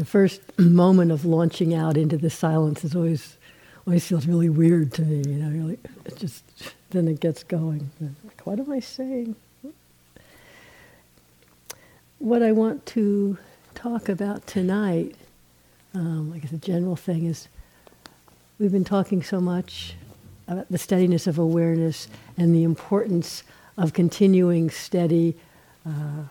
the 0.00 0.06
first 0.06 0.40
moment 0.58 1.12
of 1.12 1.26
launching 1.26 1.74
out 1.74 1.94
into 1.98 2.16
the 2.16 2.30
silence 2.30 2.84
is 2.84 2.96
always 2.96 3.36
always 3.86 4.06
feels 4.06 4.26
really 4.26 4.48
weird 4.48 4.92
to 4.94 5.02
me. 5.02 5.30
You 5.30 5.38
know, 5.38 5.50
really, 5.50 5.78
it 6.06 6.16
just 6.16 6.42
then 6.88 7.06
it 7.06 7.20
gets 7.20 7.44
going. 7.44 7.90
Like, 8.00 8.46
what 8.46 8.58
am 8.58 8.72
I 8.72 8.80
saying? 8.80 9.36
What 12.18 12.42
I 12.42 12.52
want 12.52 12.86
to 12.86 13.36
talk 13.74 14.08
about 14.08 14.46
tonight, 14.46 15.16
um, 15.94 16.32
I 16.34 16.38
guess 16.38 16.50
the 16.50 16.56
general 16.56 16.96
thing 16.96 17.26
is, 17.26 17.48
we've 18.58 18.72
been 18.72 18.84
talking 18.84 19.22
so 19.22 19.38
much 19.38 19.96
about 20.48 20.66
the 20.70 20.78
steadiness 20.78 21.26
of 21.26 21.38
awareness 21.38 22.08
and 22.38 22.54
the 22.54 22.64
importance 22.64 23.42
of 23.76 23.92
continuing 23.92 24.70
steady 24.70 25.36
uh, 25.86 26.24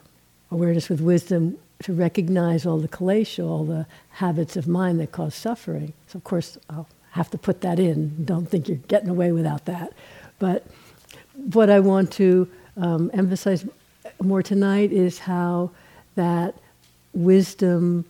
awareness 0.51 0.89
with 0.89 1.01
wisdom 1.01 1.57
to 1.83 1.93
recognize 1.93 2.65
all 2.65 2.77
the 2.77 2.87
kilesha, 2.87 3.47
all 3.47 3.63
the 3.63 3.85
habits 4.11 4.57
of 4.57 4.67
mind 4.67 4.99
that 4.99 5.11
cause 5.11 5.35
suffering. 5.35 5.93
So, 6.07 6.17
of 6.17 6.23
course, 6.23 6.57
I'll 6.69 6.87
have 7.11 7.31
to 7.31 7.37
put 7.37 7.61
that 7.61 7.79
in. 7.79 8.25
Don't 8.25 8.47
think 8.47 8.67
you're 8.67 8.77
getting 8.77 9.09
away 9.09 9.31
without 9.31 9.65
that. 9.65 9.93
But 10.39 10.65
what 11.35 11.69
I 11.69 11.79
want 11.79 12.11
to 12.13 12.49
um, 12.77 13.09
emphasize 13.13 13.65
more 14.21 14.43
tonight 14.43 14.91
is 14.91 15.19
how 15.19 15.71
that 16.15 16.55
wisdom 17.13 18.05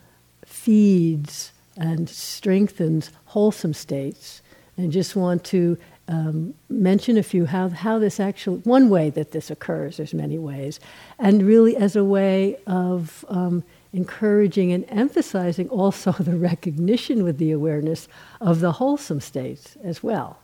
feeds 0.46 1.52
and 1.78 2.10
strengthens 2.10 3.12
wholesome 3.26 3.74
states. 3.74 4.42
And 4.78 4.92
just 4.92 5.16
want 5.16 5.44
to 5.46 5.78
um, 6.10 6.56
mention 6.70 7.18
a 7.18 7.24
few 7.24 7.46
how, 7.46 7.70
how 7.70 8.00
this 8.00 8.20
actually, 8.20 8.58
one 8.60 8.90
way 8.90 9.12
that 9.12 9.32
this 9.32 9.52
occurs, 9.52 9.98
there's 9.98 10.14
many 10.14 10.40
ways, 10.40 10.80
and 11.20 11.44
really 11.44 11.78
as 11.78 11.96
a 11.96 12.04
way 12.04 12.58
of 12.66 13.24
um, 13.30 13.64
encouraging 13.94 14.74
and 14.74 14.86
emphasizing 14.90 15.70
also 15.70 16.12
the 16.20 16.36
recognition 16.36 17.24
with 17.24 17.38
the 17.38 17.52
awareness 17.52 18.08
of 18.42 18.60
the 18.60 18.74
wholesome 18.74 19.22
states 19.22 19.78
as 19.84 20.02
well. 20.02 20.40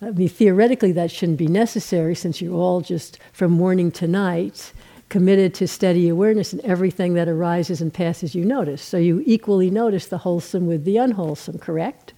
I 0.00 0.10
mean, 0.10 0.28
theoretically, 0.28 0.92
that 0.92 1.10
shouldn't 1.10 1.38
be 1.38 1.48
necessary 1.48 2.14
since 2.14 2.40
you're 2.40 2.54
all 2.54 2.80
just 2.80 3.18
from 3.32 3.52
morning 3.52 3.90
to 3.92 4.08
night 4.08 4.72
committed 5.08 5.52
to 5.52 5.68
steady 5.68 6.08
awareness 6.08 6.54
and 6.54 6.62
everything 6.62 7.12
that 7.12 7.28
arises 7.28 7.82
and 7.82 7.92
passes 7.92 8.34
you 8.34 8.46
notice. 8.46 8.80
So 8.80 8.96
you 8.96 9.22
equally 9.26 9.70
notice 9.70 10.06
the 10.06 10.16
wholesome 10.16 10.66
with 10.66 10.84
the 10.84 10.96
unwholesome, 10.96 11.58
correct? 11.58 12.14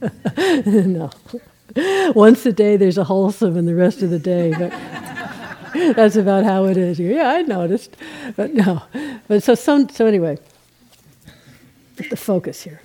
no. 0.56 1.10
Once 2.14 2.44
a 2.46 2.52
day 2.52 2.76
there's 2.76 2.98
a 2.98 3.04
wholesome 3.04 3.56
and 3.56 3.68
the 3.68 3.74
rest 3.74 4.02
of 4.02 4.10
the 4.10 4.18
day. 4.18 4.54
But 4.58 4.70
that's 5.96 6.16
about 6.16 6.44
how 6.44 6.64
it 6.64 6.76
is. 6.76 6.98
Yeah, 6.98 7.30
I 7.30 7.42
noticed. 7.42 7.96
But 8.36 8.54
no. 8.54 8.82
But 9.28 9.42
so 9.42 9.54
some 9.54 9.88
so 9.88 10.06
anyway. 10.06 10.38
The 12.10 12.16
focus 12.16 12.62
here. 12.62 12.80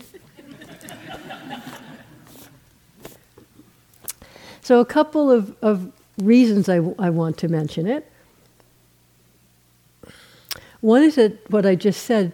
So 4.63 4.79
a 4.79 4.85
couple 4.85 5.29
of, 5.29 5.55
of 5.61 5.91
reasons 6.17 6.69
I, 6.69 6.77
I 6.97 7.09
want 7.09 7.37
to 7.39 7.49
mention 7.49 7.85
it. 7.85 8.09
One 10.79 11.03
is 11.03 11.15
that 11.15 11.49
what 11.51 11.65
I 11.65 11.75
just 11.75 12.03
said, 12.03 12.31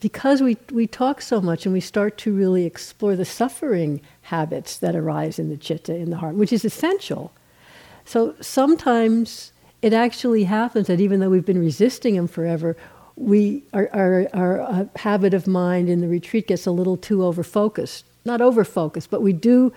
because 0.00 0.42
we, 0.42 0.56
we 0.70 0.86
talk 0.86 1.20
so 1.20 1.40
much 1.40 1.66
and 1.66 1.72
we 1.72 1.80
start 1.80 2.18
to 2.18 2.34
really 2.34 2.64
explore 2.64 3.16
the 3.16 3.24
suffering 3.24 4.00
habits 4.22 4.78
that 4.78 4.94
arise 4.94 5.38
in 5.38 5.48
the 5.48 5.56
chitta, 5.56 5.94
in 5.94 6.10
the 6.10 6.16
heart, 6.16 6.34
which 6.34 6.52
is 6.52 6.64
essential. 6.64 7.32
So 8.04 8.34
sometimes 8.40 9.52
it 9.80 9.92
actually 9.92 10.44
happens 10.44 10.86
that 10.86 11.00
even 11.00 11.20
though 11.20 11.30
we've 11.30 11.44
been 11.44 11.60
resisting 11.60 12.14
them 12.14 12.28
forever, 12.28 12.76
we, 13.16 13.64
our, 13.72 13.88
our, 13.92 14.28
our 14.32 14.60
uh, 14.60 14.84
habit 14.96 15.34
of 15.34 15.46
mind 15.46 15.88
in 15.88 16.00
the 16.00 16.08
retreat 16.08 16.48
gets 16.48 16.66
a 16.66 16.70
little 16.70 16.96
too 16.96 17.24
over 17.24 17.42
focused. 17.42 18.04
Not 18.24 18.40
over 18.40 18.64
focused, 18.64 19.10
but 19.10 19.22
we 19.22 19.32
do 19.32 19.72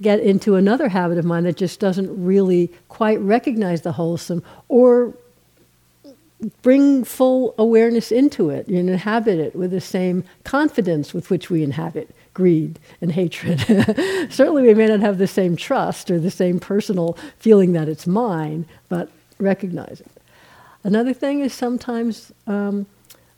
get 0.00 0.20
into 0.20 0.56
another 0.56 0.88
habit 0.88 1.18
of 1.18 1.24
mind 1.24 1.46
that 1.46 1.56
just 1.56 1.78
doesn't 1.78 2.24
really 2.24 2.72
quite 2.88 3.20
recognize 3.20 3.82
the 3.82 3.92
wholesome 3.92 4.42
or 4.68 5.14
bring 6.62 7.04
full 7.04 7.54
awareness 7.58 8.10
into 8.10 8.50
it 8.50 8.66
and 8.66 8.90
inhabit 8.90 9.38
it 9.38 9.54
with 9.54 9.70
the 9.70 9.80
same 9.80 10.24
confidence 10.44 11.14
with 11.14 11.30
which 11.30 11.50
we 11.50 11.62
inhabit 11.62 12.14
greed 12.34 12.78
and 13.00 13.12
hatred. 13.12 13.60
Certainly, 14.30 14.62
we 14.62 14.74
may 14.74 14.86
not 14.86 15.00
have 15.00 15.18
the 15.18 15.26
same 15.26 15.56
trust 15.56 16.10
or 16.10 16.18
the 16.18 16.30
same 16.30 16.58
personal 16.58 17.16
feeling 17.38 17.72
that 17.72 17.88
it's 17.88 18.06
mine, 18.06 18.66
but 18.88 19.10
recognize 19.38 20.00
it. 20.00 20.10
Another 20.84 21.12
thing 21.12 21.40
is 21.40 21.52
sometimes 21.52 22.32
um, 22.46 22.86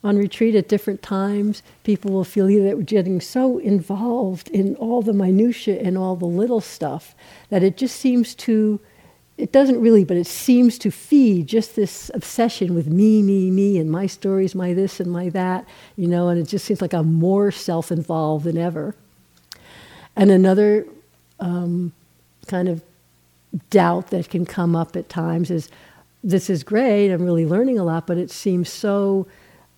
on 0.03 0.17
retreat 0.17 0.55
at 0.55 0.69
different 0.69 1.03
times, 1.03 1.63
people 1.83 2.11
will 2.11 2.25
feel 2.25 2.47
that 2.47 2.77
we're 2.77 2.83
getting 2.83 3.21
so 3.21 3.59
involved 3.59 4.49
in 4.49 4.77
all 4.77 5.03
the 5.03 5.13
minutiae 5.13 5.81
and 5.81 5.97
all 5.97 6.15
the 6.15 6.27
little 6.27 6.61
stuff 6.61 7.15
that 7.49 7.63
it 7.63 7.77
just 7.77 7.97
seems 7.97 8.35
to 8.35 8.81
it 9.37 9.51
doesn't 9.51 9.81
really, 9.81 10.05
but 10.05 10.17
it 10.17 10.29
seems 10.29 10.79
to 10.79 10.91
feed 10.91 11.49
just 11.49 11.75
this 11.75 12.11
obsession 12.15 12.75
with 12.75 12.87
me, 12.87 13.21
me, 13.21 13.51
me, 13.51 13.79
and 13.79 13.91
my 13.91 14.07
stories, 14.07 14.55
my 14.55 14.73
this 14.73 15.01
and 15.01 15.11
my 15.11 15.29
that, 15.31 15.67
you 15.97 16.07
know, 16.07 16.29
and 16.29 16.39
it 16.39 16.45
just 16.45 16.65
seems 16.65 16.81
like 16.81 16.95
I'm 16.95 17.15
more 17.15 17.51
self 17.51 17.91
involved 17.91 18.45
than 18.45 18.57
ever. 18.57 18.95
And 20.15 20.31
another 20.31 20.87
um, 21.41 21.93
kind 22.47 22.69
of 22.69 22.83
doubt 23.71 24.11
that 24.11 24.31
can 24.31 24.47
come 24.47 24.77
up 24.77 24.95
at 24.95 25.09
times 25.09 25.51
is 25.51 25.69
this 26.23 26.49
is 26.49 26.63
great, 26.63 27.11
I'm 27.11 27.25
really 27.25 27.45
learning 27.45 27.79
a 27.79 27.85
lot, 27.85 28.07
but 28.07 28.19
it 28.19 28.31
seems 28.31 28.69
so 28.71 29.27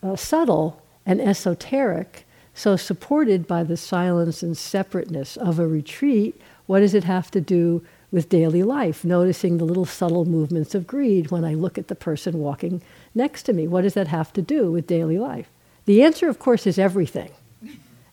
uh, 0.02 0.16
subtle 0.16 0.82
and 1.06 1.20
esoteric, 1.20 2.26
so 2.54 2.76
supported 2.76 3.46
by 3.46 3.64
the 3.64 3.76
silence 3.76 4.42
and 4.42 4.56
separateness 4.56 5.38
of 5.38 5.58
a 5.58 5.66
retreat. 5.66 6.38
What 6.66 6.80
does 6.80 6.94
it 6.94 7.04
have 7.04 7.30
to 7.30 7.40
do? 7.40 7.82
With 8.10 8.28
daily 8.28 8.62
life, 8.62 9.04
noticing 9.04 9.58
the 9.58 9.64
little 9.64 9.84
subtle 9.84 10.24
movements 10.24 10.74
of 10.74 10.86
greed 10.86 11.30
when 11.30 11.44
I 11.44 11.54
look 11.54 11.76
at 11.76 11.88
the 11.88 11.94
person 11.94 12.38
walking 12.38 12.82
next 13.14 13.42
to 13.44 13.52
me. 13.52 13.66
What 13.66 13.82
does 13.82 13.94
that 13.94 14.08
have 14.08 14.32
to 14.34 14.42
do 14.42 14.70
with 14.70 14.86
daily 14.86 15.18
life? 15.18 15.48
The 15.86 16.02
answer, 16.02 16.28
of 16.28 16.38
course, 16.38 16.66
is 16.66 16.78
everything. 16.78 17.30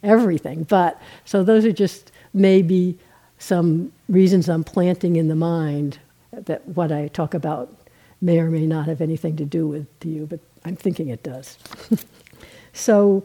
everything. 0.04 0.64
But 0.64 1.02
so 1.26 1.44
those 1.44 1.66
are 1.66 1.72
just 1.72 2.12
maybe 2.34 2.98
some 3.38 3.92
reasons 4.10 4.50
I'm 4.50 4.64
planting 4.64 5.16
in 5.16 5.28
the 5.28 5.36
mind 5.36 6.00
that 6.32 6.68
what 6.68 6.92
I 6.92 7.08
talk 7.10 7.34
about 7.34 7.74
may 8.22 8.40
or 8.40 8.50
may 8.50 8.66
not 8.66 8.88
have 8.88 9.02
anything 9.02 9.36
to 9.36 9.46
do 9.46 9.68
with 9.68 10.00
to 10.00 10.08
you, 10.08 10.26
but 10.26 10.40
I'm 10.66 10.76
thinking 10.76 11.10
it 11.10 11.24
does. 11.24 11.58
so, 12.74 13.24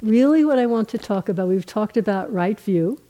really, 0.00 0.44
what 0.44 0.58
I 0.58 0.66
want 0.66 0.88
to 0.90 0.98
talk 0.98 1.28
about, 1.28 1.48
we've 1.48 1.66
talked 1.66 1.96
about 1.96 2.32
right 2.32 2.58
view, 2.58 3.00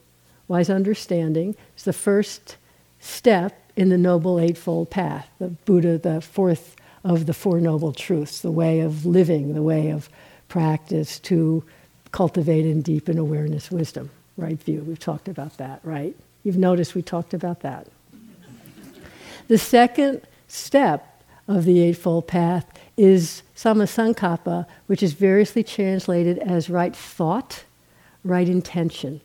wise 0.49 0.71
understanding. 0.71 1.55
It's 1.75 1.85
the 1.85 1.93
first 1.93 2.57
step 3.01 3.71
in 3.77 3.89
the 3.91 3.99
Noble 3.99 4.41
Eightfold 4.41 4.91
Path, 4.91 5.29
the 5.39 5.49
Buddha, 5.49 5.99
the 5.99 6.21
fourth 6.21 6.77
of 7.05 7.27
the 7.27 7.35
Four 7.35 7.61
Noble 7.61 7.93
Truths, 7.93 8.41
the 8.41 8.51
way 8.51 8.81
of 8.81 9.07
living, 9.07 9.55
the 9.55 9.63
way 9.63 9.91
of 9.91 10.09
practice 10.49 11.19
to 11.21 11.65
cultivate 12.11 12.65
and 12.65 12.83
deepen 12.83 13.19
awareness, 13.19 13.71
wisdom, 13.71 14.11
right 14.37 14.61
view. 14.63 14.83
We've 14.83 14.99
talked 14.99 15.29
about 15.29 15.59
that, 15.59 15.81
right? 15.85 16.17
You've 16.43 16.57
noticed 16.57 16.95
we 16.95 17.03
talked 17.03 17.35
about 17.35 17.61
that. 17.61 17.87
The 19.47 19.59
second 19.59 20.23
step 20.49 21.23
of 21.47 21.65
the 21.65 21.81
Eightfold 21.81 22.27
Path 22.27 22.67
is 22.97 23.43
sammasankappa, 23.57 24.67
which 24.87 25.03
is 25.03 25.13
variously 25.13 25.63
translated 25.63 26.39
as 26.39 26.69
right 26.69 26.95
thought, 26.95 27.65
right 28.25 28.49
intention 28.49 29.21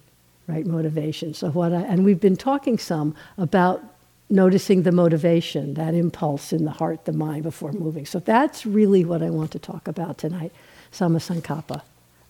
right 0.48 0.66
motivation. 0.66 1.34
So 1.34 1.50
what 1.52 1.74
I, 1.74 1.82
and 1.82 2.04
we've 2.04 2.20
been 2.20 2.36
talking 2.36 2.78
some 2.78 3.16
about 3.38 3.84
noticing 4.30 4.84
the 4.84 4.92
motivation, 4.92 5.76
that 5.76 5.94
impulse 5.94 6.52
in 6.52 6.66
the 6.66 6.72
heart, 6.72 7.06
the 7.06 7.14
mind 7.14 7.44
before 7.44 7.72
moving. 7.72 8.06
So 8.06 8.20
that's 8.20 8.66
really 8.66 9.06
what 9.06 9.22
I 9.22 9.30
want 9.30 9.52
to 9.52 9.60
talk 9.60 9.88
about 9.88 10.18
tonight. 10.18 10.52
Sammasankappa, 10.92 11.82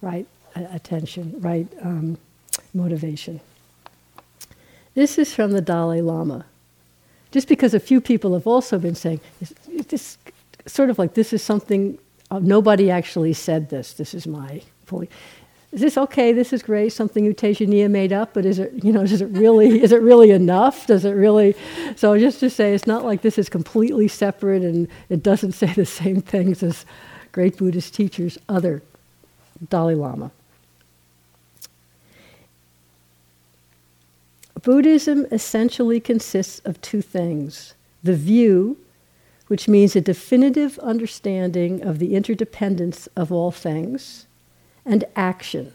right 0.02 0.28
attention, 0.56 1.36
right 1.40 1.68
um, 1.82 2.18
motivation. 2.74 3.40
This 4.96 5.18
is 5.18 5.34
from 5.34 5.52
the 5.52 5.62
Dalai 5.62 6.02
Lama. 6.02 6.46
Just 7.32 7.48
because 7.48 7.74
a 7.74 7.80
few 7.80 8.00
people 8.00 8.34
have 8.34 8.46
also 8.46 8.78
been 8.78 8.96
saying, 8.96 9.20
this 9.88 10.18
sort 10.68 10.90
of 10.90 11.00
like 11.00 11.16
this 11.16 11.34
is 11.34 11.42
something, 11.42 11.98
uh, 12.30 12.40
nobody 12.40 12.92
actually 12.92 13.34
said 13.34 13.70
this, 13.70 13.94
this 13.94 14.14
is 14.14 14.28
my 14.28 14.62
point 14.86 15.10
is 15.74 15.82
this 15.82 15.98
okay? 15.98 16.34
This 16.34 16.54
is 16.54 16.62
great. 16.62 16.94
Something 16.94 17.26
U 17.26 17.34
Tejaniya 17.34 17.90
made 17.90 18.14
up, 18.14 18.36
but 18.36 18.46
is 18.46 18.60
it, 18.60 18.84
you 18.84 18.94
know, 18.94 19.02
is 19.02 19.22
it 19.22 19.26
really, 19.30 19.82
is 19.82 19.92
it 19.92 20.04
really 20.04 20.30
enough? 20.30 20.86
Does 20.86 21.04
it 21.04 21.14
really? 21.14 21.56
So 21.96 22.18
just 22.20 22.40
to 22.42 22.50
say, 22.52 22.76
it's 22.76 22.86
not 22.86 23.04
like 23.04 23.24
this 23.24 23.40
is 23.40 23.50
completely 23.50 24.08
separate 24.08 24.62
and 24.62 24.88
it 25.10 25.24
doesn't 25.24 25.52
say 25.62 25.74
the 25.74 25.86
same 25.86 26.22
things 26.22 26.62
as 26.62 26.86
great 27.32 27.58
Buddhist 27.58 27.96
teachers, 27.96 28.38
other 28.48 28.84
Dalai 29.68 29.96
Lama. 29.96 30.30
Buddhism 34.62 35.26
essentially 35.32 36.00
consists 36.00 36.60
of 36.60 36.80
two 36.82 37.02
things 37.02 37.74
the 38.04 38.16
view, 38.16 38.78
which 39.48 39.68
means 39.68 39.96
a 39.96 40.02
definitive 40.02 40.78
understanding 40.80 41.82
of 41.82 41.98
the 41.98 42.16
interdependence 42.16 43.08
of 43.16 43.32
all 43.32 43.50
things 43.50 44.28
and 44.86 45.06
action, 45.16 45.74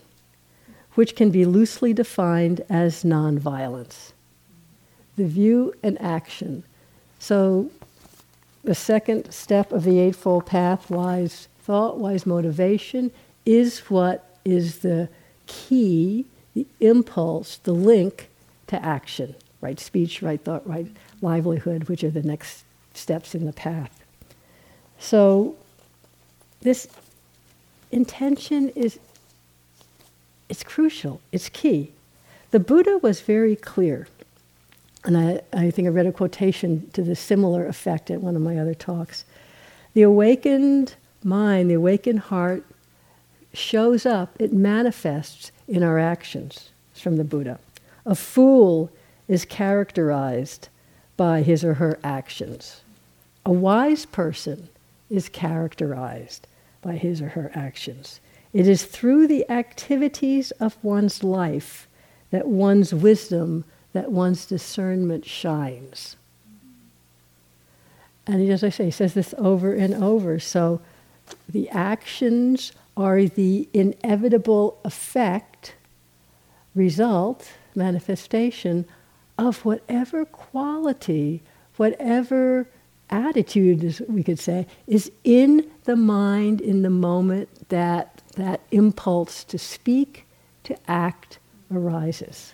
which 0.95 1.17
can 1.17 1.31
be 1.31 1.45
loosely 1.45 1.93
defined 1.93 2.65
as 2.69 3.05
nonviolence. 3.05 4.13
The 5.17 5.27
view 5.27 5.75
and 5.83 6.01
action. 6.01 6.65
So, 7.19 7.71
the 8.65 8.75
second 8.75 9.33
step 9.33 9.73
of 9.73 9.85
the 9.85 9.99
Eightfold 9.99 10.47
Path, 10.47 10.91
wise 10.91 11.49
thought, 11.61 11.99
wise 11.99 12.27
motivation, 12.27 13.11
is 13.47 13.79
what 13.91 14.37
is 14.45 14.79
the 14.81 15.09
key, 15.47 16.27
the 16.55 16.67
impulse, 16.81 17.59
the 17.59 17.73
link 17.73 18.29
to 18.67 18.85
action. 18.85 19.35
Right 19.61 19.81
speech, 19.81 20.23
right 20.23 20.41
thought, 20.41 20.67
right 20.67 20.87
livelihood, 21.21 21.89
which 21.89 22.05
are 22.05 22.11
the 22.11 22.23
next 22.23 22.65
steps 22.95 23.35
in 23.35 23.47
the 23.47 23.53
path. 23.53 24.05
So, 24.99 25.57
this 26.61 26.89
intention 27.91 28.71
is 28.71 28.99
it's 30.49 30.63
crucial, 30.63 31.21
it's 31.31 31.49
key. 31.49 31.93
The 32.51 32.61
Buddha 32.61 32.99
was 32.99 33.21
very 33.21 33.55
clear, 33.55 34.09
and 35.05 35.17
I, 35.17 35.41
I 35.53 35.71
think 35.71 35.87
I 35.87 35.91
read 35.91 36.07
a 36.07 36.13
quotation 36.13 36.89
to 36.95 37.03
the 37.03 37.15
similar 37.15 37.67
effect 37.67 38.11
at 38.11 38.23
one 38.23 38.35
of 38.35 38.43
my 38.43 38.59
other 38.59 38.75
talks. 38.75 39.25
The 39.93 40.03
awakened 40.03 40.95
mind, 41.23 41.71
the 41.71 41.75
awakened 41.75 42.21
heart, 42.21 42.65
shows 43.53 44.07
up, 44.07 44.35
it 44.39 44.53
manifests 44.53 45.53
in 45.67 45.83
our 45.83 45.99
actions. 45.99 46.71
It's 46.93 47.01
from 47.01 47.17
the 47.17 47.25
Buddha. 47.25 47.59
A 48.07 48.15
fool 48.15 48.91
is 49.27 49.45
characterized 49.45 50.69
by 51.17 51.43
his 51.43 51.65
or 51.65 51.75
her 51.75 51.99
actions. 52.03 52.81
A 53.45 53.53
wise 53.53 54.07
person 54.07 54.69
is 55.11 55.29
characterized 55.29 56.47
by 56.83 56.97
his 56.97 57.21
or 57.21 57.31
her 57.31 57.51
actions. 57.55 58.21
It 58.53 58.67
is 58.67 58.85
through 58.85 59.27
the 59.27 59.49
activities 59.51 60.51
of 60.53 60.77
one's 60.83 61.23
life 61.23 61.87
that 62.31 62.47
one's 62.47 62.95
wisdom, 62.95 63.65
that 63.93 64.11
one's 64.11 64.47
discernment 64.47 65.25
shines. 65.25 66.17
And 68.27 68.49
as 68.51 68.63
I 68.63 68.69
say, 68.69 68.87
he 68.87 68.91
says 68.91 69.15
this 69.15 69.35
over 69.39 69.73
and 69.73 69.95
over. 69.95 70.39
So 70.39 70.81
the 71.49 71.69
actions 71.71 72.73
are 72.97 73.25
the 73.25 73.69
inevitable 73.73 74.79
effect, 74.85 75.75
result, 76.75 77.53
manifestation 77.75 78.85
of 79.39 79.65
whatever 79.65 80.25
quality, 80.25 81.43
whatever 81.77 82.69
attitude, 83.11 83.85
as 83.85 84.01
we 84.09 84.23
could 84.23 84.39
say, 84.39 84.67
is 84.87 85.11
in 85.25 85.71
the 85.85 85.97
mind 85.97 86.61
in 86.61 86.83
the 86.83 86.91
moment 86.91 87.69
that 87.69 88.23
that 88.35 88.61
impulse 88.71 89.45
to 89.45 89.59
speak, 89.59 90.27
to 90.65 90.77
act 90.87 91.39
arises. 91.73 92.53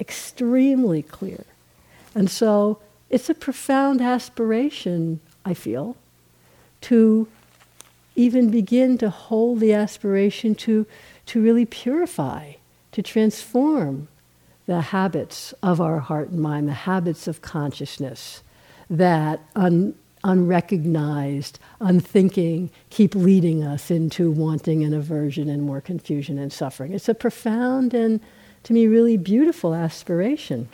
Extremely 0.00 1.02
clear. 1.02 1.44
And 2.14 2.30
so 2.30 2.80
it's 3.08 3.30
a 3.30 3.34
profound 3.34 4.00
aspiration, 4.00 5.20
I 5.44 5.54
feel, 5.54 5.96
to 6.82 7.28
even 8.14 8.50
begin 8.50 8.98
to 8.98 9.10
hold 9.10 9.60
the 9.60 9.74
aspiration 9.74 10.54
to, 10.54 10.86
to 11.26 11.42
really 11.42 11.66
purify, 11.66 12.54
to 12.92 13.02
transform 13.02 14.08
the 14.66 14.80
habits 14.80 15.54
of 15.62 15.80
our 15.80 16.00
heart 16.00 16.30
and 16.30 16.40
mind, 16.40 16.68
the 16.68 16.72
habits 16.72 17.28
of 17.28 17.42
consciousness 17.42 18.42
that 18.90 19.40
un, 19.54 19.94
unrecognized, 20.24 21.58
unthinking, 21.80 22.70
keep 22.90 23.14
leading 23.14 23.62
us 23.62 23.90
into 23.90 24.30
wanting 24.30 24.82
and 24.82 24.94
aversion 24.94 25.48
and 25.48 25.62
more 25.62 25.80
confusion 25.80 26.38
and 26.38 26.52
suffering. 26.52 26.92
It's 26.92 27.08
a 27.08 27.14
profound 27.14 27.94
and, 27.94 28.20
to 28.64 28.72
me, 28.72 28.86
really 28.86 29.16
beautiful 29.16 29.74
aspiration. 29.74 30.68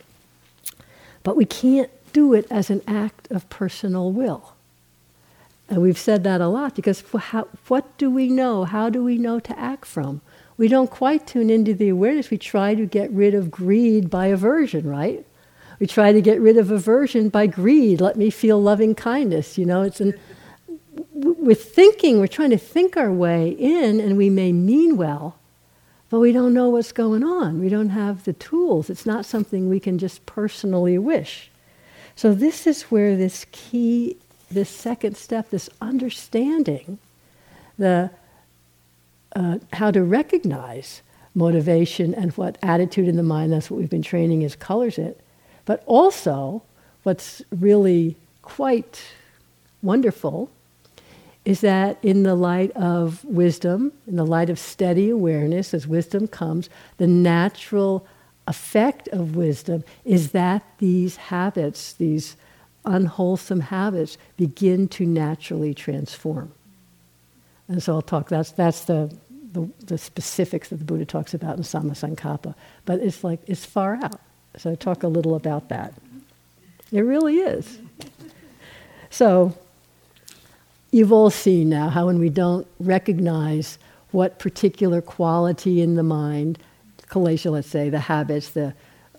But 1.22 1.36
we 1.36 1.44
can't 1.44 1.90
do 2.12 2.32
it 2.34 2.46
as 2.50 2.70
an 2.70 2.82
act 2.86 3.30
of 3.30 3.48
personal 3.50 4.10
will. 4.10 4.54
And 5.68 5.80
we've 5.80 5.98
said 5.98 6.24
that 6.24 6.40
a 6.40 6.48
lot 6.48 6.74
because 6.74 7.02
how, 7.16 7.48
what 7.68 7.96
do 7.96 8.10
we 8.10 8.28
know? 8.28 8.64
How 8.64 8.90
do 8.90 9.02
we 9.02 9.16
know 9.16 9.38
to 9.40 9.58
act 9.58 9.86
from? 9.86 10.20
We 10.56 10.68
don't 10.68 10.90
quite 10.90 11.26
tune 11.26 11.50
into 11.50 11.74
the 11.74 11.88
awareness. 11.88 12.30
We 12.30 12.38
try 12.38 12.74
to 12.74 12.84
get 12.86 13.10
rid 13.10 13.34
of 13.34 13.50
greed 13.50 14.10
by 14.10 14.26
aversion, 14.26 14.88
right? 14.88 15.24
We 15.82 15.88
try 15.88 16.12
to 16.12 16.20
get 16.20 16.40
rid 16.40 16.58
of 16.58 16.70
aversion 16.70 17.28
by 17.28 17.48
greed. 17.48 18.00
Let 18.00 18.14
me 18.14 18.30
feel 18.30 18.62
loving 18.62 18.94
kindness. 18.94 19.58
You 19.58 19.66
know, 19.66 19.82
it's 19.82 20.00
an, 20.00 20.14
with 21.12 21.74
thinking, 21.74 22.20
we're 22.20 22.28
trying 22.28 22.50
to 22.50 22.56
think 22.56 22.96
our 22.96 23.10
way 23.10 23.48
in, 23.48 23.98
and 23.98 24.16
we 24.16 24.30
may 24.30 24.52
mean 24.52 24.96
well, 24.96 25.34
but 26.08 26.20
we 26.20 26.30
don't 26.30 26.54
know 26.54 26.68
what's 26.68 26.92
going 26.92 27.24
on. 27.24 27.58
We 27.58 27.68
don't 27.68 27.88
have 27.88 28.22
the 28.22 28.32
tools. 28.32 28.90
It's 28.90 29.04
not 29.04 29.26
something 29.26 29.68
we 29.68 29.80
can 29.80 29.98
just 29.98 30.24
personally 30.24 30.98
wish. 30.98 31.50
So, 32.14 32.32
this 32.32 32.64
is 32.64 32.82
where 32.84 33.16
this 33.16 33.44
key, 33.50 34.16
this 34.52 34.70
second 34.70 35.16
step, 35.16 35.50
this 35.50 35.68
understanding, 35.80 36.98
the 37.76 38.08
uh, 39.34 39.58
how 39.72 39.90
to 39.90 40.04
recognize 40.04 41.02
motivation 41.34 42.14
and 42.14 42.30
what 42.34 42.56
attitude 42.62 43.08
in 43.08 43.16
the 43.16 43.24
mind, 43.24 43.52
that's 43.52 43.68
what 43.68 43.80
we've 43.80 43.90
been 43.90 44.00
training 44.00 44.42
is 44.42 44.54
colors 44.54 44.96
it, 44.96 45.20
but 45.64 45.82
also, 45.86 46.62
what's 47.02 47.42
really 47.50 48.16
quite 48.42 49.02
wonderful 49.82 50.50
is 51.44 51.60
that 51.60 51.98
in 52.02 52.22
the 52.22 52.34
light 52.34 52.70
of 52.72 53.24
wisdom, 53.24 53.92
in 54.06 54.16
the 54.16 54.26
light 54.26 54.48
of 54.48 54.58
steady 54.58 55.10
awareness, 55.10 55.74
as 55.74 55.86
wisdom 55.86 56.28
comes, 56.28 56.70
the 56.98 57.06
natural 57.06 58.06
effect 58.46 59.08
of 59.08 59.36
wisdom 59.36 59.84
is 60.04 60.32
that 60.32 60.62
these 60.78 61.16
habits, 61.16 61.94
these 61.94 62.36
unwholesome 62.84 63.60
habits, 63.60 64.18
begin 64.36 64.86
to 64.88 65.06
naturally 65.06 65.74
transform. 65.74 66.52
And 67.68 67.82
so 67.82 67.94
I'll 67.94 68.02
talk, 68.02 68.28
that's, 68.28 68.52
that's 68.52 68.84
the, 68.84 69.12
the, 69.52 69.68
the 69.84 69.98
specifics 69.98 70.68
that 70.68 70.76
the 70.76 70.84
Buddha 70.84 71.04
talks 71.04 71.34
about 71.34 71.56
in 71.56 71.62
Sammasankappa. 71.62 72.54
But 72.84 73.00
it's 73.00 73.24
like, 73.24 73.40
it's 73.46 73.64
far 73.64 73.96
out. 73.96 74.20
So, 74.56 74.74
talk 74.74 75.02
a 75.02 75.08
little 75.08 75.34
about 75.34 75.68
that. 75.70 75.94
It 76.90 77.00
really 77.00 77.38
is. 77.38 77.78
So, 79.10 79.54
you've 80.90 81.12
all 81.12 81.30
seen 81.30 81.70
now 81.70 81.88
how 81.88 82.06
when 82.06 82.18
we 82.18 82.28
don't 82.28 82.66
recognize 82.78 83.78
what 84.10 84.38
particular 84.38 85.00
quality 85.00 85.80
in 85.80 85.96
the 85.96 86.02
mind, 86.02 86.58
kilesa, 87.08 87.50
let's 87.50 87.68
say, 87.68 87.88
the 87.88 87.98
habits, 87.98 88.50
the, 88.50 88.74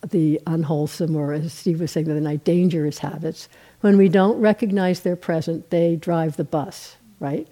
the 0.10 0.40
unwholesome, 0.46 1.16
or 1.16 1.34
as 1.34 1.52
Steve 1.52 1.80
was 1.80 1.92
saying 1.92 2.06
the 2.06 2.12
other 2.12 2.22
night, 2.22 2.44
dangerous 2.44 3.00
habits, 3.00 3.50
when 3.82 3.98
we 3.98 4.08
don't 4.08 4.40
recognize 4.40 5.00
they're 5.02 5.16
present, 5.16 5.70
they 5.72 5.96
drive 5.96 6.38
the 6.38 6.44
bus, 6.44 6.96
right? 7.20 7.48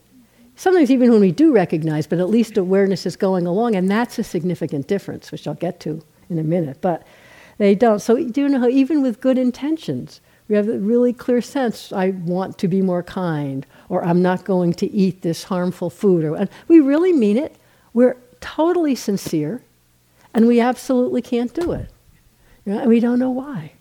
Sometimes 0.56 0.92
even 0.92 1.12
when 1.12 1.22
we 1.22 1.32
do 1.32 1.52
recognize, 1.52 2.06
but 2.06 2.20
at 2.20 2.30
least 2.30 2.58
awareness 2.58 3.06
is 3.06 3.16
going 3.16 3.48
along, 3.48 3.76
and 3.76 3.90
that's 3.90 4.20
a 4.20 4.24
significant 4.24 4.88
difference, 4.88 5.32
which 5.32 5.48
I'll 5.48 5.56
get 5.56 5.80
to 5.82 6.04
in 6.30 6.38
a 6.38 6.44
minute. 6.44 6.78
But 6.82 7.06
they 7.62 7.76
don't. 7.76 8.00
So, 8.00 8.16
do 8.16 8.42
you 8.42 8.50
know 8.50 8.62
how, 8.62 8.70
even 8.70 9.04
with 9.04 9.22
good 9.22 9.38
intentions, 9.38 10.20
we 10.48 10.56
have 10.56 10.68
a 10.68 10.80
really 10.80 11.14
clear 11.14 11.42
sense 11.42 11.94
I 11.94 12.10
want 12.10 12.58
to 12.58 12.68
be 12.68 12.82
more 12.82 13.04
kind, 13.04 13.68
or 13.88 14.04
I'm 14.04 14.20
not 14.20 14.46
going 14.46 14.74
to 14.74 14.92
eat 14.92 15.22
this 15.22 15.44
harmful 15.44 15.92
food, 15.92 16.24
or, 16.24 16.36
and 16.36 16.50
we 16.68 16.80
really 16.80 17.14
mean 17.14 17.38
it. 17.38 17.56
We're 17.94 18.18
totally 18.40 18.96
sincere, 18.96 19.62
and 20.34 20.48
we 20.48 20.60
absolutely 20.60 21.22
can't 21.22 21.54
do 21.54 21.72
it. 21.74 21.88
You 22.66 22.74
know, 22.74 22.80
and 22.80 22.90
we 22.90 23.00
don't 23.00 23.20
know 23.20 23.30
why. 23.30 23.74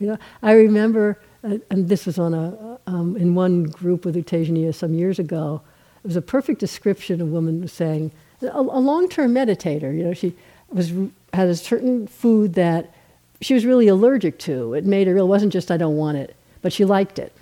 You 0.00 0.06
know, 0.06 0.18
I 0.42 0.52
remember, 0.52 1.20
uh, 1.44 1.58
and 1.68 1.90
this 1.90 2.06
was 2.06 2.18
on 2.18 2.32
a, 2.32 2.78
um, 2.86 3.18
in 3.18 3.34
one 3.34 3.64
group 3.64 4.06
with 4.06 4.16
U 4.16 4.22
Tejaniya 4.22 4.74
some 4.74 4.94
years 4.94 5.18
ago, 5.18 5.60
it 6.02 6.06
was 6.06 6.16
a 6.16 6.22
perfect 6.22 6.58
description. 6.58 7.20
of 7.20 7.28
A 7.28 7.30
woman 7.30 7.68
saying, 7.68 8.12
a, 8.40 8.46
a 8.46 8.80
long-term 8.80 9.34
meditator, 9.34 9.94
you 9.94 10.04
know, 10.04 10.14
she 10.14 10.32
was, 10.70 10.90
had 11.34 11.48
a 11.48 11.54
certain 11.54 12.06
food 12.06 12.54
that 12.54 12.94
she 13.40 13.54
was 13.54 13.66
really 13.66 13.88
allergic 13.88 14.38
to. 14.40 14.74
It 14.74 14.84
made 14.84 15.06
her 15.06 15.16
ill. 15.16 15.26
It 15.26 15.28
wasn't 15.28 15.52
just, 15.52 15.70
I 15.70 15.76
don't 15.76 15.96
want 15.96 16.16
it, 16.16 16.36
but 16.62 16.72
she 16.72 16.84
liked 16.84 17.18
it. 17.18 17.32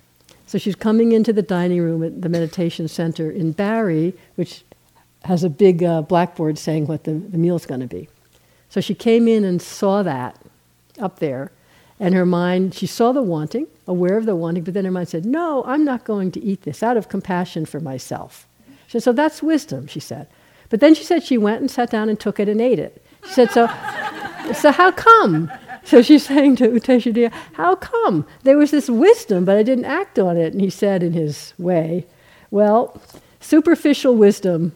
So 0.47 0.59
she's 0.59 0.75
coming 0.75 1.13
into 1.13 1.33
the 1.33 1.43
dining 1.43 1.81
room 1.81 2.03
at 2.03 2.23
the 2.23 2.29
meditation 2.29 2.89
center 2.89 3.31
in 3.31 3.53
Barre, 3.53 4.13
which 4.35 4.65
has 5.25 5.43
a 5.43 5.49
big 5.49 5.83
uh, 5.83 6.03
blackboard 6.03 6.59
saying 6.59 6.87
what 6.87 7.05
the, 7.05 7.15
the 7.15 7.39
meal's 7.39 7.67
going 7.67 7.81
to 7.81 7.87
be. 7.87 8.09
So 8.69 8.81
she 8.81 8.95
came 8.95 9.27
in 9.27 9.45
and 9.45 9.63
saw 9.63 10.03
that 10.03 10.39
up 10.99 11.19
there, 11.19 11.51
and 11.99 12.15
her 12.15 12.27
mind, 12.27 12.75
she 12.75 12.87
saw 12.87 13.13
the 13.13 13.23
wanting, 13.23 13.67
aware 13.87 14.17
of 14.17 14.27
the 14.27 14.37
wanting, 14.37 14.65
but 14.65 14.75
then 14.75 14.85
her 14.85 14.91
mind 14.91 15.09
said, 15.09 15.25
No, 15.25 15.65
I'm 15.65 15.85
not 15.85 16.05
going 16.05 16.31
to 16.33 16.41
eat 16.43 16.63
this 16.63 16.83
out 16.83 16.97
of 16.97 17.09
compassion 17.09 17.67
for 17.67 17.81
myself. 17.81 18.47
Said, 18.89 19.03
So 19.03 19.13
that's 19.13 19.43
wisdom, 19.43 19.87
she 19.87 20.01
said. 20.01 20.27
But 20.71 20.81
then 20.81 20.95
she 20.95 21.05
said 21.05 21.23
she 21.23 21.39
went 21.39 21.61
and 21.61 21.71
sat 21.71 21.91
down 21.91 22.09
and 22.09 22.19
took 22.19 22.41
it 22.41 22.49
and 22.49 22.61
ate 22.61 22.79
it. 22.79 23.03
She 23.27 23.33
said, 23.33 23.51
So, 23.51 23.67
so 24.53 24.73
how 24.73 24.91
come? 24.91 25.51
So 25.85 26.01
she's 26.01 26.27
saying 26.27 26.57
to 26.57 26.65
U 26.65 26.81
Tejaniya, 26.81 27.31
How 27.55 27.77
come? 27.77 28.27
There 28.43 28.57
was 28.57 28.71
this 28.71 28.89
wisdom, 28.89 29.45
but 29.45 29.57
I 29.57 29.63
didn't 29.63 29.85
act 29.85 30.19
on 30.19 30.37
it. 30.37 30.53
And 30.53 30.61
he 30.61 30.71
said 30.71 31.03
in 31.03 31.13
his 31.13 31.53
way, 31.59 32.07
Well, 32.51 33.01
superficial 33.41 34.17
wisdom 34.17 34.73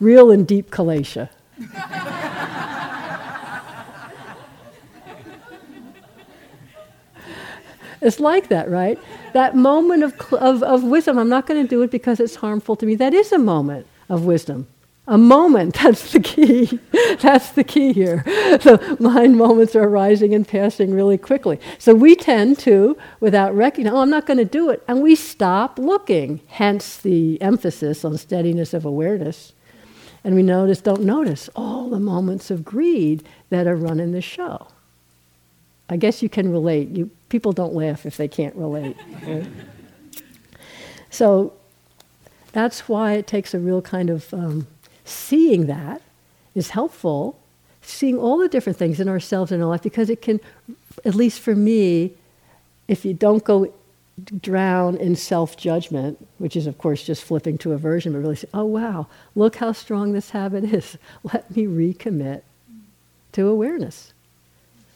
real 0.00 0.30
and 0.30 0.46
deep 0.46 0.70
kilesa. 0.70 1.28
it's 8.00 8.20
like 8.20 8.48
that, 8.48 8.70
right? 8.70 8.98
That 9.32 9.56
moment 9.56 10.04
of, 10.04 10.32
of, 10.34 10.62
of 10.62 10.84
wisdom, 10.84 11.18
I'm 11.18 11.28
not 11.28 11.46
going 11.46 11.62
to 11.62 11.68
do 11.68 11.82
it 11.82 11.90
because 11.90 12.20
it's 12.20 12.36
harmful 12.36 12.76
to 12.76 12.86
me. 12.86 12.94
That 12.94 13.14
is 13.14 13.32
a 13.32 13.38
moment 13.38 13.86
of 14.08 14.24
wisdom. 14.24 14.68
A 15.06 15.18
moment, 15.18 15.74
that's 15.82 16.12
the 16.12 16.20
key. 16.20 16.78
that's 17.20 17.50
the 17.50 17.64
key 17.64 17.92
here. 17.92 18.24
The 18.54 18.96
mind 19.00 19.36
moments 19.36 19.74
are 19.74 19.82
arising 19.82 20.32
and 20.32 20.46
passing 20.46 20.94
really 20.94 21.18
quickly. 21.18 21.58
So 21.78 21.92
we 21.92 22.14
tend 22.14 22.58
to, 22.60 22.96
without 23.18 23.54
recognizing, 23.54 23.98
oh, 23.98 24.02
I'm 24.02 24.10
not 24.10 24.26
going 24.26 24.38
to 24.38 24.44
do 24.44 24.70
it, 24.70 24.82
and 24.86 25.02
we 25.02 25.16
stop 25.16 25.78
looking, 25.78 26.40
hence 26.46 26.96
the 26.96 27.40
emphasis 27.42 28.04
on 28.04 28.16
steadiness 28.16 28.72
of 28.72 28.84
awareness. 28.84 29.52
And 30.22 30.36
we 30.36 30.42
notice, 30.42 30.80
don't 30.80 31.02
notice 31.02 31.50
all 31.56 31.90
the 31.90 31.98
moments 31.98 32.50
of 32.50 32.64
greed 32.64 33.24
that 33.50 33.66
are 33.66 33.76
running 33.76 34.12
the 34.12 34.22
show. 34.22 34.68
I 35.88 35.96
guess 35.96 36.22
you 36.22 36.28
can 36.28 36.50
relate. 36.50 36.88
You, 36.90 37.10
people 37.28 37.52
don't 37.52 37.74
laugh 37.74 38.06
if 38.06 38.16
they 38.16 38.28
can't 38.28 38.54
relate. 38.54 38.96
Right? 39.26 39.46
So 41.10 41.52
that's 42.52 42.88
why 42.88 43.14
it 43.14 43.26
takes 43.26 43.52
a 43.52 43.58
real 43.58 43.82
kind 43.82 44.08
of 44.08 44.32
um, 44.32 44.66
seeing 45.04 45.66
that 45.66 46.02
is 46.54 46.70
helpful, 46.70 47.38
seeing 47.82 48.18
all 48.18 48.38
the 48.38 48.48
different 48.48 48.78
things 48.78 49.00
in 49.00 49.08
ourselves 49.08 49.52
and 49.52 49.60
in 49.60 49.64
our 49.64 49.70
life, 49.70 49.82
because 49.82 50.10
it 50.10 50.22
can, 50.22 50.40
at 51.04 51.14
least 51.14 51.40
for 51.40 51.54
me, 51.54 52.12
if 52.88 53.04
you 53.04 53.14
don't 53.14 53.44
go 53.44 53.72
drown 54.40 54.96
in 54.96 55.16
self 55.16 55.56
judgment, 55.56 56.26
which 56.38 56.56
is, 56.56 56.66
of 56.66 56.78
course, 56.78 57.04
just 57.04 57.22
flipping 57.24 57.58
to 57.58 57.72
aversion, 57.72 58.12
but 58.12 58.20
really 58.20 58.36
say, 58.36 58.48
oh, 58.54 58.64
wow, 58.64 59.06
look 59.34 59.56
how 59.56 59.72
strong 59.72 60.12
this 60.12 60.30
habit 60.30 60.64
is. 60.64 60.96
Let 61.24 61.54
me 61.54 61.66
recommit 61.66 62.42
to 63.32 63.48
awareness. 63.48 64.12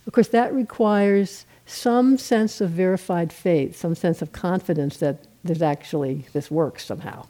Of 0.07 0.13
course, 0.13 0.29
that 0.29 0.55
requires 0.55 1.45
some 1.67 2.17
sense 2.17 2.61
of 2.61 2.71
verified 2.71 3.33
faith, 3.33 3.77
some 3.77 3.95
sense 3.95 4.23
of 4.23 4.33
confidence 4.33 4.97
that 4.99 5.25
there's 5.45 5.63
actually, 5.63 6.25
this 6.33 6.51
works 6.51 6.85
somehow. 6.85 7.27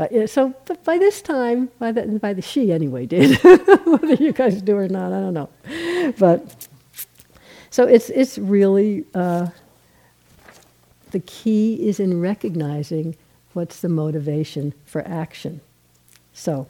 But, 0.00 0.30
so 0.30 0.54
but 0.64 0.82
by 0.82 0.96
this 0.96 1.20
time, 1.20 1.68
by 1.78 1.92
the, 1.92 2.06
by 2.06 2.32
the 2.32 2.40
she 2.40 2.72
anyway 2.72 3.04
did. 3.04 3.36
Whether 3.84 4.14
you 4.14 4.32
guys 4.32 4.62
do 4.62 4.74
or 4.74 4.88
not, 4.88 5.12
I 5.12 5.20
don't 5.20 5.34
know. 5.34 5.50
But 6.18 6.66
so 7.68 7.86
it's, 7.86 8.08
it's 8.08 8.38
really, 8.38 9.04
uh, 9.14 9.48
the 11.10 11.20
key 11.20 11.86
is 11.86 12.00
in 12.00 12.18
recognizing 12.18 13.14
what's 13.52 13.80
the 13.80 13.90
motivation 13.90 14.72
for 14.86 15.06
action. 15.06 15.60
So, 16.32 16.66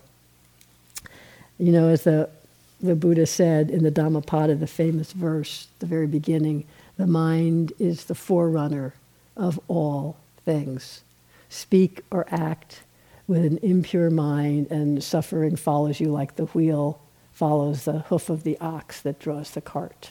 you 1.57 1.71
know, 1.71 1.87
as 1.87 2.03
the, 2.03 2.29
the 2.81 2.97
Buddha 2.97 3.27
said 3.27 3.71
in 3.71 3.85
the 3.85 3.93
Dhammapada, 3.93 4.57
the 4.57 4.67
famous 4.67 5.13
verse, 5.13 5.69
the 5.79 5.87
very 5.87 6.09
beginning, 6.09 6.65
the 6.97 7.07
mind 7.07 7.75
is 7.79 8.07
the 8.07 8.17
forerunner 8.17 8.95
of 9.37 9.61
all 9.69 10.17
things. 10.45 11.05
Speak 11.49 12.01
or 12.11 12.27
act 12.29 12.81
with 13.31 13.45
an 13.45 13.59
impure 13.59 14.11
mind, 14.11 14.69
and 14.73 15.05
suffering 15.05 15.55
follows 15.55 16.01
you 16.01 16.09
like 16.09 16.35
the 16.35 16.47
wheel 16.47 17.01
follows 17.33 17.85
the 17.85 18.01
hoof 18.01 18.29
of 18.29 18.43
the 18.43 18.59
ox 18.61 19.01
that 19.01 19.21
draws 19.21 19.53
the 19.53 19.61
cart. 19.61 20.11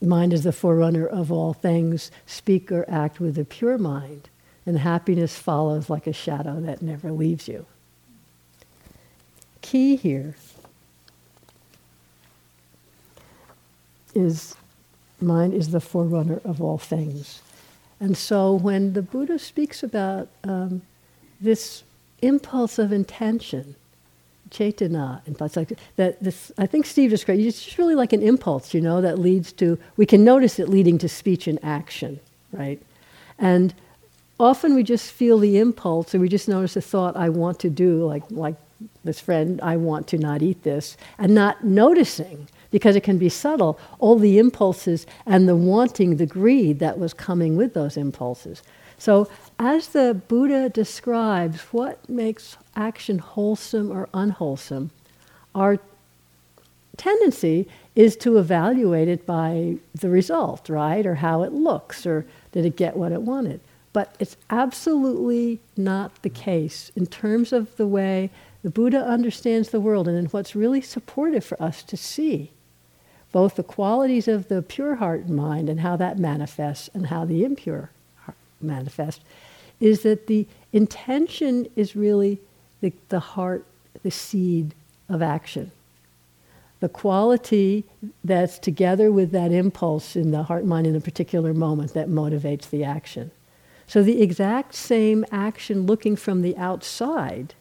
Mind 0.00 0.32
is 0.32 0.42
the 0.42 0.52
forerunner 0.52 1.06
of 1.06 1.30
all 1.30 1.52
things. 1.52 2.10
Speak 2.24 2.72
or 2.72 2.86
act 2.88 3.20
with 3.20 3.36
a 3.36 3.44
pure 3.44 3.76
mind, 3.76 4.30
and 4.64 4.78
happiness 4.78 5.36
follows 5.38 5.90
like 5.90 6.06
a 6.06 6.14
shadow 6.14 6.58
that 6.62 6.80
never 6.80 7.12
leaves 7.12 7.46
you. 7.46 7.66
Key 9.60 9.96
here 9.96 10.34
is 14.14 14.54
mind 15.20 15.52
is 15.52 15.72
the 15.72 15.80
forerunner 15.80 16.40
of 16.42 16.62
all 16.62 16.78
things. 16.78 17.42
And 18.00 18.16
so 18.16 18.54
when 18.54 18.92
the 18.92 19.02
Buddha 19.02 19.38
speaks 19.38 19.82
about 19.82 20.28
um, 20.44 20.82
this 21.40 21.82
impulse 22.22 22.78
of 22.78 22.92
intention, 22.92 23.74
cetana, 24.50 25.20
impulse 25.26 25.56
like 25.56 25.72
that, 25.96 26.22
this 26.22 26.52
I 26.58 26.66
think 26.66 26.86
Steve 26.86 27.10
described 27.10 27.40
it's 27.40 27.78
really 27.78 27.94
like 27.94 28.12
an 28.12 28.22
impulse, 28.22 28.72
you 28.72 28.80
know, 28.80 29.00
that 29.00 29.18
leads 29.18 29.52
to 29.54 29.78
we 29.96 30.06
can 30.06 30.24
notice 30.24 30.58
it 30.58 30.68
leading 30.68 30.98
to 30.98 31.08
speech 31.08 31.46
and 31.46 31.58
action, 31.62 32.20
right? 32.52 32.80
And 33.38 33.74
often 34.38 34.74
we 34.74 34.82
just 34.82 35.10
feel 35.10 35.38
the 35.38 35.58
impulse, 35.58 36.14
or 36.14 36.18
we 36.18 36.28
just 36.28 36.48
notice 36.48 36.76
a 36.76 36.80
thought 36.80 37.16
I 37.16 37.28
want 37.28 37.58
to 37.60 37.70
do, 37.70 38.04
like 38.04 38.24
like 38.30 38.56
this 39.04 39.20
friend, 39.20 39.60
I 39.60 39.76
want 39.76 40.06
to 40.08 40.18
not 40.18 40.42
eat 40.42 40.62
this, 40.62 40.96
and 41.18 41.34
not 41.34 41.64
noticing 41.64 42.48
because 42.70 42.96
it 42.96 43.02
can 43.02 43.18
be 43.18 43.28
subtle, 43.28 43.78
all 43.98 44.18
the 44.18 44.38
impulses 44.38 45.06
and 45.26 45.48
the 45.48 45.56
wanting, 45.56 46.16
the 46.16 46.26
greed 46.26 46.78
that 46.80 46.98
was 46.98 47.14
coming 47.14 47.56
with 47.56 47.74
those 47.74 47.96
impulses. 47.96 48.62
So, 48.98 49.28
as 49.58 49.88
the 49.88 50.20
Buddha 50.28 50.68
describes 50.68 51.60
what 51.72 52.08
makes 52.08 52.56
action 52.74 53.18
wholesome 53.18 53.90
or 53.92 54.08
unwholesome, 54.12 54.90
our 55.54 55.78
tendency 56.96 57.68
is 57.94 58.16
to 58.16 58.38
evaluate 58.38 59.08
it 59.08 59.24
by 59.24 59.76
the 59.94 60.08
result, 60.08 60.68
right? 60.68 61.06
Or 61.06 61.16
how 61.16 61.42
it 61.42 61.52
looks, 61.52 62.06
or 62.06 62.26
did 62.52 62.66
it 62.66 62.76
get 62.76 62.96
what 62.96 63.12
it 63.12 63.22
wanted. 63.22 63.60
But 63.92 64.14
it's 64.18 64.36
absolutely 64.50 65.60
not 65.76 66.22
the 66.22 66.28
case 66.28 66.92
in 66.94 67.06
terms 67.06 67.52
of 67.52 67.74
the 67.76 67.86
way 67.86 68.30
the 68.62 68.70
Buddha 68.70 69.04
understands 69.04 69.70
the 69.70 69.80
world 69.80 70.08
and 70.08 70.18
in 70.18 70.26
what's 70.26 70.56
really 70.56 70.80
supportive 70.80 71.44
for 71.44 71.60
us 71.62 71.82
to 71.84 71.96
see 71.96 72.50
both 73.32 73.56
the 73.56 73.62
qualities 73.62 74.28
of 74.28 74.48
the 74.48 74.62
pure 74.62 74.96
heart 74.96 75.22
and 75.22 75.36
mind 75.36 75.68
and 75.68 75.80
how 75.80 75.96
that 75.96 76.18
manifests 76.18 76.88
and 76.94 77.06
how 77.06 77.24
the 77.24 77.44
impure 77.44 77.90
manifests, 78.60 79.22
is 79.80 80.02
that 80.02 80.26
the 80.26 80.46
intention 80.72 81.66
is 81.76 81.94
really 81.94 82.40
the, 82.80 82.92
the 83.08 83.20
heart, 83.20 83.64
the 84.02 84.10
seed 84.10 84.74
of 85.08 85.22
action. 85.22 85.70
The 86.80 86.88
quality 86.88 87.84
that's 88.22 88.58
together 88.58 89.10
with 89.10 89.32
that 89.32 89.52
impulse 89.52 90.14
in 90.14 90.30
the 90.30 90.44
heart 90.44 90.64
mind 90.64 90.86
in 90.86 90.94
a 90.96 91.00
particular 91.00 91.52
moment 91.52 91.94
that 91.94 92.08
motivates 92.08 92.70
the 92.70 92.84
action. 92.84 93.30
So 93.86 94.02
the 94.02 94.22
exact 94.22 94.74
same 94.74 95.24
action 95.32 95.86
looking 95.86 96.14
from 96.14 96.42
the 96.42 96.56
outside 96.56 97.54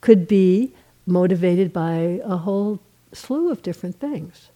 could 0.00 0.26
be 0.28 0.72
motivated 1.04 1.72
by 1.72 2.20
a 2.24 2.36
whole 2.36 2.78
slew 3.12 3.50
of 3.50 3.62
different 3.62 3.98
things. 3.98 4.48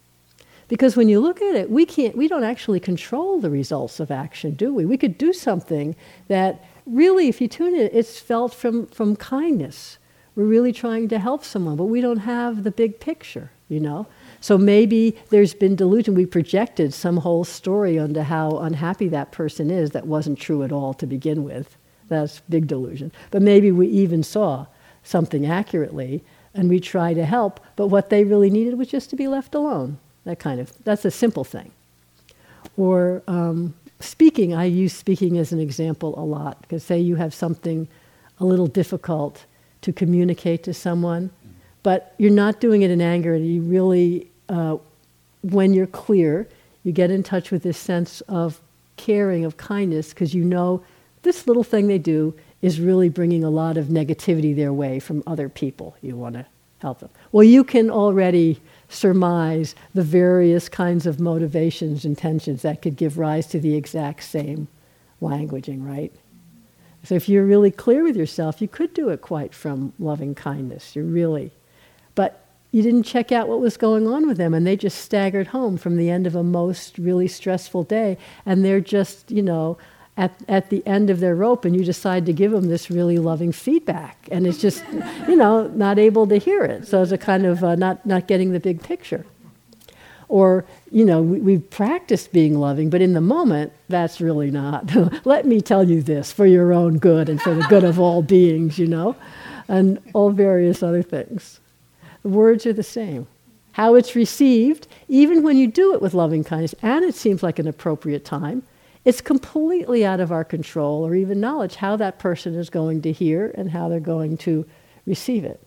Because 0.68 0.96
when 0.96 1.08
you 1.08 1.20
look 1.20 1.40
at 1.40 1.54
it, 1.54 1.70
we 1.70 1.86
can't 1.86 2.16
we 2.16 2.28
don't 2.28 2.44
actually 2.44 2.80
control 2.80 3.40
the 3.40 3.50
results 3.50 4.00
of 4.00 4.10
action, 4.10 4.54
do 4.54 4.74
we? 4.74 4.84
We 4.84 4.96
could 4.96 5.16
do 5.16 5.32
something 5.32 5.94
that 6.28 6.64
really, 6.86 7.28
if 7.28 7.40
you 7.40 7.48
tune 7.48 7.74
it, 7.74 7.92
it's 7.94 8.18
felt 8.18 8.54
from, 8.54 8.86
from 8.86 9.16
kindness. 9.16 9.98
We're 10.34 10.44
really 10.44 10.72
trying 10.72 11.08
to 11.08 11.18
help 11.18 11.44
someone, 11.44 11.76
but 11.76 11.84
we 11.84 12.00
don't 12.00 12.18
have 12.18 12.62
the 12.62 12.70
big 12.70 13.00
picture, 13.00 13.50
you 13.68 13.80
know? 13.80 14.06
So 14.40 14.58
maybe 14.58 15.16
there's 15.30 15.54
been 15.54 15.76
delusion. 15.76 16.14
We 16.14 16.26
projected 16.26 16.92
some 16.92 17.18
whole 17.18 17.44
story 17.44 17.98
onto 17.98 18.20
how 18.20 18.58
unhappy 18.58 19.08
that 19.08 19.32
person 19.32 19.70
is 19.70 19.90
that 19.90 20.06
wasn't 20.06 20.38
true 20.38 20.62
at 20.62 20.72
all 20.72 20.94
to 20.94 21.06
begin 21.06 21.42
with. 21.42 21.76
That's 22.08 22.40
big 22.48 22.66
delusion. 22.66 23.12
But 23.30 23.42
maybe 23.42 23.72
we 23.72 23.88
even 23.88 24.22
saw 24.22 24.66
something 25.02 25.46
accurately 25.46 26.22
and 26.54 26.68
we 26.68 26.80
try 26.80 27.14
to 27.14 27.24
help, 27.24 27.60
but 27.76 27.88
what 27.88 28.10
they 28.10 28.24
really 28.24 28.50
needed 28.50 28.78
was 28.78 28.88
just 28.88 29.10
to 29.10 29.16
be 29.16 29.28
left 29.28 29.54
alone 29.54 29.98
that 30.26 30.38
kind 30.38 30.60
of, 30.60 30.70
that's 30.84 31.04
a 31.04 31.10
simple 31.10 31.44
thing. 31.44 31.70
Or 32.76 33.22
um, 33.26 33.74
speaking, 34.00 34.54
I 34.54 34.64
use 34.66 34.92
speaking 34.92 35.38
as 35.38 35.52
an 35.52 35.60
example 35.60 36.14
a 36.18 36.26
lot, 36.26 36.60
because 36.60 36.82
say 36.84 37.00
you 37.00 37.16
have 37.16 37.32
something 37.32 37.88
a 38.38 38.44
little 38.44 38.66
difficult 38.66 39.46
to 39.80 39.92
communicate 39.92 40.62
to 40.64 40.74
someone, 40.74 41.30
but 41.82 42.14
you're 42.18 42.30
not 42.30 42.60
doing 42.60 42.82
it 42.82 42.90
in 42.90 43.00
anger, 43.00 43.34
and 43.34 43.46
you 43.46 43.62
really, 43.62 44.28
uh, 44.48 44.76
when 45.42 45.72
you're 45.72 45.86
clear, 45.86 46.46
you 46.82 46.92
get 46.92 47.10
in 47.10 47.22
touch 47.22 47.50
with 47.50 47.62
this 47.62 47.78
sense 47.78 48.20
of 48.22 48.60
caring, 48.96 49.44
of 49.44 49.56
kindness, 49.56 50.10
because 50.10 50.34
you 50.34 50.44
know 50.44 50.82
this 51.22 51.46
little 51.46 51.64
thing 51.64 51.86
they 51.86 51.98
do 51.98 52.34
is 52.62 52.80
really 52.80 53.08
bringing 53.08 53.44
a 53.44 53.50
lot 53.50 53.76
of 53.76 53.86
negativity 53.86 54.54
their 54.54 54.72
way 54.72 54.98
from 54.98 55.22
other 55.26 55.48
people. 55.48 55.96
You 56.02 56.16
want 56.16 56.34
to 56.34 56.46
help 56.80 56.98
them. 56.98 57.10
Well, 57.32 57.44
you 57.44 57.64
can 57.64 57.90
already 57.90 58.60
surmise 58.88 59.74
the 59.94 60.02
various 60.02 60.68
kinds 60.68 61.06
of 61.06 61.20
motivations 61.20 62.04
and 62.04 62.16
tensions 62.16 62.62
that 62.62 62.82
could 62.82 62.96
give 62.96 63.18
rise 63.18 63.46
to 63.48 63.60
the 63.60 63.74
exact 63.74 64.22
same 64.22 64.68
languaging, 65.20 65.86
right? 65.86 66.12
So 67.02 67.14
if 67.14 67.28
you're 67.28 67.44
really 67.44 67.70
clear 67.70 68.02
with 68.02 68.16
yourself, 68.16 68.60
you 68.60 68.68
could 68.68 68.92
do 68.92 69.10
it 69.10 69.20
quite 69.20 69.54
from 69.54 69.92
loving 69.98 70.34
kindness. 70.34 70.96
You're 70.96 71.04
really. 71.04 71.52
But 72.14 72.44
you 72.72 72.82
didn't 72.82 73.04
check 73.04 73.30
out 73.32 73.48
what 73.48 73.60
was 73.60 73.76
going 73.76 74.06
on 74.06 74.26
with 74.26 74.36
them, 74.36 74.52
and 74.52 74.66
they 74.66 74.76
just 74.76 74.98
staggered 74.98 75.46
home 75.48 75.76
from 75.78 75.96
the 75.96 76.10
end 76.10 76.26
of 76.26 76.34
a 76.34 76.42
most 76.42 76.98
really 76.98 77.28
stressful 77.28 77.84
day, 77.84 78.18
and 78.44 78.64
they're 78.64 78.80
just, 78.80 79.30
you 79.30 79.42
know, 79.42 79.78
at, 80.16 80.34
at 80.48 80.70
the 80.70 80.86
end 80.86 81.10
of 81.10 81.20
their 81.20 81.34
rope 81.34 81.64
and 81.64 81.76
you 81.76 81.84
decide 81.84 82.24
to 82.26 82.32
give 82.32 82.50
them 82.50 82.68
this 82.68 82.90
really 82.90 83.18
loving 83.18 83.52
feedback. 83.52 84.28
And 84.32 84.46
it's 84.46 84.58
just, 84.58 84.82
you 85.28 85.36
know, 85.36 85.68
not 85.68 85.98
able 85.98 86.26
to 86.28 86.38
hear 86.38 86.64
it. 86.64 86.86
So 86.86 87.02
it's 87.02 87.12
a 87.12 87.18
kind 87.18 87.44
of 87.44 87.62
uh, 87.62 87.74
not, 87.74 88.04
not 88.06 88.26
getting 88.26 88.52
the 88.52 88.60
big 88.60 88.82
picture. 88.82 89.26
Or, 90.28 90.64
you 90.90 91.04
know, 91.04 91.22
we, 91.22 91.40
we've 91.40 91.70
practiced 91.70 92.32
being 92.32 92.58
loving, 92.58 92.90
but 92.90 93.02
in 93.02 93.12
the 93.12 93.20
moment, 93.20 93.72
that's 93.88 94.20
really 94.20 94.50
not. 94.50 94.90
Let 95.26 95.46
me 95.46 95.60
tell 95.60 95.88
you 95.88 96.02
this 96.02 96.32
for 96.32 96.46
your 96.46 96.72
own 96.72 96.98
good 96.98 97.28
and 97.28 97.40
for 97.40 97.54
the 97.54 97.62
good 97.68 97.84
of 97.84 98.00
all 98.00 98.22
beings, 98.22 98.78
you 98.78 98.86
know, 98.86 99.16
and 99.68 100.00
all 100.14 100.30
various 100.30 100.82
other 100.82 101.02
things. 101.02 101.60
The 102.22 102.30
words 102.30 102.66
are 102.66 102.72
the 102.72 102.82
same. 102.82 103.28
How 103.72 103.94
it's 103.94 104.16
received, 104.16 104.88
even 105.06 105.42
when 105.42 105.58
you 105.58 105.66
do 105.66 105.92
it 105.92 106.00
with 106.00 106.14
loving 106.14 106.42
kindness 106.42 106.74
and 106.82 107.04
it 107.04 107.14
seems 107.14 107.42
like 107.42 107.58
an 107.58 107.68
appropriate 107.68 108.24
time, 108.24 108.62
it's 109.06 109.20
completely 109.20 110.04
out 110.04 110.18
of 110.18 110.32
our 110.32 110.44
control 110.44 111.06
or 111.06 111.14
even 111.14 111.40
knowledge 111.40 111.76
how 111.76 111.94
that 111.94 112.18
person 112.18 112.56
is 112.56 112.68
going 112.68 113.00
to 113.02 113.12
hear 113.12 113.54
and 113.54 113.70
how 113.70 113.88
they're 113.88 114.00
going 114.00 114.36
to 114.36 114.66
receive 115.06 115.44
it. 115.44 115.62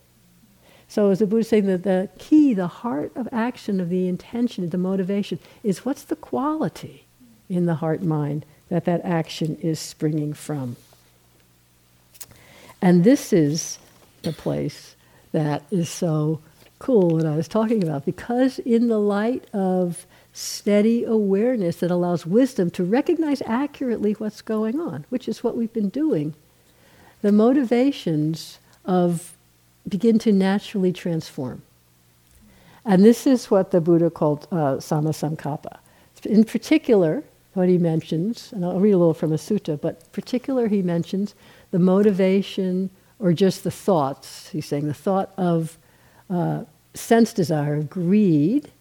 So, 0.89 1.09
as 1.09 1.19
the 1.19 1.25
Buddha 1.25 1.45
saying, 1.45 1.67
that 1.67 1.83
the 1.83 2.09
key, 2.17 2.53
the 2.53 2.67
heart 2.67 3.13
of 3.15 3.29
action, 3.31 3.79
of 3.79 3.89
the 3.89 4.09
intention, 4.09 4.69
the 4.69 4.77
motivation, 4.77 5.39
is 5.63 5.85
what's 5.85 6.03
the 6.03 6.17
quality 6.17 7.05
in 7.47 7.65
the 7.65 7.75
heart 7.75 8.01
mind 8.03 8.45
that 8.67 8.83
that 8.85 9.05
action 9.05 9.55
is 9.61 9.79
springing 9.79 10.33
from. 10.33 10.75
And 12.81 13.05
this 13.05 13.31
is 13.31 13.79
the 14.23 14.33
place 14.33 14.95
that 15.31 15.63
is 15.71 15.89
so 15.89 16.41
cool 16.79 17.09
what 17.09 17.25
I 17.25 17.35
was 17.37 17.47
talking 17.47 17.83
about, 17.83 18.03
because 18.03 18.59
in 18.59 18.89
the 18.89 18.99
light 18.99 19.45
of 19.53 20.05
steady 20.39 21.03
awareness 21.03 21.77
that 21.77 21.91
allows 21.91 22.25
wisdom 22.25 22.69
to 22.71 22.83
recognize 22.83 23.41
accurately 23.45 24.13
what's 24.13 24.41
going 24.41 24.79
on, 24.79 25.05
which 25.09 25.27
is 25.27 25.43
what 25.43 25.57
we've 25.57 25.73
been 25.73 25.89
doing. 25.89 26.33
The 27.21 27.33
motivations 27.33 28.59
of 28.85 29.35
begin 29.87 30.17
to 30.19 30.31
naturally 30.31 30.93
transform. 30.93 31.61
And 32.85 33.03
this 33.03 33.27
is 33.27 33.51
what 33.51 33.71
the 33.71 33.81
Buddha 33.81 34.09
called 34.09 34.47
uh, 34.51 34.77
sammasankappa. 34.77 35.77
In 36.23 36.45
particular, 36.45 37.23
what 37.53 37.67
he 37.67 37.77
mentions, 37.77 38.53
and 38.53 38.63
I'll 38.63 38.79
read 38.79 38.91
a 38.91 38.97
little 38.97 39.13
from 39.13 39.33
a 39.33 39.37
sutta, 39.37 39.79
but 39.79 40.09
particular 40.13 40.69
he 40.69 40.81
mentions 40.81 41.35
the 41.71 41.79
motivation 41.79 42.89
or 43.19 43.33
just 43.33 43.65
the 43.65 43.71
thoughts. 43.71 44.49
He's 44.49 44.65
saying 44.65 44.87
the 44.87 44.93
thought 44.93 45.33
of 45.35 45.77
uh, 46.29 46.63
sense 46.93 47.33
desire, 47.33 47.75
of 47.75 47.89
greed, 47.89 48.71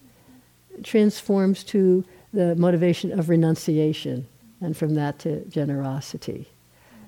transforms 0.83 1.63
to 1.65 2.03
the 2.33 2.55
motivation 2.55 3.17
of 3.17 3.29
renunciation, 3.29 4.27
and 4.61 4.75
from 4.75 4.95
that 4.95 5.19
to 5.19 5.43
generosity. 5.45 6.47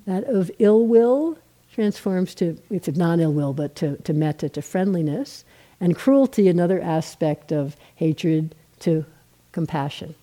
That 0.06 0.24
of 0.24 0.50
ill 0.58 0.86
will 0.86 1.38
transforms 1.72 2.34
to, 2.36 2.58
it's 2.70 2.88
non 2.88 3.20
ill 3.20 3.32
will, 3.32 3.52
but 3.52 3.74
to, 3.76 3.96
to 3.98 4.12
metta, 4.12 4.48
to 4.50 4.62
friendliness, 4.62 5.44
and 5.80 5.96
cruelty, 5.96 6.48
another 6.48 6.80
aspect 6.80 7.52
of 7.52 7.76
hatred, 7.96 8.54
to 8.80 9.04
compassion. 9.52 10.14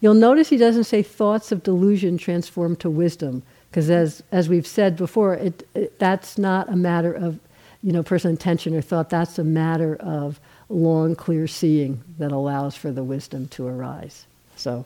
You'll 0.00 0.14
notice 0.14 0.48
he 0.48 0.56
doesn't 0.56 0.84
say 0.84 1.02
thoughts 1.02 1.52
of 1.52 1.62
delusion 1.62 2.18
transform 2.18 2.76
to 2.76 2.90
wisdom, 2.90 3.42
because 3.70 3.90
as, 3.90 4.22
as 4.32 4.48
we've 4.48 4.66
said 4.66 4.96
before, 4.96 5.34
it, 5.34 5.66
it, 5.74 5.98
that's 5.98 6.36
not 6.36 6.68
a 6.68 6.76
matter 6.76 7.12
of 7.12 7.38
you 7.82 7.92
know, 7.92 8.02
personal 8.02 8.32
intention 8.32 8.74
or 8.74 8.80
thought, 8.80 9.10
that's 9.10 9.38
a 9.38 9.44
matter 9.44 9.94
of 9.96 10.40
long, 10.68 11.14
clear 11.14 11.46
seeing 11.46 12.02
that 12.18 12.32
allows 12.32 12.74
for 12.74 12.90
the 12.90 13.04
wisdom 13.04 13.48
to 13.48 13.66
arise. 13.66 14.26
So, 14.56 14.84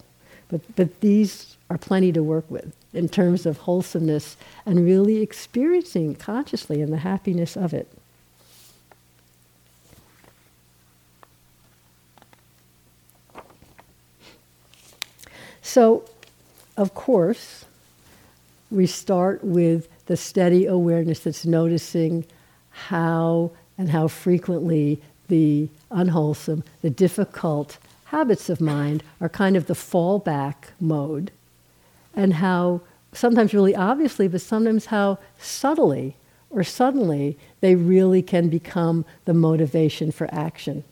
but, 0.48 0.60
but 0.76 1.00
these 1.00 1.56
are 1.70 1.78
plenty 1.78 2.12
to 2.12 2.22
work 2.22 2.50
with 2.50 2.72
in 2.92 3.08
terms 3.08 3.46
of 3.46 3.58
wholesomeness 3.58 4.36
and 4.64 4.84
really 4.84 5.20
experiencing 5.22 6.14
consciously 6.14 6.80
and 6.80 6.92
the 6.92 6.98
happiness 6.98 7.56
of 7.56 7.74
it. 7.74 7.88
So, 15.60 16.04
of 16.78 16.94
course, 16.94 17.66
we 18.70 18.86
start 18.86 19.44
with 19.44 19.88
the 20.06 20.16
steady 20.16 20.64
awareness 20.64 21.20
that's 21.20 21.44
noticing 21.44 22.24
how 22.70 23.50
and 23.76 23.90
how 23.90 24.08
frequently 24.08 25.00
the 25.28 25.68
unwholesome, 25.90 26.64
the 26.82 26.90
difficult 26.90 27.78
habits 28.06 28.48
of 28.48 28.60
mind 28.60 29.02
are 29.20 29.28
kind 29.28 29.56
of 29.56 29.66
the 29.66 29.74
fallback 29.74 30.54
mode, 30.80 31.30
and 32.14 32.34
how 32.34 32.80
sometimes 33.12 33.54
really 33.54 33.76
obviously, 33.76 34.28
but 34.28 34.40
sometimes 34.40 34.86
how 34.86 35.18
subtly 35.38 36.16
or 36.50 36.64
suddenly 36.64 37.36
they 37.60 37.74
really 37.74 38.22
can 38.22 38.48
become 38.48 39.04
the 39.26 39.34
motivation 39.34 40.10
for 40.10 40.32
action. 40.32 40.84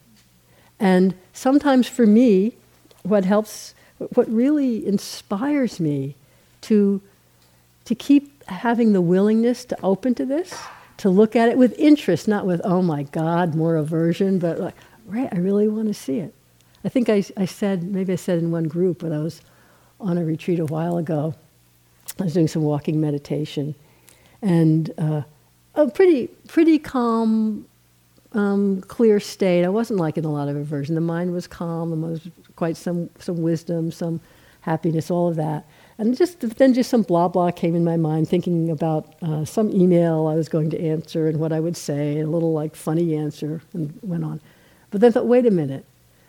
And 0.78 1.14
sometimes 1.32 1.88
for 1.88 2.06
me, 2.06 2.52
what 3.02 3.24
helps, 3.24 3.74
what 3.98 4.30
really 4.30 4.86
inspires 4.86 5.80
me 5.80 6.14
to, 6.62 7.00
to 7.86 7.94
keep 7.94 8.44
having 8.44 8.92
the 8.92 9.00
willingness 9.00 9.64
to 9.64 9.78
open 9.82 10.14
to 10.16 10.26
this 10.26 10.54
to 10.98 11.10
look 11.10 11.36
at 11.36 11.48
it 11.48 11.58
with 11.58 11.78
interest, 11.78 12.26
not 12.26 12.46
with, 12.46 12.60
oh 12.64 12.82
my 12.82 13.02
God, 13.04 13.54
more 13.54 13.76
aversion, 13.76 14.38
but 14.38 14.58
like, 14.58 14.74
right, 15.06 15.28
I 15.32 15.36
really 15.36 15.68
want 15.68 15.88
to 15.88 15.94
see 15.94 16.18
it. 16.18 16.34
I 16.84 16.88
think 16.88 17.08
I, 17.08 17.24
I 17.36 17.44
said, 17.44 17.82
maybe 17.82 18.12
I 18.12 18.16
said 18.16 18.38
in 18.38 18.50
one 18.50 18.68
group 18.68 19.02
when 19.02 19.12
I 19.12 19.18
was 19.18 19.42
on 20.00 20.18
a 20.18 20.24
retreat 20.24 20.58
a 20.58 20.66
while 20.66 20.98
ago, 20.98 21.34
I 22.18 22.24
was 22.24 22.34
doing 22.34 22.48
some 22.48 22.62
walking 22.62 23.00
meditation, 23.00 23.74
and 24.40 24.92
uh, 24.96 25.22
a 25.74 25.90
pretty, 25.90 26.28
pretty 26.48 26.78
calm, 26.78 27.66
um, 28.32 28.80
clear 28.82 29.20
state. 29.20 29.64
I 29.64 29.68
wasn't 29.68 29.98
like 29.98 30.16
in 30.16 30.24
a 30.24 30.32
lot 30.32 30.48
of 30.48 30.56
aversion. 30.56 30.94
The 30.94 31.00
mind 31.00 31.32
was 31.32 31.46
calm, 31.46 31.90
there 32.00 32.10
was 32.10 32.28
quite 32.54 32.76
some, 32.76 33.10
some 33.18 33.42
wisdom, 33.42 33.90
some 33.90 34.20
happiness, 34.60 35.10
all 35.10 35.28
of 35.28 35.36
that. 35.36 35.66
And 35.98 36.16
just 36.16 36.40
then, 36.40 36.74
just 36.74 36.90
some 36.90 37.02
blah 37.02 37.28
blah 37.28 37.50
came 37.50 37.74
in 37.74 37.82
my 37.82 37.96
mind, 37.96 38.28
thinking 38.28 38.70
about 38.70 39.14
uh, 39.22 39.44
some 39.44 39.70
email 39.70 40.26
I 40.26 40.34
was 40.34 40.48
going 40.48 40.70
to 40.70 40.80
answer 40.80 41.26
and 41.26 41.38
what 41.38 41.52
I 41.52 41.60
would 41.60 41.76
say, 41.76 42.20
a 42.20 42.26
little 42.26 42.52
like 42.52 42.76
funny 42.76 43.16
answer, 43.16 43.62
and 43.72 43.98
went 44.02 44.24
on. 44.24 44.40
But 44.90 45.00
then 45.00 45.08
I 45.08 45.12
thought, 45.12 45.26
wait 45.26 45.46
a 45.46 45.50
minute. 45.50 45.86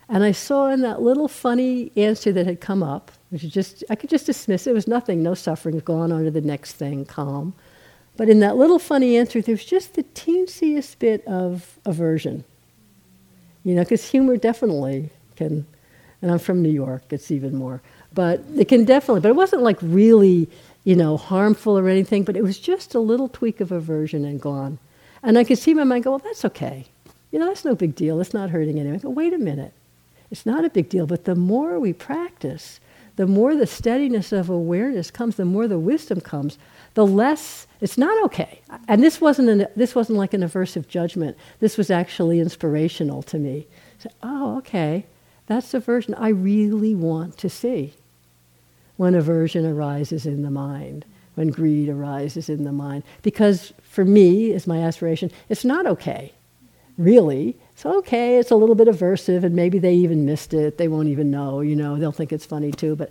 And 0.08 0.24
I 0.24 0.32
saw 0.32 0.68
in 0.68 0.80
that 0.80 1.02
little 1.02 1.28
funny 1.28 1.92
answer 1.96 2.32
that 2.32 2.46
had 2.46 2.62
come 2.62 2.82
up, 2.82 3.12
which 3.28 3.42
just, 3.42 3.84
I 3.90 3.94
could 3.94 4.08
just 4.08 4.24
dismiss 4.24 4.66
it. 4.66 4.72
Was 4.72 4.88
nothing, 4.88 5.22
no 5.22 5.34
suffering, 5.34 5.78
gone 5.80 6.12
on 6.12 6.24
to 6.24 6.30
the 6.30 6.40
next 6.40 6.72
thing, 6.72 7.04
calm. 7.04 7.52
But 8.16 8.30
in 8.30 8.40
that 8.40 8.56
little 8.56 8.78
funny 8.78 9.18
answer, 9.18 9.42
there's 9.42 9.64
just 9.64 9.94
the 9.94 10.02
teensiest 10.02 10.98
bit 10.98 11.26
of 11.26 11.78
aversion. 11.84 12.44
You 13.64 13.74
know, 13.74 13.82
because 13.82 14.08
humor 14.10 14.38
definitely 14.38 15.10
can, 15.36 15.66
and 16.22 16.30
I'm 16.30 16.38
from 16.38 16.62
New 16.62 16.72
York, 16.72 17.02
it's 17.10 17.30
even 17.30 17.54
more. 17.54 17.82
But 18.12 18.42
it 18.56 18.68
can 18.68 18.84
definitely, 18.84 19.20
but 19.20 19.28
it 19.28 19.36
wasn't 19.36 19.62
like 19.62 19.78
really, 19.82 20.48
you 20.84 20.96
know, 20.96 21.16
harmful 21.16 21.78
or 21.78 21.88
anything, 21.88 22.24
but 22.24 22.36
it 22.36 22.42
was 22.42 22.58
just 22.58 22.94
a 22.94 23.00
little 23.00 23.28
tweak 23.28 23.60
of 23.60 23.70
aversion 23.70 24.24
and 24.24 24.40
gone. 24.40 24.78
And 25.22 25.36
I 25.38 25.44
could 25.44 25.58
see 25.58 25.74
my 25.74 25.84
mind 25.84 26.04
go, 26.04 26.10
well, 26.10 26.18
that's 26.18 26.44
okay. 26.44 26.86
You 27.30 27.38
know, 27.38 27.46
that's 27.46 27.64
no 27.64 27.74
big 27.74 27.94
deal. 27.94 28.20
It's 28.20 28.34
not 28.34 28.50
hurting 28.50 28.78
anyone. 28.78 28.98
Go, 28.98 29.10
wait 29.10 29.34
a 29.34 29.38
minute. 29.38 29.72
It's 30.30 30.46
not 30.46 30.64
a 30.64 30.70
big 30.70 30.88
deal. 30.88 31.06
But 31.06 31.24
the 31.24 31.34
more 31.34 31.78
we 31.78 31.92
practice, 31.92 32.80
the 33.16 33.26
more 33.26 33.54
the 33.54 33.66
steadiness 33.66 34.32
of 34.32 34.48
awareness 34.48 35.10
comes, 35.10 35.36
the 35.36 35.44
more 35.44 35.66
the 35.68 35.78
wisdom 35.78 36.20
comes, 36.20 36.56
the 36.94 37.06
less 37.06 37.66
it's 37.80 37.98
not 37.98 38.24
okay. 38.24 38.60
And 38.88 39.02
this 39.02 39.20
wasn't 39.20 39.48
an, 39.48 39.66
this 39.76 39.94
wasn't 39.94 40.18
like 40.18 40.34
an 40.34 40.42
aversive 40.42 40.88
judgment. 40.88 41.36
This 41.60 41.76
was 41.76 41.90
actually 41.90 42.40
inspirational 42.40 43.22
to 43.24 43.38
me. 43.38 43.66
So, 43.98 44.10
oh, 44.22 44.56
okay. 44.58 45.04
That's 45.48 45.70
the 45.70 45.80
version 45.80 46.14
I 46.14 46.28
really 46.28 46.94
want 46.94 47.38
to 47.38 47.48
see 47.48 47.94
when 48.98 49.14
aversion 49.14 49.64
arises 49.64 50.26
in 50.26 50.42
the 50.42 50.50
mind, 50.50 51.06
when 51.36 51.48
greed 51.48 51.88
arises 51.88 52.50
in 52.50 52.64
the 52.64 52.72
mind. 52.72 53.02
Because 53.22 53.72
for 53.82 54.04
me, 54.04 54.50
is 54.50 54.66
my 54.66 54.80
aspiration, 54.80 55.30
it's 55.48 55.64
not 55.64 55.86
okay, 55.86 56.34
really. 56.98 57.56
It's 57.72 57.86
okay, 57.86 58.38
it's 58.38 58.50
a 58.50 58.56
little 58.56 58.74
bit 58.74 58.88
aversive, 58.88 59.42
and 59.42 59.56
maybe 59.56 59.78
they 59.78 59.94
even 59.94 60.26
missed 60.26 60.52
it. 60.52 60.76
They 60.76 60.88
won't 60.88 61.08
even 61.08 61.30
know, 61.30 61.60
you 61.60 61.74
know, 61.74 61.96
they'll 61.96 62.12
think 62.12 62.32
it's 62.32 62.44
funny 62.44 62.70
too. 62.70 62.94
But 62.94 63.10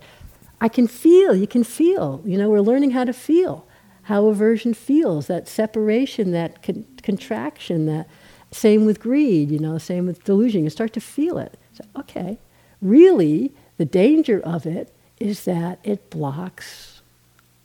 I 0.60 0.68
can 0.68 0.86
feel, 0.86 1.34
you 1.34 1.48
can 1.48 1.64
feel, 1.64 2.22
you 2.24 2.38
know, 2.38 2.48
we're 2.50 2.60
learning 2.60 2.92
how 2.92 3.04
to 3.04 3.12
feel, 3.12 3.66
how 4.02 4.26
aversion 4.26 4.74
feels, 4.74 5.26
that 5.26 5.48
separation, 5.48 6.30
that 6.32 6.62
con- 6.62 6.86
contraction, 7.02 7.86
that 7.86 8.08
same 8.52 8.84
with 8.84 9.00
greed, 9.00 9.50
you 9.50 9.58
know, 9.58 9.76
same 9.78 10.06
with 10.06 10.22
delusion. 10.22 10.62
You 10.62 10.70
start 10.70 10.92
to 10.92 11.00
feel 11.00 11.38
it. 11.38 11.58
So, 11.78 11.84
okay, 12.00 12.38
really, 12.82 13.52
the 13.76 13.84
danger 13.84 14.40
of 14.40 14.66
it 14.66 14.92
is 15.20 15.44
that 15.44 15.78
it 15.84 16.10
blocks 16.10 17.02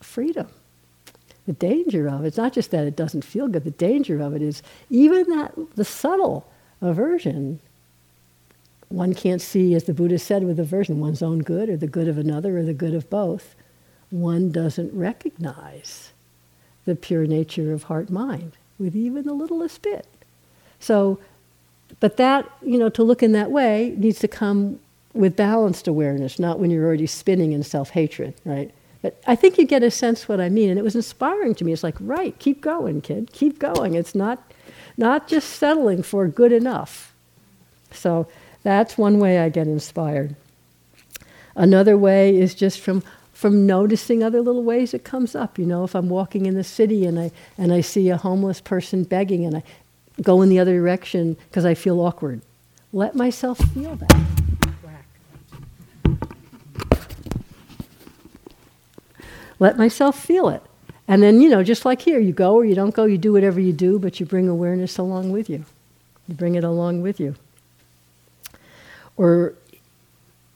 freedom. 0.01 0.47
The 1.47 1.53
danger 1.53 2.07
of 2.07 2.23
it, 2.23 2.27
it's 2.27 2.37
not 2.37 2.53
just 2.53 2.69
that 2.71 2.85
it 2.85 2.95
doesn't 2.95 3.25
feel 3.25 3.47
good, 3.47 3.63
the 3.63 3.71
danger 3.71 4.21
of 4.21 4.35
it 4.35 4.43
is 4.43 4.61
even 4.91 5.29
that 5.31 5.53
the 5.75 5.83
subtle 5.83 6.47
aversion, 6.81 7.59
one 8.89 9.15
can't 9.15 9.41
see, 9.41 9.73
as 9.73 9.85
the 9.85 9.93
Buddha 9.93 10.19
said 10.19 10.43
with 10.43 10.59
aversion, 10.59 10.99
one's 10.99 11.23
own 11.23 11.39
good 11.39 11.69
or 11.69 11.75
the 11.75 11.87
good 11.87 12.07
of 12.07 12.19
another 12.19 12.59
or 12.59 12.63
the 12.63 12.73
good 12.73 12.93
of 12.93 13.09
both. 13.09 13.55
one 14.11 14.51
doesn't 14.51 14.93
recognize 14.93 16.11
the 16.85 16.95
pure 16.95 17.25
nature 17.25 17.73
of 17.73 17.83
heart 17.83 18.11
mind 18.11 18.53
with 18.77 18.95
even 18.95 19.23
the 19.23 19.33
littlest 19.33 19.81
bit. 19.81 20.05
So, 20.79 21.19
but 21.99 22.17
that, 22.17 22.49
you 22.61 22.77
know, 22.77 22.89
to 22.89 23.03
look 23.03 23.23
in 23.23 23.31
that 23.33 23.51
way 23.51 23.93
needs 23.97 24.19
to 24.19 24.27
come 24.27 24.79
with 25.13 25.35
balanced 25.35 25.87
awareness, 25.87 26.39
not 26.39 26.59
when 26.59 26.71
you're 26.71 26.85
already 26.85 27.07
spinning 27.07 27.51
in 27.51 27.63
self 27.63 27.91
hatred, 27.91 28.33
right? 28.45 28.71
But 29.01 29.21
I 29.27 29.35
think 29.35 29.57
you 29.57 29.65
get 29.65 29.83
a 29.83 29.91
sense 29.91 30.27
what 30.27 30.39
I 30.39 30.49
mean, 30.49 30.69
and 30.69 30.79
it 30.79 30.83
was 30.83 30.95
inspiring 30.95 31.55
to 31.55 31.65
me. 31.65 31.73
It's 31.73 31.83
like, 31.83 31.97
right, 31.99 32.37
keep 32.39 32.61
going, 32.61 33.01
kid, 33.01 33.31
keep 33.33 33.59
going. 33.59 33.95
It's 33.95 34.15
not, 34.15 34.41
not 34.97 35.27
just 35.27 35.49
settling 35.49 36.03
for 36.03 36.27
good 36.27 36.53
enough. 36.53 37.13
So 37.91 38.27
that's 38.63 38.97
one 38.97 39.19
way 39.19 39.39
I 39.39 39.49
get 39.49 39.67
inspired. 39.67 40.35
Another 41.55 41.97
way 41.97 42.35
is 42.35 42.55
just 42.55 42.79
from 42.79 43.03
from 43.33 43.65
noticing 43.65 44.23
other 44.23 44.41
little 44.41 44.63
ways 44.63 44.93
it 44.93 45.03
comes 45.03 45.35
up. 45.35 45.59
You 45.59 45.65
know, 45.65 45.83
if 45.83 45.95
I'm 45.95 46.07
walking 46.07 46.45
in 46.45 46.53
the 46.55 46.63
city 46.63 47.05
and 47.05 47.19
I 47.19 47.31
and 47.57 47.73
I 47.73 47.81
see 47.81 48.09
a 48.09 48.15
homeless 48.15 48.61
person 48.61 49.03
begging 49.03 49.45
and 49.45 49.57
I 49.57 49.63
go 50.21 50.41
in 50.41 50.49
the 50.49 50.59
other 50.59 50.77
direction 50.77 51.35
because 51.49 51.65
I 51.65 51.73
feel 51.73 51.99
awkward, 51.99 52.41
let 52.91 53.15
myself 53.15 53.57
feel 53.73 53.95
that. 53.95 54.43
Let 59.59 59.77
myself 59.77 60.19
feel 60.19 60.49
it. 60.49 60.61
And 61.07 61.21
then, 61.21 61.41
you 61.41 61.49
know, 61.49 61.63
just 61.63 61.85
like 61.85 62.01
here, 62.01 62.19
you 62.19 62.33
go 62.33 62.55
or 62.55 62.65
you 62.65 62.75
don't 62.75 62.93
go, 62.93 63.05
you 63.05 63.17
do 63.17 63.33
whatever 63.33 63.59
you 63.59 63.73
do, 63.73 63.99
but 63.99 64.19
you 64.19 64.25
bring 64.25 64.47
awareness 64.49 64.97
along 64.97 65.31
with 65.31 65.49
you. 65.49 65.63
You 66.27 66.35
bring 66.35 66.55
it 66.55 66.63
along 66.63 67.01
with 67.01 67.19
you. 67.19 67.35
Or 69.15 69.53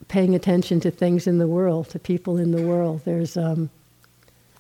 paying 0.08 0.36
attention 0.36 0.80
to 0.82 0.91
things 0.91 1.28
in 1.28 1.38
the 1.38 1.48
world, 1.48 1.89
to 1.89 2.00
people 2.00 2.38
in 2.38 2.52
the 2.52 2.62
world. 2.62 3.02
There's, 3.06 3.38
um, 3.38 3.70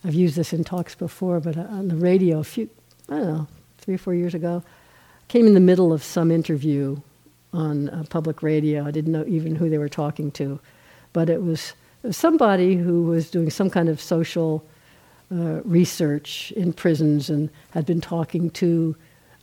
I've 0.03 0.13
used 0.13 0.35
this 0.35 0.53
in 0.53 0.63
talks 0.63 0.93
before, 0.93 1.39
but 1.39 1.57
on 1.57 1.87
the 1.87 1.95
radio 1.95 2.39
a 2.39 2.43
few, 2.43 2.69
I 3.09 3.15
don't 3.15 3.27
know, 3.27 3.47
three 3.77 3.95
or 3.95 3.99
four 3.99 4.13
years 4.13 4.33
ago, 4.33 4.63
came 5.27 5.45
in 5.47 5.53
the 5.53 5.59
middle 5.59 5.91
of 5.91 6.03
some 6.03 6.31
interview 6.31 6.97
on 7.53 7.89
uh, 7.89 8.03
public 8.09 8.41
radio. 8.41 8.85
I 8.85 8.91
didn't 8.91 9.11
know 9.11 9.25
even 9.27 9.55
who 9.55 9.69
they 9.69 9.77
were 9.77 9.89
talking 9.89 10.31
to, 10.31 10.59
but 11.13 11.29
it 11.29 11.41
was, 11.41 11.73
somebody 12.11 12.75
who 12.75 13.03
was 13.03 13.29
doing 13.29 13.49
some 13.49 13.69
kind 13.69 13.89
of 13.89 13.99
social 14.01 14.63
uh, 15.31 15.61
research 15.63 16.53
in 16.55 16.71
prisons 16.71 17.29
and 17.29 17.49
had 17.71 17.85
been 17.85 18.01
talking 18.01 18.49
to 18.51 18.95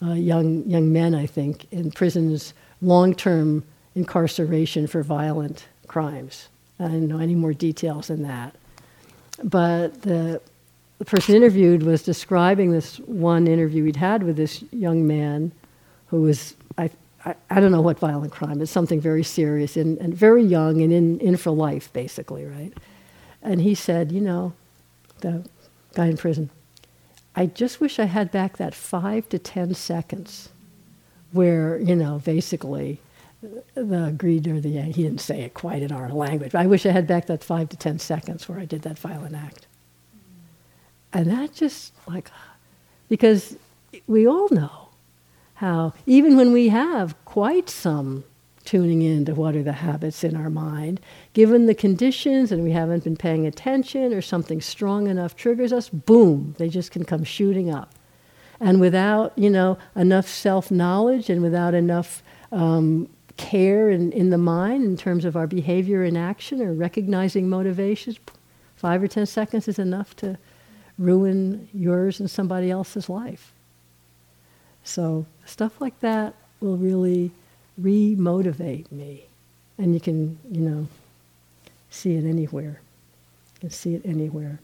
uh, 0.02 0.12
young 0.12 0.64
young 0.66 0.92
men, 0.92 1.14
I 1.14 1.26
think, 1.26 1.66
in 1.72 1.90
prisons, 1.90 2.54
long-term 2.80 3.64
incarceration 3.94 4.86
for 4.86 5.02
violent 5.02 5.66
crimes. 5.86 6.48
I 6.80 6.84
didn't 6.84 7.08
know 7.08 7.18
any 7.18 7.34
more 7.34 7.52
details 7.52 8.08
than 8.08 8.22
that. 8.22 8.54
But 9.42 10.02
the, 10.02 10.40
the 10.98 11.04
person 11.04 11.34
interviewed 11.34 11.82
was 11.82 12.02
describing 12.02 12.72
this 12.72 12.98
one 13.00 13.46
interview 13.46 13.84
he'd 13.84 13.96
had 13.96 14.22
with 14.22 14.36
this 14.36 14.64
young 14.72 15.06
man 15.06 15.52
who 16.06 16.22
was, 16.22 16.54
I, 16.78 16.90
I, 17.24 17.34
I 17.50 17.60
don't 17.60 17.72
know 17.72 17.80
what 17.80 17.98
violent 17.98 18.32
crime, 18.32 18.60
is, 18.60 18.70
something 18.70 19.00
very 19.00 19.24
serious 19.24 19.76
and, 19.76 19.98
and 19.98 20.14
very 20.14 20.42
young 20.42 20.82
and 20.82 20.92
in, 20.92 21.18
in 21.20 21.36
for 21.36 21.50
life, 21.50 21.92
basically, 21.92 22.44
right? 22.44 22.72
And 23.42 23.60
he 23.60 23.74
said, 23.74 24.12
you 24.12 24.20
know, 24.20 24.52
the 25.20 25.44
guy 25.94 26.06
in 26.06 26.16
prison, 26.16 26.50
I 27.36 27.46
just 27.46 27.80
wish 27.80 27.98
I 27.98 28.04
had 28.04 28.30
back 28.30 28.58
that 28.58 28.74
five 28.74 29.28
to 29.30 29.38
ten 29.38 29.74
seconds 29.74 30.50
where, 31.32 31.78
you 31.78 31.96
know, 31.96 32.20
basically 32.24 33.00
the 33.74 34.14
greed 34.16 34.46
or 34.46 34.60
the, 34.60 34.80
he 34.82 35.02
didn't 35.02 35.20
say 35.20 35.42
it 35.42 35.52
quite 35.52 35.82
in 35.82 35.92
our 35.92 36.08
language, 36.08 36.54
I 36.54 36.66
wish 36.66 36.86
I 36.86 36.90
had 36.90 37.06
back 37.06 37.26
that 37.26 37.44
five 37.44 37.68
to 37.70 37.76
ten 37.76 37.98
seconds 37.98 38.48
where 38.48 38.58
I 38.58 38.64
did 38.64 38.82
that 38.82 38.98
violent 38.98 39.34
act. 39.34 39.66
And 41.12 41.26
that 41.26 41.52
just 41.54 41.92
like, 42.06 42.30
because 43.08 43.56
we 44.06 44.26
all 44.26 44.48
know 44.50 44.83
how, 45.54 45.92
even 46.06 46.36
when 46.36 46.52
we 46.52 46.68
have 46.68 47.14
quite 47.24 47.70
some 47.70 48.24
tuning 48.64 49.02
in 49.02 49.24
to 49.26 49.34
what 49.34 49.54
are 49.54 49.62
the 49.62 49.72
habits 49.72 50.24
in 50.24 50.36
our 50.36 50.50
mind, 50.50 51.00
given 51.32 51.66
the 51.66 51.74
conditions 51.74 52.50
and 52.50 52.64
we 52.64 52.72
haven't 52.72 53.04
been 53.04 53.16
paying 53.16 53.46
attention 53.46 54.12
or 54.12 54.22
something 54.22 54.60
strong 54.60 55.06
enough 55.06 55.36
triggers 55.36 55.72
us, 55.72 55.88
boom, 55.88 56.54
they 56.58 56.68
just 56.68 56.90
can 56.90 57.04
come 57.04 57.24
shooting 57.24 57.70
up. 57.70 57.94
And 58.60 58.80
without, 58.80 59.36
you 59.36 59.50
know, 59.50 59.78
enough 59.94 60.28
self 60.28 60.70
knowledge 60.70 61.28
and 61.28 61.42
without 61.42 61.74
enough 61.74 62.22
um, 62.52 63.08
care 63.36 63.90
in, 63.90 64.12
in 64.12 64.30
the 64.30 64.38
mind 64.38 64.84
in 64.84 64.96
terms 64.96 65.24
of 65.24 65.36
our 65.36 65.46
behavior 65.46 66.04
and 66.04 66.16
action 66.16 66.62
or 66.62 66.72
recognizing 66.72 67.48
motivations, 67.48 68.18
five 68.76 69.02
or 69.02 69.08
ten 69.08 69.26
seconds 69.26 69.68
is 69.68 69.78
enough 69.78 70.14
to 70.16 70.38
ruin 70.98 71.68
yours 71.72 72.20
and 72.20 72.30
somebody 72.30 72.70
else's 72.70 73.08
life. 73.08 73.53
So 74.84 75.26
stuff 75.46 75.80
like 75.80 75.98
that 76.00 76.34
will 76.60 76.76
really 76.76 77.30
re-motivate 77.76 78.92
me. 78.92 79.24
And 79.78 79.94
you 79.94 80.00
can, 80.00 80.38
you 80.50 80.60
know, 80.60 80.86
see 81.90 82.14
it 82.14 82.24
anywhere. 82.24 82.80
You 83.54 83.60
can 83.60 83.70
see 83.70 83.94
it 83.94 84.02
anywhere. 84.04 84.60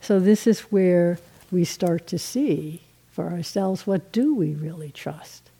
So 0.00 0.18
this 0.18 0.46
is 0.46 0.60
where 0.60 1.18
we 1.50 1.64
start 1.64 2.06
to 2.06 2.18
see 2.18 2.80
for 3.10 3.30
ourselves 3.30 3.86
what 3.86 4.12
do 4.12 4.34
we 4.34 4.54
really 4.54 4.90
trust? 4.90 5.50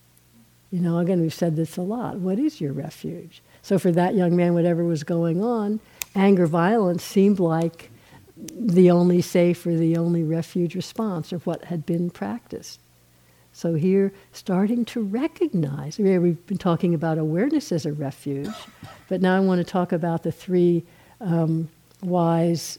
You 0.70 0.80
know, 0.80 0.98
again, 0.98 1.20
we've 1.20 1.34
said 1.34 1.56
this 1.56 1.76
a 1.76 1.82
lot. 1.82 2.16
What 2.16 2.38
is 2.38 2.60
your 2.60 2.72
refuge? 2.72 3.42
So 3.62 3.78
for 3.78 3.90
that 3.92 4.14
young 4.14 4.36
man, 4.36 4.54
whatever 4.54 4.84
was 4.84 5.02
going 5.02 5.42
on, 5.42 5.80
anger, 6.14 6.46
violence 6.46 7.02
seemed 7.02 7.40
like 7.40 7.90
the 8.40 8.90
only 8.90 9.20
safe 9.20 9.66
or 9.66 9.74
the 9.74 9.96
only 9.96 10.22
refuge 10.22 10.74
response 10.74 11.32
of 11.32 11.46
what 11.46 11.64
had 11.64 11.84
been 11.84 12.10
practiced. 12.10 12.80
So 13.52 13.74
here, 13.74 14.12
starting 14.32 14.84
to 14.86 15.00
recognize, 15.00 15.98
we've 15.98 16.46
been 16.46 16.58
talking 16.58 16.94
about 16.94 17.18
awareness 17.18 17.72
as 17.72 17.84
a 17.86 17.92
refuge, 17.92 18.54
but 19.08 19.20
now 19.20 19.36
I 19.36 19.40
want 19.40 19.58
to 19.58 19.64
talk 19.64 19.90
about 19.90 20.22
the 20.22 20.30
three 20.30 20.84
um, 21.20 21.68
wise 22.00 22.78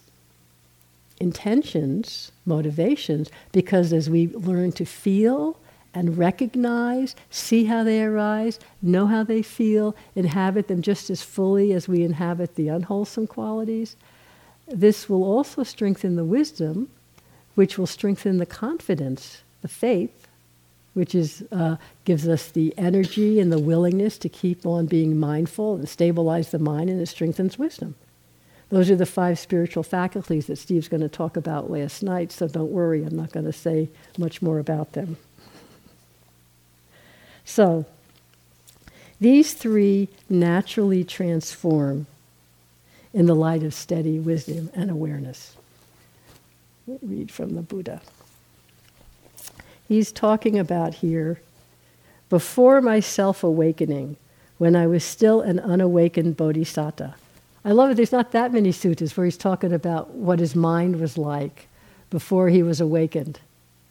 intentions, 1.19 2.31
motivations, 2.45 3.29
because 3.51 3.91
as 3.91 4.09
we 4.09 4.29
learn 4.29 4.71
to 4.73 4.85
feel 4.85 5.57
and 5.93 6.17
recognize, 6.17 7.15
see 7.29 7.65
how 7.65 7.83
they 7.83 8.01
arise, 8.01 8.59
know 8.81 9.07
how 9.07 9.23
they 9.23 9.41
feel, 9.41 9.95
inhabit 10.15 10.67
them 10.67 10.81
just 10.81 11.09
as 11.09 11.21
fully 11.21 11.73
as 11.73 11.87
we 11.87 12.03
inhabit 12.03 12.55
the 12.55 12.69
unwholesome 12.69 13.27
qualities. 13.27 13.97
This 14.71 15.09
will 15.09 15.23
also 15.23 15.63
strengthen 15.63 16.15
the 16.15 16.25
wisdom, 16.25 16.89
which 17.55 17.77
will 17.77 17.87
strengthen 17.87 18.37
the 18.37 18.45
confidence, 18.45 19.41
the 19.61 19.67
faith, 19.67 20.27
which 20.93 21.15
is, 21.15 21.43
uh, 21.51 21.77
gives 22.05 22.27
us 22.27 22.49
the 22.49 22.73
energy 22.77 23.39
and 23.39 23.51
the 23.51 23.59
willingness 23.59 24.17
to 24.19 24.29
keep 24.29 24.65
on 24.65 24.85
being 24.85 25.19
mindful 25.19 25.75
and 25.75 25.87
stabilize 25.87 26.51
the 26.51 26.59
mind, 26.59 26.89
and 26.89 27.01
it 27.01 27.07
strengthens 27.07 27.57
wisdom. 27.57 27.95
Those 28.69 28.91
are 28.91 28.95
the 28.95 29.05
five 29.05 29.39
spiritual 29.39 29.83
faculties 29.83 30.45
that 30.45 30.57
Steve's 30.57 30.87
going 30.87 31.01
to 31.01 31.09
talk 31.09 31.35
about 31.35 31.71
last 31.71 32.03
night, 32.03 32.31
so 32.31 32.47
don't 32.47 32.71
worry, 32.71 33.03
I'm 33.03 33.15
not 33.15 33.31
going 33.31 33.45
to 33.45 33.53
say 33.53 33.89
much 34.17 34.41
more 34.41 34.59
about 34.59 34.93
them. 34.93 35.17
So, 37.45 37.85
these 39.19 39.53
three 39.53 40.07
naturally 40.29 41.03
transform 41.03 42.05
in 43.13 43.25
the 43.25 43.35
light 43.35 43.63
of 43.63 43.73
steady 43.73 44.19
wisdom 44.19 44.69
and 44.73 44.89
awareness. 44.89 45.55
read 47.01 47.31
from 47.31 47.55
the 47.55 47.61
Buddha. 47.61 48.01
He's 49.87 50.11
talking 50.11 50.57
about 50.57 50.95
here 50.95 51.39
before 52.29 52.79
my 52.81 52.99
self 52.99 53.43
awakening, 53.43 54.17
when 54.59 54.75
I 54.75 54.85
was 54.87 55.03
still 55.03 55.41
an 55.41 55.59
unawakened 55.59 56.37
bodhisattva. 56.37 57.15
I 57.65 57.71
love 57.71 57.91
it. 57.91 57.95
There's 57.95 58.11
not 58.11 58.31
that 58.31 58.53
many 58.53 58.71
suttas 58.71 59.17
where 59.17 59.25
he's 59.25 59.37
talking 59.37 59.73
about 59.73 60.11
what 60.11 60.39
his 60.39 60.55
mind 60.55 60.99
was 60.99 61.17
like 61.17 61.67
before 62.09 62.49
he 62.49 62.61
was 62.61 62.79
awakened. 62.79 63.39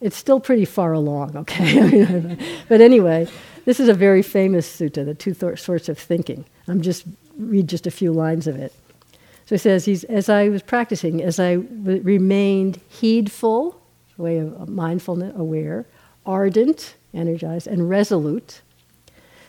It's 0.00 0.16
still 0.16 0.40
pretty 0.40 0.64
far 0.64 0.92
along, 0.92 1.36
okay? 1.36 2.36
but 2.68 2.80
anyway, 2.80 3.26
this 3.64 3.80
is 3.80 3.88
a 3.88 3.94
very 3.94 4.22
famous 4.22 4.68
sutta, 4.70 5.04
the 5.04 5.14
two 5.14 5.34
th- 5.34 5.58
sorts 5.58 5.88
of 5.88 5.98
thinking. 5.98 6.44
I'm 6.68 6.80
just 6.80 7.04
read 7.36 7.68
just 7.68 7.86
a 7.86 7.90
few 7.90 8.12
lines 8.12 8.46
of 8.46 8.56
it. 8.56 8.72
So 9.48 9.54
he 9.54 9.58
says, 9.58 9.86
he's, 9.86 10.04
as 10.04 10.28
I 10.28 10.50
was 10.50 10.60
practicing, 10.60 11.22
as 11.22 11.40
I 11.40 11.54
w- 11.54 12.02
remained 12.02 12.82
heedful, 12.90 13.80
way 14.18 14.36
of 14.36 14.60
uh, 14.60 14.66
mindfulness, 14.66 15.32
aware, 15.34 15.86
ardent, 16.26 16.96
energized, 17.14 17.66
and 17.66 17.88
resolute, 17.88 18.60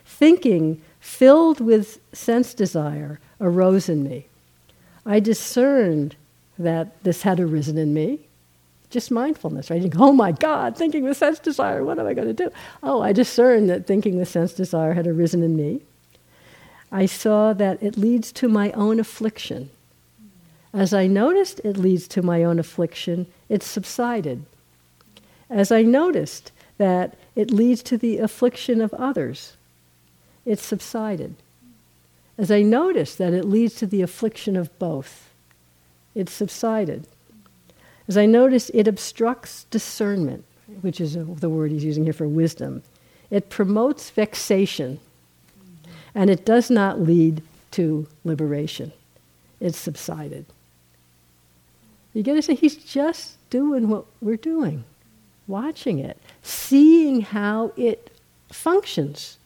thinking 0.05 0.81
filled 1.01 1.59
with 1.59 1.99
sense 2.13 2.53
desire 2.53 3.19
arose 3.41 3.89
in 3.89 4.01
me. 4.01 4.27
I 5.05 5.19
discerned 5.19 6.15
that 6.57 7.03
this 7.03 7.23
had 7.23 7.41
arisen 7.41 7.77
in 7.77 7.93
me 7.93 8.21
just 8.89 9.11
mindfulness, 9.11 9.69
right? 9.69 9.81
You 9.81 9.89
go, 9.89 10.05
oh 10.05 10.13
my 10.13 10.31
God, 10.31 10.77
thinking 10.77 11.03
with 11.03 11.17
sense 11.17 11.39
desire, 11.39 11.83
what 11.83 11.99
am 11.99 12.07
I 12.07 12.13
going 12.13 12.29
to 12.29 12.33
do? 12.33 12.49
Oh, 12.81 13.01
I 13.01 13.11
discerned 13.11 13.69
that 13.69 13.85
thinking 13.85 14.17
with 14.17 14.29
sense 14.29 14.53
desire 14.53 14.93
had 14.93 15.07
arisen 15.07 15.43
in 15.43 15.57
me. 15.57 15.81
I 16.89 17.05
saw 17.05 17.51
that 17.51 17.83
it 17.83 17.97
leads 17.97 18.31
to 18.31 18.47
my 18.47 18.71
own 18.71 18.97
affliction. 18.97 19.71
As 20.73 20.93
I 20.93 21.07
noticed 21.07 21.59
it 21.63 21.77
leads 21.77 22.07
to 22.09 22.21
my 22.21 22.43
own 22.43 22.59
affliction, 22.59 23.25
it 23.47 23.63
subsided. 23.63 24.45
As 25.49 25.71
I 25.71 25.81
noticed 25.81 26.51
that 26.77 27.17
it 27.35 27.51
leads 27.51 27.81
to 27.83 27.97
the 27.97 28.19
affliction 28.19 28.79
of 28.81 28.93
others, 28.93 29.53
it 30.45 30.59
subsided. 30.59 31.35
As 32.37 32.51
I 32.51 32.61
noticed 32.61 33.17
that 33.17 33.33
it 33.33 33.45
leads 33.45 33.75
to 33.75 33.87
the 33.87 34.01
affliction 34.01 34.55
of 34.55 34.77
both, 34.79 35.29
it 36.15 36.29
subsided. 36.29 37.07
As 38.07 38.17
I 38.17 38.25
noticed 38.25 38.71
it 38.73 38.87
obstructs 38.87 39.65
discernment, 39.71 40.45
which 40.81 41.01
is 41.01 41.15
the 41.15 41.49
word 41.49 41.71
he's 41.71 41.83
using 41.83 42.03
here 42.03 42.13
for 42.13 42.27
wisdom, 42.27 42.83
it 43.29 43.49
promotes 43.49 44.09
vexation, 44.09 44.99
and 46.15 46.29
it 46.29 46.45
does 46.45 46.69
not 46.69 47.01
lead 47.01 47.43
to 47.71 48.07
liberation. 48.23 48.91
It 49.59 49.75
subsided. 49.75 50.45
You 52.19 52.23
get 52.23 52.33
to 52.33 52.41
say 52.41 52.53
he's 52.55 52.75
just 52.75 53.37
doing 53.49 53.87
what 53.87 54.03
we're 54.19 54.35
doing, 54.35 54.83
watching 55.47 55.99
it, 55.99 56.17
seeing 56.43 57.21
how 57.21 57.71
it 57.77 58.11
functions. 58.51 59.37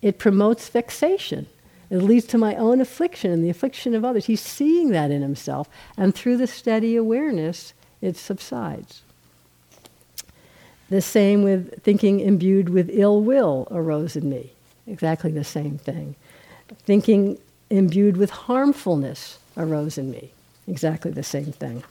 It 0.00 0.20
promotes 0.20 0.68
vexation. 0.68 1.48
It 1.90 1.96
leads 1.96 2.26
to 2.26 2.38
my 2.38 2.54
own 2.54 2.80
affliction 2.80 3.32
and 3.32 3.44
the 3.44 3.50
affliction 3.50 3.96
of 3.96 4.04
others. 4.04 4.26
He's 4.26 4.40
seeing 4.40 4.90
that 4.90 5.10
in 5.10 5.22
himself, 5.22 5.68
and 5.96 6.14
through 6.14 6.36
the 6.36 6.46
steady 6.46 6.94
awareness, 6.94 7.74
it 8.00 8.16
subsides. 8.16 9.02
The 10.88 11.02
same 11.02 11.42
with 11.42 11.82
thinking 11.82 12.20
imbued 12.20 12.68
with 12.68 12.90
ill 12.92 13.22
will 13.22 13.66
arose 13.72 14.14
in 14.14 14.30
me. 14.30 14.52
Exactly 14.86 15.32
the 15.32 15.42
same 15.42 15.78
thing. 15.78 16.14
Thinking 16.84 17.38
imbued 17.70 18.16
with 18.16 18.30
harmfulness 18.30 19.40
arose 19.56 19.98
in 19.98 20.12
me. 20.12 20.30
Exactly 20.68 21.10
the 21.10 21.24
same 21.24 21.50
thing. 21.50 21.82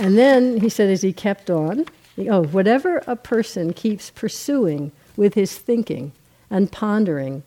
And 0.00 0.16
then 0.16 0.60
he 0.60 0.70
said, 0.70 0.88
as 0.88 1.02
he 1.02 1.12
kept 1.12 1.50
on, 1.50 1.84
oh, 2.18 2.44
whatever 2.44 3.02
a 3.06 3.16
person 3.16 3.74
keeps 3.74 4.08
pursuing 4.08 4.92
with 5.14 5.34
his 5.34 5.56
thinking 5.58 6.12
and 6.50 6.72
pondering, 6.72 7.42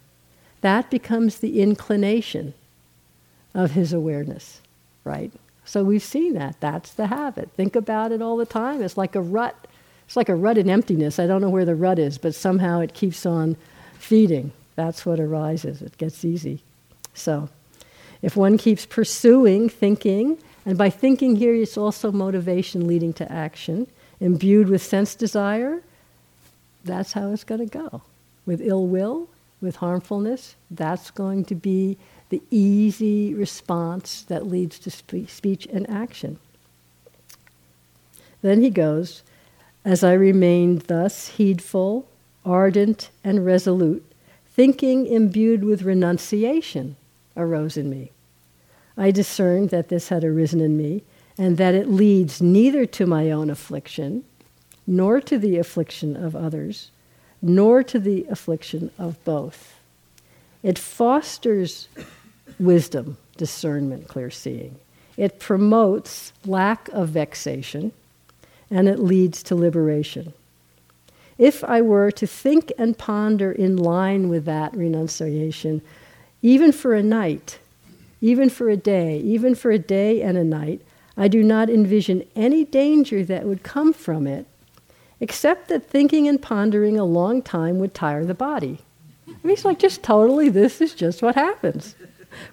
that 0.62 0.92
becomes 0.92 1.39
the 1.39 1.60
inclination 1.60 2.54
of 3.56 3.72
his 3.72 3.92
awareness, 3.92 4.62
right? 5.04 5.32
So 5.66 5.84
we've 5.84 6.04
seen 6.04 6.36
that. 6.36 6.60
That's 6.60 6.94
the 6.94 7.08
habit. 7.08 7.50
Think 7.56 7.76
about 7.76 8.12
it 8.12 8.22
all 8.22 8.38
the 8.38 8.46
time. 8.46 8.84
It's 8.84 8.98
like 8.98 9.16
a 9.16 9.22
rut. 9.22 9.68
It's 10.06 10.16
like 10.16 10.30
a 10.30 10.36
rut 10.36 10.60
in 10.60 10.70
emptiness. 10.70 11.18
I 11.18 11.26
don't 11.26 11.42
know 11.42 11.50
where 11.50 11.66
the 11.66 11.76
rut 11.76 11.98
is, 11.98 12.20
but 12.20 12.36
somehow 12.36 12.82
it 12.82 12.94
keeps 12.94 13.26
on 13.26 13.58
feeding. 13.98 14.52
That's 14.76 15.08
what 15.08 15.20
arises. 15.20 15.82
It 15.82 15.98
gets 15.98 16.24
easy. 16.24 16.62
So 17.16 17.50
if 18.22 18.36
one 18.36 18.60
keeps 18.60 18.86
pursuing 18.86 19.70
thinking 19.70 20.38
and 20.65 20.78
by 20.78 20.89
thinking 20.89 21.36
here, 21.36 21.54
it's 21.54 21.78
also 21.78 22.12
motivation 22.12 22.88
leading 22.88 23.13
to 23.13 23.32
action. 23.32 23.88
Imbued 24.19 24.69
with 24.69 24.82
sense 24.82 25.15
desire, 25.15 25.82
that's 26.84 27.13
how 27.13 27.32
it's 27.32 27.43
going 27.43 27.67
to 27.67 27.78
go. 27.78 28.02
With 28.45 28.62
ill 28.62 28.88
will, 28.88 29.28
with 29.62 29.78
harmfulness, 29.78 30.56
that's 30.71 31.12
going 31.12 31.45
to 31.45 31.56
be 31.56 31.97
the 32.30 32.41
easy 32.49 33.34
response 33.34 34.23
that 34.23 34.47
leads 34.47 34.80
to 34.80 34.91
spe- 34.91 35.28
speech 35.30 35.67
and 35.71 35.89
action. 35.89 36.39
Then 38.41 38.62
he 38.62 38.69
goes, 38.69 39.23
As 39.84 40.04
I 40.04 40.13
remained 40.13 40.84
thus 40.84 41.30
heedful, 41.30 42.08
ardent, 42.45 43.10
and 43.23 43.45
resolute, 43.45 44.06
thinking 44.47 45.08
imbued 45.08 45.63
with 45.63 45.84
renunciation 45.84 46.95
arose 47.36 47.78
in 47.78 47.89
me. 47.89 48.12
I 48.98 49.12
discerned 49.12 49.70
that 49.70 49.90
this 49.90 50.10
had 50.10 50.24
arisen 50.24 50.62
in 50.62 50.78
me, 50.78 51.04
and 51.38 51.58
that 51.58 51.74
it 51.74 51.90
leads 51.90 52.42
neither 52.42 52.86
to 52.86 53.06
my 53.06 53.32
own 53.32 53.50
affliction, 53.50 54.24
nor 54.86 55.20
to 55.22 55.38
the 55.38 55.58
affliction 55.58 56.16
of 56.16 56.36
others, 56.36 56.92
nor 57.42 57.84
to 57.84 58.00
the 58.00 58.26
affliction 58.30 58.92
of 59.00 59.24
both. 59.24 59.80
It 60.62 60.78
fosters 60.78 61.88
wisdom, 62.60 63.18
discernment, 63.38 64.08
clear 64.08 64.30
seeing. 64.30 64.78
It 65.18 65.40
promotes 65.40 66.34
lack 66.46 66.88
of 66.90 67.10
vexation, 67.10 67.92
and 68.70 68.88
it 68.88 69.00
leads 69.00 69.44
to 69.44 69.56
liberation. 69.56 70.34
If 71.38 71.64
I 71.64 71.82
were 71.82 72.12
to 72.12 72.28
think 72.28 72.72
and 72.78 72.98
ponder 72.98 73.52
in 73.52 73.78
line 73.78 74.30
with 74.30 74.46
that 74.46 74.76
renunciation, 74.76 75.82
even 76.42 76.72
for 76.72 76.94
a 76.94 77.04
night, 77.04 77.60
even 78.24 78.50
for 78.50 78.70
a 78.70 78.78
day, 78.78 79.18
even 79.18 79.54
for 79.54 79.70
a 79.70 79.78
day 79.78 80.22
and 80.22 80.38
a 80.38 80.46
night, 80.46 80.80
I 81.18 81.28
do 81.28 81.44
not 81.44 81.70
envision 81.70 82.24
any 82.38 82.64
danger 82.64 83.26
that 83.26 83.44
would 83.44 83.64
come 83.64 83.92
from 83.92 84.28
it, 84.28 84.46
except 85.20 85.68
that 85.68 85.90
thinking 85.90 86.26
and 86.30 86.42
pondering 86.42 86.98
a 86.98 87.04
long 87.04 87.42
time 87.42 87.80
would 87.80 87.94
tire 87.94 88.24
the 88.24 88.34
body. 88.34 88.80
I 89.28 89.32
mean, 89.44 89.52
it's 89.52 89.66
like 89.66 89.78
just 89.78 90.04
totally, 90.04 90.48
this 90.48 90.80
is 90.80 90.96
just 90.96 91.22
what 91.22 91.36
happens. 91.36 91.96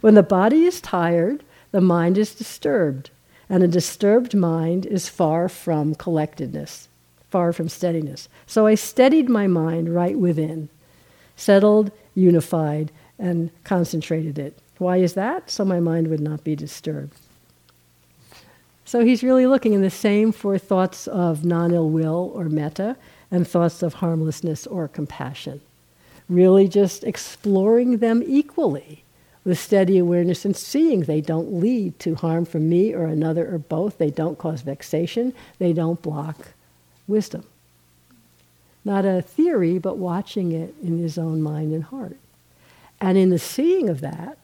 When 0.01 0.15
the 0.15 0.25
body 0.25 0.65
is 0.65 0.81
tired, 0.81 1.45
the 1.71 1.81
mind 1.81 2.19
is 2.19 2.35
disturbed, 2.35 3.11
and 3.49 3.63
a 3.63 3.69
disturbed 3.69 4.35
mind 4.35 4.87
is 4.87 5.09
far 5.09 5.49
from 5.49 5.95
collectedness, 5.95 6.89
far 7.31 7.53
from 7.53 7.69
steadiness. 7.69 8.29
So 8.45 8.67
I 8.67 8.75
steadied 8.75 9.29
my 9.29 9.47
mind 9.47 9.95
right 9.95 10.19
within, 10.19 10.69
settled, 11.37 11.93
unified, 12.17 12.91
and 13.21 13.51
concentrated 13.63 14.37
it. 14.37 14.59
Why 14.81 14.97
is 14.97 15.13
that? 15.13 15.51
So 15.51 15.63
my 15.63 15.79
mind 15.79 16.09
would 16.09 16.21
not 16.21 16.43
be 16.43 16.57
disturbed. 16.57 17.13
So 18.87 19.05
he's 19.05 19.23
really 19.23 19.47
looking 19.47 19.75
in 19.75 19.83
the 19.83 19.91
same 19.91 20.33
for 20.33 20.57
thoughts 20.57 21.07
of 21.07 21.45
non 21.45 21.73
ill 21.73 21.91
will 21.91 22.33
or 22.35 22.47
metta 22.47 22.97
and 23.31 23.47
thoughts 23.47 23.83
of 23.83 23.95
harmlessness 23.95 24.67
or 24.67 24.89
compassion. 24.89 25.61
Really 26.31 26.67
just 26.67 27.05
exploring 27.05 27.99
them 27.99 28.23
equally 28.27 29.05
with 29.45 29.59
steady 29.59 29.99
awareness 29.99 30.47
and 30.47 30.57
seeing 30.57 31.03
they 31.03 31.21
don't 31.21 31.61
lead 31.61 31.99
to 31.99 32.15
harm 32.15 32.47
from 32.47 32.71
me 32.71 32.95
or 32.95 33.05
another 33.05 33.55
or 33.55 33.59
both. 33.59 33.99
They 33.99 34.11
don't 34.11 34.39
cause 34.39 34.63
vexation. 34.63 35.35
They 35.59 35.75
don't 35.75 36.01
block 36.01 36.55
wisdom. 37.07 37.45
Not 38.83 39.05
a 39.05 39.21
theory, 39.21 39.79
but 39.79 39.99
watching 39.99 40.53
it 40.53 40.75
in 40.83 40.99
his 40.99 41.19
own 41.19 41.43
mind 41.43 41.75
and 41.75 41.85
heart. 41.85 42.17
And 42.99 43.19
in 43.19 43.29
the 43.29 43.39
seeing 43.39 43.91
of 43.91 44.01
that, 44.01 44.39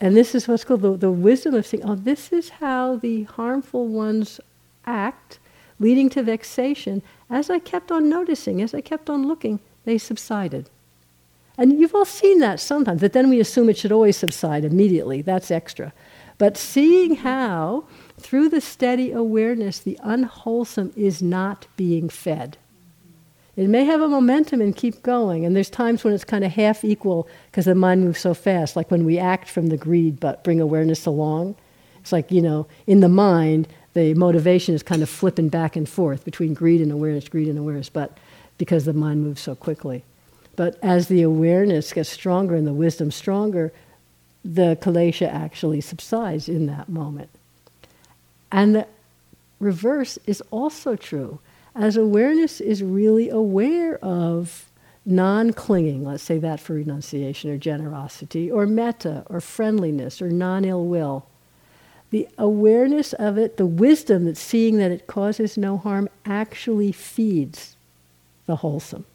and 0.00 0.16
this 0.16 0.34
is 0.34 0.48
what's 0.48 0.64
called 0.64 0.82
the, 0.82 0.96
the 0.96 1.10
wisdom 1.10 1.54
of 1.54 1.66
seeing, 1.66 1.84
oh, 1.84 1.94
this 1.94 2.32
is 2.32 2.48
how 2.48 2.96
the 2.96 3.24
harmful 3.24 3.86
ones 3.86 4.40
act, 4.86 5.38
leading 5.78 6.08
to 6.10 6.22
vexation. 6.22 7.02
As 7.28 7.50
I 7.50 7.58
kept 7.58 7.92
on 7.92 8.08
noticing, 8.08 8.62
as 8.62 8.74
I 8.74 8.80
kept 8.80 9.10
on 9.10 9.28
looking, 9.28 9.60
they 9.84 9.98
subsided. 9.98 10.70
And 11.58 11.78
you've 11.78 11.94
all 11.94 12.06
seen 12.06 12.38
that 12.38 12.60
sometimes, 12.60 13.02
but 13.02 13.12
then 13.12 13.28
we 13.28 13.40
assume 13.40 13.68
it 13.68 13.76
should 13.76 13.92
always 13.92 14.16
subside 14.16 14.64
immediately. 14.64 15.20
That's 15.20 15.50
extra. 15.50 15.92
But 16.38 16.56
seeing 16.56 17.16
how, 17.16 17.84
through 18.18 18.48
the 18.48 18.62
steady 18.62 19.12
awareness, 19.12 19.78
the 19.78 19.98
unwholesome 20.02 20.94
is 20.96 21.20
not 21.20 21.66
being 21.76 22.08
fed. 22.08 22.56
It 23.60 23.68
may 23.68 23.84
have 23.84 24.00
a 24.00 24.08
momentum 24.08 24.62
and 24.62 24.74
keep 24.74 25.02
going, 25.02 25.44
and 25.44 25.54
there's 25.54 25.68
times 25.68 26.02
when 26.02 26.14
it's 26.14 26.24
kind 26.24 26.44
of 26.44 26.52
half 26.52 26.82
equal 26.82 27.28
because 27.50 27.66
the 27.66 27.74
mind 27.74 28.02
moves 28.02 28.18
so 28.18 28.32
fast, 28.32 28.74
like 28.74 28.90
when 28.90 29.04
we 29.04 29.18
act 29.18 29.50
from 29.50 29.66
the 29.66 29.76
greed 29.76 30.18
but 30.18 30.42
bring 30.42 30.62
awareness 30.62 31.04
along. 31.04 31.56
It's 32.00 32.10
like, 32.10 32.32
you 32.32 32.40
know, 32.40 32.66
in 32.86 33.00
the 33.00 33.08
mind, 33.10 33.68
the 33.92 34.14
motivation 34.14 34.74
is 34.74 34.82
kind 34.82 35.02
of 35.02 35.10
flipping 35.10 35.50
back 35.50 35.76
and 35.76 35.86
forth 35.86 36.24
between 36.24 36.54
greed 36.54 36.80
and 36.80 36.90
awareness, 36.90 37.28
greed 37.28 37.48
and 37.48 37.58
awareness, 37.58 37.90
but 37.90 38.16
because 38.56 38.86
the 38.86 38.94
mind 38.94 39.24
moves 39.24 39.42
so 39.42 39.54
quickly. 39.54 40.04
But 40.56 40.78
as 40.82 41.08
the 41.08 41.20
awareness 41.20 41.92
gets 41.92 42.08
stronger 42.08 42.54
and 42.54 42.66
the 42.66 42.72
wisdom 42.72 43.10
stronger, 43.10 43.74
the 44.42 44.78
kilesha 44.80 45.30
actually 45.30 45.82
subsides 45.82 46.48
in 46.48 46.64
that 46.64 46.88
moment. 46.88 47.28
And 48.50 48.74
the 48.74 48.86
reverse 49.58 50.18
is 50.26 50.42
also 50.50 50.96
true 50.96 51.40
as 51.74 51.96
awareness 51.96 52.60
is 52.60 52.82
really 52.82 53.28
aware 53.28 53.96
of 53.98 54.70
non 55.04 55.52
clinging, 55.52 56.04
let's 56.04 56.22
say 56.22 56.38
that 56.38 56.60
for 56.60 56.74
renunciation 56.74 57.50
or 57.50 57.56
generosity, 57.56 58.50
or 58.50 58.66
metta 58.66 59.24
or 59.28 59.40
friendliness 59.40 60.20
or 60.20 60.30
non 60.30 60.64
ill 60.64 60.84
will, 60.84 61.26
the 62.10 62.28
awareness 62.38 63.12
of 63.14 63.38
it, 63.38 63.56
the 63.56 63.66
wisdom 63.66 64.24
that 64.24 64.36
seeing 64.36 64.78
that 64.78 64.90
it 64.90 65.06
causes 65.06 65.56
no 65.56 65.76
harm, 65.76 66.08
actually 66.24 66.92
feeds 66.92 67.76
the 68.46 68.56
wholesome. 68.56 69.06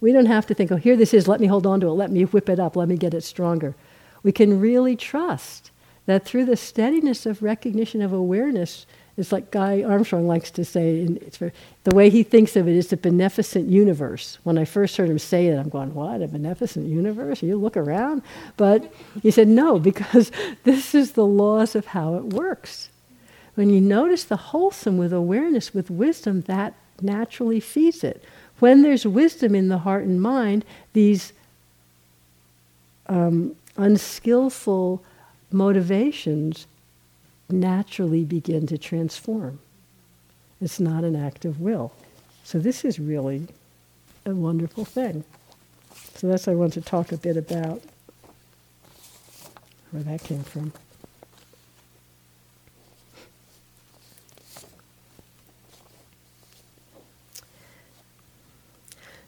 We 0.00 0.12
don't 0.12 0.26
have 0.26 0.46
to 0.46 0.54
think, 0.54 0.70
oh, 0.72 0.76
here 0.76 0.96
this 0.96 1.14
is, 1.14 1.28
let 1.28 1.40
me 1.40 1.46
hold 1.46 1.66
on 1.66 1.80
to 1.80 1.88
it, 1.88 1.92
let 1.92 2.10
me 2.10 2.24
whip 2.24 2.48
it 2.48 2.60
up, 2.60 2.76
let 2.76 2.88
me 2.88 2.96
get 2.96 3.14
it 3.14 3.22
stronger. 3.22 3.74
We 4.22 4.32
can 4.32 4.60
really 4.60 4.96
trust 4.96 5.70
that 6.06 6.24
through 6.24 6.44
the 6.44 6.56
steadiness 6.56 7.26
of 7.26 7.42
recognition 7.42 8.02
of 8.02 8.12
awareness, 8.12 8.86
It's 9.16 9.32
like 9.32 9.50
Guy 9.50 9.82
Armstrong 9.82 10.26
likes 10.26 10.50
to 10.52 10.64
say, 10.64 10.98
it's 10.98 11.38
very, 11.38 11.52
the 11.84 11.94
way 11.94 12.10
he 12.10 12.22
thinks 12.22 12.54
of 12.54 12.68
it 12.68 12.76
is 12.76 12.92
a 12.92 12.98
beneficent 12.98 13.66
universe. 13.66 14.38
When 14.42 14.58
I 14.58 14.66
first 14.66 14.96
heard 14.98 15.08
him 15.08 15.18
say 15.18 15.46
it, 15.46 15.58
I'm 15.58 15.70
going, 15.70 15.94
what, 15.94 16.20
a 16.20 16.28
beneficent 16.28 16.86
universe? 16.86 17.42
You 17.42 17.56
look 17.56 17.78
around? 17.78 18.20
But 18.58 18.92
he 19.22 19.30
said, 19.30 19.48
no, 19.48 19.78
because 19.90 20.30
this 20.64 20.94
is 20.94 21.12
the 21.12 21.24
laws 21.24 21.74
of 21.74 21.86
how 21.86 22.16
it 22.16 22.24
works. 22.24 22.90
When 23.54 23.70
you 23.70 23.80
notice 23.80 24.24
the 24.24 24.36
wholesome 24.36 24.98
with 24.98 25.14
awareness, 25.14 25.72
with 25.72 25.90
wisdom, 25.90 26.42
that 26.42 26.74
naturally 27.00 27.60
feeds 27.60 28.04
it. 28.04 28.22
When 28.58 28.82
there's 28.82 29.06
wisdom 29.06 29.54
in 29.54 29.68
the 29.68 29.78
heart 29.78 30.04
and 30.04 30.20
mind, 30.20 30.64
these 30.92 31.32
um, 33.06 33.56
unskillful 33.78 35.02
motivations 35.50 36.66
naturally 37.48 38.24
begin 38.24 38.66
to 38.66 38.78
transform. 38.78 39.58
It's 40.60 40.80
not 40.80 41.04
an 41.04 41.14
act 41.14 41.44
of 41.44 41.60
will. 41.60 41.92
So 42.44 42.58
this 42.58 42.84
is 42.84 42.98
really 42.98 43.46
a 44.24 44.34
wonderful 44.34 44.84
thing. 44.84 45.24
So 46.14 46.28
that's 46.28 46.46
what 46.46 46.54
I 46.54 46.56
want 46.56 46.72
to 46.74 46.80
talk 46.80 47.12
a 47.12 47.16
bit 47.16 47.36
about 47.36 47.82
where 49.90 50.02
that 50.02 50.22
came 50.22 50.42
from. 50.42 50.72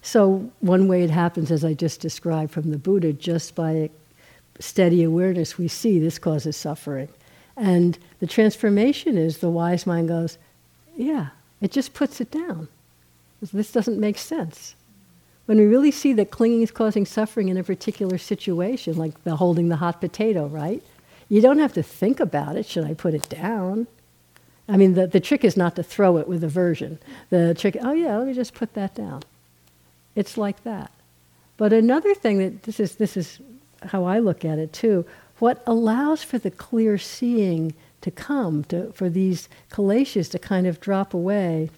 So, 0.01 0.51
one 0.59 0.87
way 0.87 1.03
it 1.03 1.11
happens, 1.11 1.51
as 1.51 1.63
I 1.63 1.75
just 1.75 2.01
described 2.01 2.51
from 2.51 2.71
the 2.71 2.79
Buddha, 2.79 3.13
just 3.13 3.53
by 3.53 3.91
steady 4.59 5.03
awareness, 5.03 5.59
we 5.59 5.67
see 5.67 5.99
this 5.99 6.17
causes 6.17 6.57
suffering. 6.57 7.09
And 7.59 7.99
the 8.21 8.27
transformation 8.27 9.17
is 9.17 9.39
the 9.39 9.49
wise 9.49 9.85
mind 9.85 10.07
goes, 10.07 10.37
yeah, 10.95 11.27
it 11.59 11.71
just 11.71 11.93
puts 11.93 12.21
it 12.21 12.31
down. 12.31 12.69
This 13.41 13.71
doesn't 13.71 13.99
make 13.99 14.17
sense. 14.17 14.75
When 15.45 15.57
we 15.57 15.65
really 15.65 15.91
see 15.91 16.13
that 16.13 16.31
clinging 16.31 16.61
is 16.61 16.71
causing 16.71 17.05
suffering 17.05 17.49
in 17.49 17.57
a 17.57 17.63
particular 17.63 18.17
situation, 18.17 18.97
like 18.97 19.23
the 19.25 19.35
holding 19.35 19.67
the 19.67 19.75
hot 19.75 19.99
potato, 19.99 20.47
right? 20.47 20.81
You 21.27 21.41
don't 21.41 21.59
have 21.59 21.73
to 21.73 21.83
think 21.83 22.19
about 22.19 22.55
it. 22.55 22.65
Should 22.65 22.85
I 22.85 22.93
put 22.93 23.13
it 23.13 23.27
down? 23.27 23.87
I 24.69 24.77
mean, 24.77 24.93
the, 24.93 25.07
the 25.07 25.19
trick 25.19 25.43
is 25.43 25.57
not 25.57 25.75
to 25.75 25.83
throw 25.83 26.17
it 26.17 26.27
with 26.27 26.43
aversion. 26.43 26.99
The 27.29 27.53
trick, 27.55 27.75
oh 27.81 27.91
yeah, 27.91 28.17
let 28.17 28.27
me 28.27 28.33
just 28.33 28.53
put 28.53 28.73
that 28.75 28.95
down. 28.95 29.23
It's 30.15 30.37
like 30.37 30.63
that. 30.63 30.91
But 31.57 31.73
another 31.73 32.15
thing 32.15 32.37
that 32.37 32.63
this 32.63 32.79
is 32.79 32.95
this 32.95 33.17
is 33.17 33.39
how 33.83 34.05
I 34.05 34.19
look 34.19 34.45
at 34.45 34.59
it 34.59 34.71
too. 34.71 35.05
What 35.39 35.63
allows 35.65 36.23
for 36.23 36.37
the 36.37 36.51
clear 36.51 36.97
seeing 36.97 37.73
to 38.01 38.11
come, 38.11 38.63
to, 38.65 38.91
for 38.93 39.09
these 39.09 39.49
kileshas 39.71 40.29
to 40.31 40.39
kind 40.39 40.67
of 40.67 40.79
drop 40.79 41.13
away, 41.13 41.69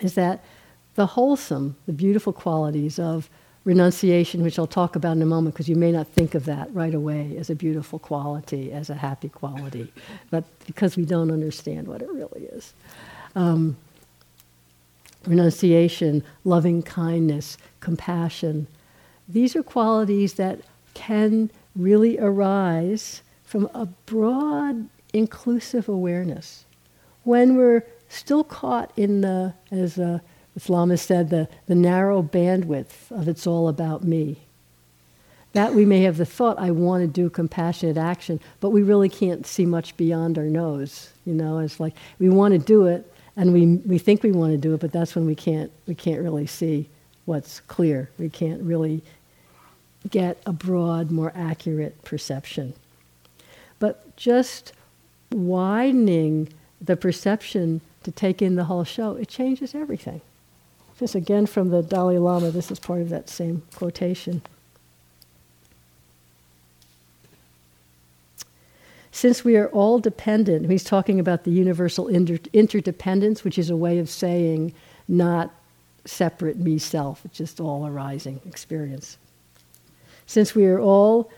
is 0.00 0.14
that 0.14 0.42
the 0.94 1.06
wholesome, 1.06 1.76
the 1.86 1.92
beautiful 1.92 2.32
qualities 2.32 2.98
of 2.98 3.28
renunciation, 3.64 4.42
which 4.42 4.58
I'll 4.58 4.66
talk 4.66 4.96
about 4.96 5.16
in 5.16 5.22
a 5.22 5.26
moment, 5.26 5.54
because 5.54 5.68
you 5.68 5.76
may 5.76 5.92
not 5.92 6.08
think 6.08 6.34
of 6.34 6.46
that 6.46 6.72
right 6.74 6.94
away 6.94 7.36
as 7.36 7.50
a 7.50 7.54
beautiful 7.54 7.98
quality, 7.98 8.72
as 8.72 8.88
a 8.88 8.94
happy 8.94 9.28
quality, 9.28 9.92
but 10.30 10.44
because 10.66 10.96
we 10.96 11.04
don't 11.04 11.30
understand 11.30 11.86
what 11.86 12.02
it 12.02 12.08
really 12.08 12.46
is. 12.46 12.72
Um, 13.36 13.76
renunciation, 15.26 16.24
loving 16.44 16.82
kindness, 16.82 17.58
compassion. 17.80 18.66
These 19.28 19.54
are 19.54 19.62
qualities 19.62 20.34
that 20.34 20.60
can 20.94 21.50
really 21.76 22.18
arise 22.18 23.22
from 23.44 23.68
a 23.74 23.86
broad, 24.06 24.88
inclusive 25.12 25.88
awareness. 25.88 26.64
When 27.24 27.56
we're 27.56 27.84
still 28.08 28.44
caught 28.44 28.92
in 28.96 29.20
the, 29.20 29.54
as 29.70 29.98
uh, 29.98 30.20
Islam 30.56 30.90
has 30.90 31.02
said, 31.02 31.30
the, 31.30 31.48
the 31.66 31.74
narrow 31.74 32.22
bandwidth 32.22 33.10
of 33.10 33.28
it's 33.28 33.46
all 33.46 33.68
about 33.68 34.04
me. 34.04 34.38
That 35.52 35.74
we 35.74 35.84
may 35.84 36.02
have 36.02 36.16
the 36.16 36.26
thought, 36.26 36.58
I 36.58 36.70
want 36.70 37.02
to 37.02 37.08
do 37.08 37.28
compassionate 37.28 37.96
action, 37.96 38.40
but 38.60 38.70
we 38.70 38.82
really 38.82 39.08
can't 39.08 39.46
see 39.46 39.66
much 39.66 39.96
beyond 39.96 40.38
our 40.38 40.44
nose. 40.44 41.10
You 41.26 41.34
know, 41.34 41.58
it's 41.58 41.80
like 41.80 41.94
we 42.20 42.28
want 42.28 42.52
to 42.52 42.58
do 42.58 42.86
it, 42.86 43.12
and 43.36 43.52
we, 43.52 43.66
we 43.84 43.98
think 43.98 44.22
we 44.22 44.32
want 44.32 44.52
to 44.52 44.58
do 44.58 44.74
it, 44.74 44.80
but 44.80 44.92
that's 44.92 45.14
when 45.14 45.26
we 45.26 45.34
can't, 45.34 45.72
we 45.86 45.94
can't 45.94 46.20
really 46.20 46.46
see 46.46 46.88
what's 47.24 47.60
clear. 47.60 48.10
We 48.18 48.28
can't 48.28 48.62
really 48.62 49.02
get 50.08 50.40
a 50.46 50.52
broad, 50.52 51.10
more 51.10 51.32
accurate 51.34 52.02
perception. 52.04 52.74
But 53.78 54.16
just 54.16 54.72
widening 55.30 56.48
the 56.80 56.96
perception 56.96 57.80
to 58.02 58.10
take 58.10 58.40
in 58.40 58.54
the 58.54 58.64
whole 58.64 58.84
show, 58.84 59.16
it 59.16 59.28
changes 59.28 59.74
everything. 59.74 60.20
This 60.98 61.14
again 61.14 61.46
from 61.46 61.70
the 61.70 61.82
Dalai 61.82 62.18
Lama, 62.18 62.50
this 62.50 62.70
is 62.70 62.78
part 62.78 63.00
of 63.00 63.08
that 63.10 63.28
same 63.28 63.62
quotation. 63.74 64.42
since 69.20 69.44
we 69.44 69.56
are 69.56 69.68
all 69.68 69.98
dependent, 69.98 70.70
he's 70.70 70.82
talking 70.82 71.20
about 71.20 71.44
the 71.44 71.50
universal 71.50 72.08
inter- 72.08 72.38
interdependence, 72.54 73.44
which 73.44 73.58
is 73.58 73.68
a 73.68 73.76
way 73.76 73.98
of 73.98 74.08
saying 74.08 74.72
not 75.08 75.52
separate 76.06 76.56
me 76.56 76.78
self, 76.78 77.22
it's 77.26 77.36
just 77.36 77.60
all 77.60 77.86
arising 77.86 78.40
experience. 78.46 79.18
Since 80.30 80.54
we 80.54 80.64
are 80.66 80.78
all 80.78 81.28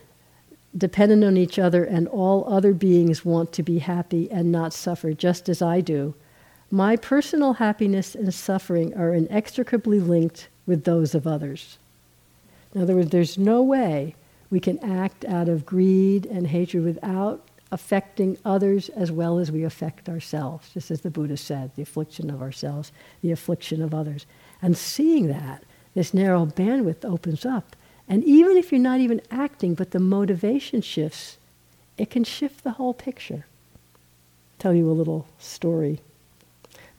dependent 0.77 1.25
on 1.25 1.39
each 1.39 1.59
other 1.59 1.83
and 1.83 2.07
all 2.09 2.45
other 2.47 2.75
beings 2.75 3.25
want 3.25 3.51
to 3.55 3.63
be 3.63 3.79
happy 3.79 4.31
and 4.31 4.53
not 4.53 4.75
suffer, 4.75 5.15
just 5.15 5.49
as 5.49 5.63
I 5.63 5.81
do, 5.81 6.15
my 6.71 6.97
personal 6.97 7.55
happiness 7.55 8.15
and 8.15 8.35
suffering 8.35 8.95
are 8.95 9.15
inextricably 9.15 9.99
linked 9.99 10.51
with 10.67 10.85
those 10.85 11.15
of 11.15 11.27
others. 11.27 11.79
In 12.75 12.83
other 12.83 12.95
words, 12.95 13.09
there's 13.09 13.39
no 13.39 13.63
way 13.63 14.15
we 14.51 14.61
can 14.61 14.79
act 14.85 15.25
out 15.25 15.49
of 15.49 15.65
greed 15.65 16.27
and 16.27 16.49
hatred 16.49 16.85
without 16.85 17.49
affecting 17.71 18.37
others 18.45 18.91
as 18.91 19.11
well 19.11 19.39
as 19.39 19.51
we 19.51 19.65
affect 19.65 20.11
ourselves, 20.11 20.69
just 20.75 20.91
as 20.91 21.01
the 21.01 21.11
Buddha 21.11 21.39
said, 21.39 21.71
the 21.77 21.83
affliction 21.83 22.29
of 22.29 22.43
ourselves, 22.43 22.93
the 23.23 23.33
affliction 23.33 23.81
of 23.81 23.95
others. 23.95 24.27
And 24.61 24.77
seeing 24.77 25.29
that, 25.29 25.65
this 25.95 26.13
narrow 26.13 26.45
bandwidth 26.45 27.07
opens 27.07 27.47
up. 27.47 27.75
And 28.13 28.23
even 28.25 28.59
if 28.59 28.71
you're 28.71 28.79
not 28.79 29.01
even 29.01 29.23
acting, 29.31 29.73
but 29.73 29.93
the 29.93 29.99
motivation 29.99 30.83
shifts, 30.83 31.39
it 31.97 32.11
can 32.11 32.25
shift 32.25 32.63
the 32.63 32.73
whole 32.73 32.93
picture. 32.93 33.47
Tell 34.59 34.75
you 34.75 34.91
a 34.91 34.93
little 34.93 35.27
story. 35.39 35.99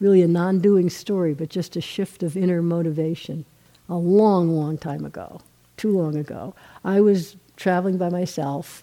Really 0.00 0.22
a 0.22 0.26
non 0.26 0.58
doing 0.58 0.90
story, 0.90 1.32
but 1.32 1.50
just 1.50 1.76
a 1.76 1.80
shift 1.80 2.24
of 2.24 2.36
inner 2.36 2.60
motivation. 2.62 3.44
A 3.88 3.94
long, 3.94 4.50
long 4.50 4.76
time 4.76 5.04
ago, 5.04 5.40
too 5.76 5.96
long 5.96 6.16
ago, 6.16 6.52
I 6.84 7.00
was 7.00 7.36
traveling 7.56 7.96
by 7.96 8.08
myself 8.08 8.82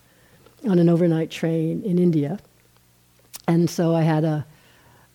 on 0.65 0.79
an 0.79 0.87
overnight 0.87 1.31
train 1.31 1.83
in 1.83 1.99
India. 1.99 2.39
And 3.45 3.69
so 3.69 3.93
I 3.93 4.03
had 4.03 4.23
a, 4.23 4.45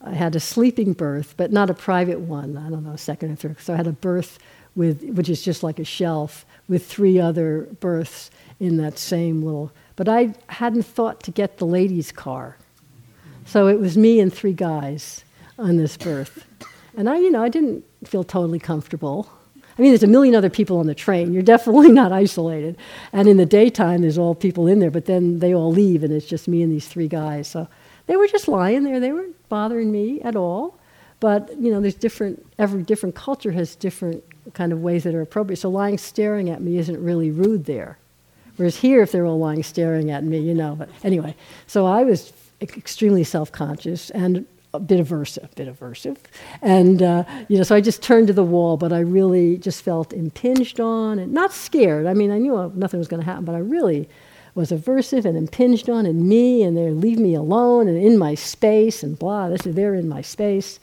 I 0.02 0.12
had 0.12 0.37
a 0.37 0.40
sleeping 0.40 0.92
berth, 0.92 1.33
but 1.38 1.50
not 1.50 1.70
a 1.70 1.74
private 1.74 2.20
one. 2.20 2.59
I 2.59 2.68
don't 2.68 2.85
know, 2.85 2.96
second 2.96 3.31
or 3.31 3.37
third. 3.37 3.59
So 3.59 3.72
I 3.72 3.79
had 3.79 3.87
a 3.87 3.92
berth 3.92 4.38
with, 4.74 5.02
which 5.02 5.31
is 5.31 5.40
just 5.42 5.62
like 5.62 5.79
a 5.79 5.85
shelf, 5.85 6.44
with 6.68 6.87
three 6.87 7.18
other 7.18 7.68
berths 7.81 8.31
in 8.59 8.76
that 8.79 8.98
same 8.98 9.42
little. 9.42 9.72
But 9.96 10.09
I 10.09 10.35
hadn't 10.48 10.85
thought 10.85 11.22
to 11.24 11.31
get 11.31 11.59
the 11.59 11.66
ladies' 11.66 12.12
car, 12.12 12.57
so 13.44 13.68
it 13.68 13.81
was 13.81 13.96
me 13.96 14.20
and 14.20 14.33
three 14.33 14.52
guys 14.52 15.24
on 15.59 15.76
this 15.76 15.96
berth, 15.96 16.44
and 16.96 17.09
I, 17.09 17.18
you 17.18 17.31
know, 17.31 17.42
I 17.42 17.48
didn't 17.48 17.85
feel 18.05 18.24
totally 18.24 18.59
comfortable. 18.59 19.29
I 19.79 19.83
mean, 19.83 19.90
there's 19.90 20.02
a 20.02 20.07
million 20.07 20.35
other 20.35 20.48
people 20.48 20.79
on 20.79 20.87
the 20.87 20.94
train. 20.94 21.35
You're 21.35 21.42
definitely 21.42 21.92
not 21.92 22.11
isolated. 22.11 22.79
And 23.12 23.29
in 23.29 23.37
the 23.37 23.44
daytime, 23.44 24.00
there's 24.00 24.16
all 24.16 24.35
people 24.35 24.66
in 24.66 24.79
there, 24.79 24.90
but 24.90 25.05
then 25.05 25.40
they 25.40 25.55
all 25.55 25.70
leave, 25.70 26.02
and 26.02 26.12
it's 26.12 26.26
just 26.26 26.48
me 26.48 26.62
and 26.62 26.72
these 26.72 26.88
three 26.88 27.09
guys. 27.09 27.46
So 27.46 27.68
they 28.07 28.16
were 28.16 28.26
just 28.26 28.48
lying 28.48 28.85
there. 28.85 29.00
They 29.00 29.12
weren't 29.12 29.48
bothering 29.48 29.92
me 29.92 30.22
at 30.22 30.35
all. 30.35 30.79
But 31.20 31.50
you 31.61 31.70
know, 31.70 31.81
there's 31.81 31.94
different. 31.94 32.46
Every 32.59 32.83
different 32.83 33.14
culture 33.14 33.52
has 33.52 33.76
different 33.76 34.24
kind 34.55 34.73
of 34.73 34.83
ways 34.83 35.05
that 35.05 35.15
are 35.15 35.23
appropriate. 35.23 35.59
So 35.59 35.69
lying 35.69 35.99
staring 35.99 36.51
at 36.51 36.61
me 36.61 36.79
isn't 36.79 37.03
really 37.03 37.31
rude 37.31 37.65
there. 37.65 37.99
Whereas 38.57 38.77
here, 38.77 39.03
if 39.03 39.13
they're 39.13 39.27
all 39.27 39.38
lying 39.38 39.63
staring 39.63 40.11
at 40.11 40.25
me, 40.25 40.38
you 40.38 40.55
know. 40.55 40.77
But 40.77 40.88
anyway, 41.05 41.35
so 41.67 41.87
I 41.87 42.05
was 42.05 42.33
extremely 42.61 43.25
self-conscious 43.25 44.11
and 44.11 44.47
a 44.73 44.81
bit 44.81 45.07
aversive, 45.07 45.44
a 45.44 45.55
bit 45.55 45.69
aversive. 45.69 46.17
And, 46.63 47.03
uh, 47.03 47.25
you 47.49 47.59
know, 47.59 47.63
so 47.63 47.75
I 47.75 47.81
just 47.81 48.03
turned 48.03 48.27
to 48.29 48.33
the 48.33 48.44
wall, 48.44 48.77
but 48.77 48.92
I 48.92 49.01
really 49.01 49.59
just 49.59 49.83
felt 49.83 50.13
impinged 50.13 50.81
on 50.81 51.19
and 51.19 51.33
not 51.33 51.53
scared. 51.53 52.07
I 52.07 52.15
mean, 52.15 52.31
I 52.31 52.38
knew 52.38 52.73
nothing 52.75 52.99
was 52.99 53.09
going 53.09 53.21
to 53.21 53.27
happen, 53.27 53.44
but 53.44 53.55
I 53.55 53.59
really 53.59 54.09
was 54.55 54.71
aversive 54.71 55.27
and 55.27 55.37
impinged 55.37 55.90
on 55.90 56.07
and 56.07 56.27
me 56.27 56.63
and 56.63 56.77
they 56.77 56.90
leave 56.90 57.19
me 57.19 57.35
alone 57.35 57.88
and 57.88 57.99
in 57.99 58.17
my 58.17 58.35
space 58.35 59.03
and 59.03 59.19
blah, 59.19 59.51
this 59.51 59.67
is, 59.67 59.75
they're 59.75 59.94
in 59.94 60.09
my 60.09 60.23
space. 60.23 60.81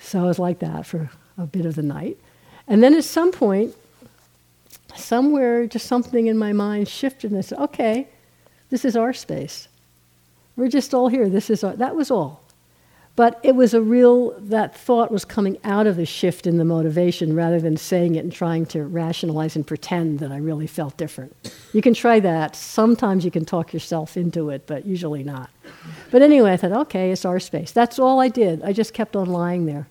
So 0.00 0.20
I 0.20 0.22
was 0.22 0.38
like 0.38 0.60
that 0.60 0.86
for 0.86 1.10
a 1.36 1.44
bit 1.44 1.66
of 1.66 1.74
the 1.74 1.82
night. 1.82 2.16
And 2.70 2.82
then 2.82 2.94
at 2.94 3.04
some 3.04 3.32
point, 3.32 3.74
somewhere 4.94 5.66
just 5.66 5.86
something 5.86 6.28
in 6.28 6.38
my 6.38 6.52
mind 6.52 6.88
shifted 6.88 7.32
and 7.32 7.38
I 7.38 7.42
said, 7.42 7.58
okay, 7.58 8.06
this 8.70 8.84
is 8.84 8.96
our 8.96 9.12
space. 9.12 9.66
We're 10.56 10.68
just 10.68 10.94
all 10.94 11.08
here. 11.08 11.28
This 11.28 11.50
is 11.50 11.64
our, 11.64 11.74
that 11.76 11.96
was 11.96 12.12
all. 12.12 12.42
But 13.16 13.40
it 13.42 13.56
was 13.56 13.74
a 13.74 13.82
real, 13.82 14.38
that 14.38 14.76
thought 14.76 15.10
was 15.10 15.24
coming 15.24 15.58
out 15.64 15.88
of 15.88 15.96
the 15.96 16.06
shift 16.06 16.46
in 16.46 16.58
the 16.58 16.64
motivation 16.64 17.34
rather 17.34 17.60
than 17.60 17.76
saying 17.76 18.14
it 18.14 18.20
and 18.20 18.32
trying 18.32 18.66
to 18.66 18.84
rationalize 18.84 19.56
and 19.56 19.66
pretend 19.66 20.20
that 20.20 20.30
I 20.30 20.36
really 20.36 20.68
felt 20.68 20.96
different. 20.96 21.34
You 21.72 21.82
can 21.82 21.92
try 21.92 22.20
that. 22.20 22.54
Sometimes 22.54 23.24
you 23.24 23.32
can 23.32 23.44
talk 23.44 23.72
yourself 23.72 24.16
into 24.16 24.50
it, 24.50 24.66
but 24.68 24.86
usually 24.86 25.24
not. 25.24 25.50
But 26.12 26.22
anyway, 26.22 26.52
I 26.52 26.56
thought, 26.56 26.72
okay, 26.72 27.10
it's 27.10 27.24
our 27.24 27.40
space. 27.40 27.72
That's 27.72 27.98
all 27.98 28.20
I 28.20 28.28
did. 28.28 28.62
I 28.62 28.72
just 28.72 28.94
kept 28.94 29.16
on 29.16 29.26
lying 29.26 29.66
there. 29.66 29.88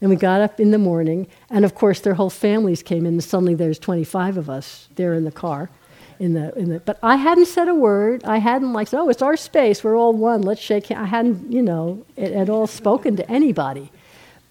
And 0.00 0.10
we 0.10 0.16
got 0.16 0.40
up 0.40 0.60
in 0.60 0.70
the 0.70 0.78
morning, 0.78 1.26
and 1.50 1.64
of 1.64 1.74
course, 1.74 2.00
their 2.00 2.14
whole 2.14 2.30
families 2.30 2.82
came 2.82 3.04
in, 3.04 3.14
and 3.14 3.24
suddenly 3.24 3.54
there's 3.54 3.78
25 3.78 4.36
of 4.36 4.48
us 4.48 4.88
there 4.94 5.14
in 5.14 5.24
the 5.24 5.32
car 5.32 5.70
in 6.18 6.34
the, 6.34 6.56
in 6.58 6.70
the 6.70 6.80
but 6.80 6.98
I 7.02 7.16
hadn't 7.16 7.46
said 7.46 7.68
a 7.68 7.74
word. 7.74 8.24
I 8.24 8.38
hadn't 8.38 8.72
like, 8.72 8.92
oh, 8.92 9.08
it's 9.08 9.22
our 9.22 9.36
space. 9.36 9.84
We're 9.84 9.96
all 9.96 10.12
one. 10.12 10.42
Let's 10.42 10.60
shake 10.60 10.86
hands. 10.86 11.02
I 11.02 11.06
hadn't, 11.06 11.52
you 11.52 11.62
know, 11.62 12.04
at 12.16 12.48
all 12.48 12.66
spoken 12.66 13.16
to 13.16 13.30
anybody. 13.30 13.92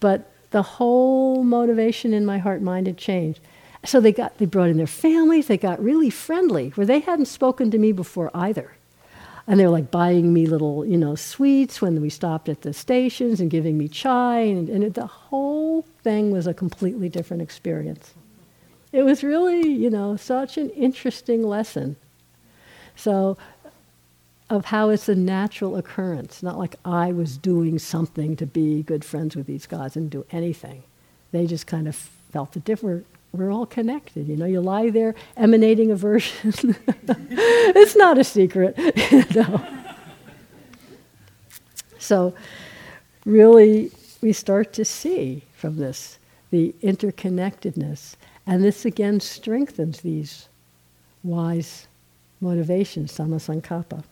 But 0.00 0.30
the 0.50 0.62
whole 0.62 1.44
motivation 1.44 2.14
in 2.14 2.24
my 2.24 2.38
heart 2.38 2.62
mind 2.62 2.86
had 2.86 2.96
changed. 2.96 3.40
So 3.84 4.00
they 4.00 4.12
got 4.12 4.38
they 4.38 4.46
brought 4.46 4.70
in 4.70 4.76
their 4.76 4.86
families. 4.86 5.46
They 5.46 5.58
got 5.58 5.82
really 5.82 6.10
friendly, 6.10 6.70
where 6.70 6.86
they 6.86 7.00
hadn't 7.00 7.26
spoken 7.26 7.70
to 7.70 7.78
me 7.78 7.92
before 7.92 8.30
either. 8.34 8.72
And 9.48 9.58
they 9.58 9.64
were 9.64 9.72
like 9.72 9.90
buying 9.90 10.34
me 10.34 10.44
little, 10.44 10.84
you 10.84 10.98
know, 10.98 11.14
sweets 11.14 11.80
when 11.80 12.02
we 12.02 12.10
stopped 12.10 12.50
at 12.50 12.60
the 12.60 12.74
stations 12.74 13.40
and 13.40 13.50
giving 13.50 13.78
me 13.78 13.88
chai, 13.88 14.40
and, 14.40 14.68
and 14.68 14.84
it, 14.84 14.92
the 14.92 15.06
whole 15.06 15.86
thing 16.02 16.30
was 16.30 16.46
a 16.46 16.52
completely 16.52 17.08
different 17.08 17.42
experience. 17.42 18.12
It 18.92 19.04
was 19.04 19.24
really, 19.24 19.66
you 19.66 19.88
know, 19.88 20.16
such 20.16 20.58
an 20.58 20.68
interesting 20.70 21.42
lesson. 21.42 21.96
So, 22.94 23.38
of 24.50 24.66
how 24.66 24.90
it's 24.90 25.08
a 25.08 25.14
natural 25.14 25.76
occurrence, 25.76 26.42
not 26.42 26.58
like 26.58 26.76
I 26.84 27.12
was 27.12 27.38
doing 27.38 27.78
something 27.78 28.36
to 28.36 28.46
be 28.46 28.82
good 28.82 29.04
friends 29.04 29.34
with 29.34 29.46
these 29.46 29.66
guys 29.66 29.96
and 29.96 30.10
do 30.10 30.26
anything. 30.30 30.82
They 31.32 31.46
just 31.46 31.66
kind 31.66 31.88
of 31.88 31.94
felt 31.94 32.56
it 32.56 32.64
different. 32.64 33.06
We're 33.32 33.52
all 33.52 33.66
connected, 33.66 34.26
you 34.26 34.36
know. 34.36 34.46
You 34.46 34.60
lie 34.60 34.90
there 34.90 35.14
emanating 35.36 35.90
aversion. 35.90 36.36
it's 37.06 37.96
not 37.96 38.18
a 38.18 38.24
secret, 38.24 38.76
you 39.10 39.24
know. 39.34 39.64
So, 41.98 42.34
really, 43.24 43.90
we 44.22 44.32
start 44.32 44.72
to 44.74 44.84
see 44.84 45.42
from 45.54 45.76
this 45.76 46.18
the 46.50 46.74
interconnectedness 46.82 48.16
and 48.46 48.64
this 48.64 48.86
again 48.86 49.20
strengthens 49.20 50.00
these 50.00 50.48
wise 51.22 51.86
motivations, 52.40 53.12
sammasankappa. 53.12 54.02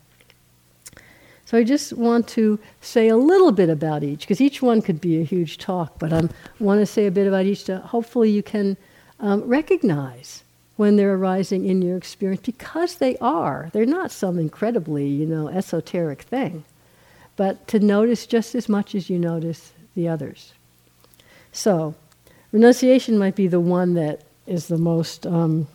So 1.46 1.56
I 1.56 1.62
just 1.62 1.92
want 1.92 2.26
to 2.28 2.58
say 2.80 3.08
a 3.08 3.16
little 3.16 3.52
bit 3.52 3.70
about 3.70 4.02
each, 4.02 4.20
because 4.20 4.40
each 4.40 4.60
one 4.60 4.82
could 4.82 5.00
be 5.00 5.20
a 5.20 5.24
huge 5.24 5.58
talk, 5.58 5.98
but 5.98 6.12
I 6.12 6.28
want 6.58 6.80
to 6.80 6.86
say 6.86 7.06
a 7.06 7.10
bit 7.10 7.28
about 7.28 7.46
each 7.46 7.64
to 7.64 7.78
hopefully 7.78 8.30
you 8.30 8.42
can 8.42 8.76
um, 9.20 9.42
recognize 9.42 10.42
when 10.76 10.96
they're 10.96 11.14
arising 11.14 11.64
in 11.64 11.80
your 11.80 11.96
experience, 11.96 12.42
because 12.44 12.96
they 12.96 13.16
are. 13.18 13.70
They're 13.72 13.86
not 13.86 14.10
some 14.10 14.38
incredibly, 14.38 15.06
you 15.06 15.24
know, 15.24 15.48
esoteric 15.48 16.22
thing, 16.22 16.64
but 17.36 17.66
to 17.68 17.80
notice 17.80 18.26
just 18.26 18.54
as 18.54 18.68
much 18.68 18.94
as 18.94 19.08
you 19.08 19.18
notice 19.18 19.72
the 19.94 20.08
others. 20.08 20.52
So, 21.52 21.94
renunciation 22.52 23.16
might 23.16 23.34
be 23.34 23.46
the 23.46 23.60
one 23.60 23.94
that 23.94 24.20
is 24.46 24.68
the 24.68 24.76
most 24.76 25.26
um, 25.26 25.66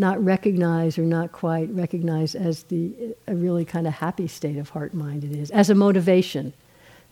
not 0.00 0.22
recognized 0.24 0.98
or 0.98 1.02
not 1.02 1.30
quite 1.30 1.68
recognized 1.70 2.34
as 2.34 2.62
the 2.64 3.14
a 3.28 3.34
really 3.34 3.66
kind 3.66 3.86
of 3.86 3.92
happy 3.92 4.26
state 4.26 4.56
of 4.56 4.70
heart 4.70 4.94
mind 4.94 5.22
it 5.22 5.32
is 5.32 5.50
as 5.50 5.68
a 5.68 5.74
motivation 5.74 6.54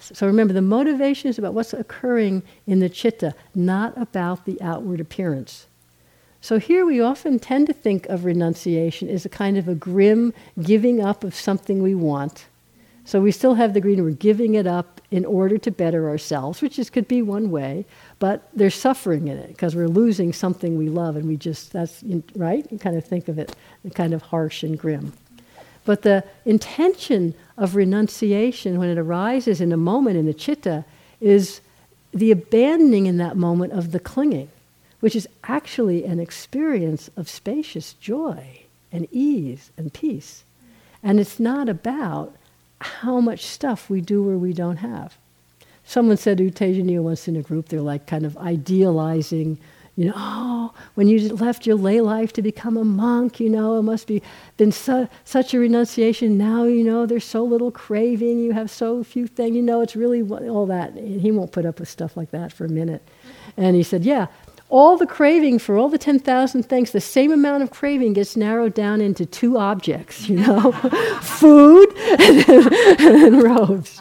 so 0.01 0.26
remember 0.26 0.55
the 0.55 0.62
motivation 0.62 1.28
is 1.28 1.38
about 1.38 1.55
what's 1.55 1.72
occurring 1.72 2.42
in 2.66 2.78
the 2.78 2.88
chitta 2.88 3.34
not 3.55 3.96
about 3.96 4.44
the 4.44 4.61
outward 4.62 5.01
appearance. 5.01 5.66
So 6.40 6.59
here 6.59 6.86
we 6.86 7.01
often 7.01 7.38
tend 7.40 7.66
to 7.66 7.72
think 7.72 8.07
of 8.07 8.24
renunciation 8.24 9.09
as 9.09 9.24
a 9.24 9.28
kind 9.28 9.59
of 9.59 9.66
a 9.66 9.74
grim 9.74 10.32
giving 10.62 11.03
up 11.03 11.24
of 11.24 11.34
something 11.34 11.82
we 11.82 11.96
want. 11.96 12.46
So 13.05 13.20
we 13.20 13.32
still 13.32 13.55
have 13.55 13.74
the 13.74 13.80
green 13.80 14.05
we're 14.05 14.11
giving 14.11 14.55
it 14.55 14.66
up 14.66 15.01
in 15.11 15.24
order 15.24 15.57
to 15.57 15.70
better 15.70 16.11
ourselves 16.11 16.61
which 16.61 16.78
is, 16.78 16.90
could 16.90 17.09
be 17.09 17.22
one 17.22 17.51
way 17.51 17.86
but 18.18 18.51
there's 18.53 18.74
suffering 18.74 19.28
in 19.28 19.38
it 19.38 19.49
because 19.49 19.74
we're 19.74 19.88
losing 19.88 20.30
something 20.30 20.76
we 20.76 20.90
love 20.90 21.16
and 21.16 21.26
we 21.26 21.34
just 21.34 21.72
that's 21.72 22.05
right? 22.36 22.70
You 22.70 22.78
kind 22.78 22.96
of 22.99 23.05
think 23.07 23.28
of 23.28 23.38
it 23.38 23.57
kind 23.94 24.12
of 24.12 24.20
harsh 24.20 24.62
and 24.62 24.78
grim 24.78 25.14
but 25.89 26.03
the 26.03 26.22
intention 26.45 27.32
of 27.57 27.74
renunciation 27.74 28.78
when 28.78 28.91
it 28.91 28.99
arises 28.99 29.59
in 29.59 29.72
a 29.72 29.76
moment 29.78 30.18
in 30.18 30.26
the 30.26 30.34
chitta 30.34 30.84
is 31.18 31.62
the 32.12 32.30
abandoning 32.30 33.07
in 33.07 33.16
that 33.16 33.39
moment 33.39 33.72
of 33.72 33.93
the 33.93 33.99
clinging 33.99 34.51
which 35.01 35.16
is 35.16 35.26
actually 35.45 36.05
an 36.05 36.20
experience 36.20 37.09
of 37.16 37.26
spacious 37.26 37.95
joy 37.95 38.61
and 38.93 39.09
ease 39.11 39.70
and 39.78 39.95
peace. 39.95 40.45
And 41.03 41.18
it's 41.18 41.41
not 41.41 41.70
about 41.70 42.36
how 42.82 43.18
much 43.20 43.47
stuff 43.47 43.89
we 43.89 44.03
do 44.03 44.28
or 44.28 44.36
we 44.36 44.53
don't 44.53 44.78
have. 44.78 45.16
Someone 45.86 46.18
said 46.18 46.39
U 46.39 46.51
Tejaniya 46.51 47.01
once 47.01 47.28
in 47.28 47.36
a 47.36 47.43
group, 47.43 47.68
they're 47.68 47.80
like 47.80 48.07
kind 48.07 48.26
of 48.26 48.36
idealizing, 48.36 49.59
you 49.99 50.05
know, 50.05 50.12
oh, 50.14 50.72
when 50.94 51.09
you 51.09 51.34
left 51.34 51.66
your 51.66 51.74
lay 51.74 52.01
life 52.01 52.32
to 52.34 52.40
become 52.40 52.76
a 52.76 52.84
monk, 52.84 53.40
you 53.40 53.51
know, 53.51 53.80
it 53.80 53.82
must 53.82 54.07
be 54.07 54.22
been 54.57 54.70
su- 54.70 55.09
such 55.24 55.55
a 55.55 55.59
renunciation. 55.59 56.38
Now, 56.38 56.62
you 56.62 56.84
know, 56.84 57.05
there's 57.05 57.24
so 57.24 57.42
little 57.42 57.72
craving, 57.72 58.38
you 58.38 58.53
have 58.53 58.70
so 58.70 59.03
few 59.03 59.26
things, 59.26 59.57
you 59.57 59.62
know, 59.62 59.80
it's 59.80 59.96
really 59.96 60.22
all 60.22 60.66
that. 60.66 60.96
He 60.96 61.32
won't 61.32 61.51
put 61.51 61.66
up 61.66 61.80
with 61.80 61.88
stuff 61.88 62.16
like 62.16 62.30
that 62.30 62.53
for 62.53 62.64
a 62.64 62.68
minute. 62.68 63.03
And 63.57 63.74
he 63.74 63.82
said, 63.82 64.05
yeah, 64.05 64.28
all 64.68 64.96
the 64.96 65.07
craving 65.07 65.59
for 65.59 65.76
all 65.76 65.88
the 65.88 65.99
10,000 65.99 66.62
things, 66.62 66.92
the 66.92 67.01
same 67.01 67.32
amount 67.32 67.64
of 67.64 67.72
craving 67.72 68.12
gets 68.12 68.36
narrowed 68.36 68.74
down 68.74 69.01
into 69.01 69.26
two 69.26 69.59
objects, 69.59 70.28
you 70.28 70.36
know, 70.36 70.70
food 71.22 71.92
and, 71.96 72.49
and 73.01 73.42
robes. 73.42 74.01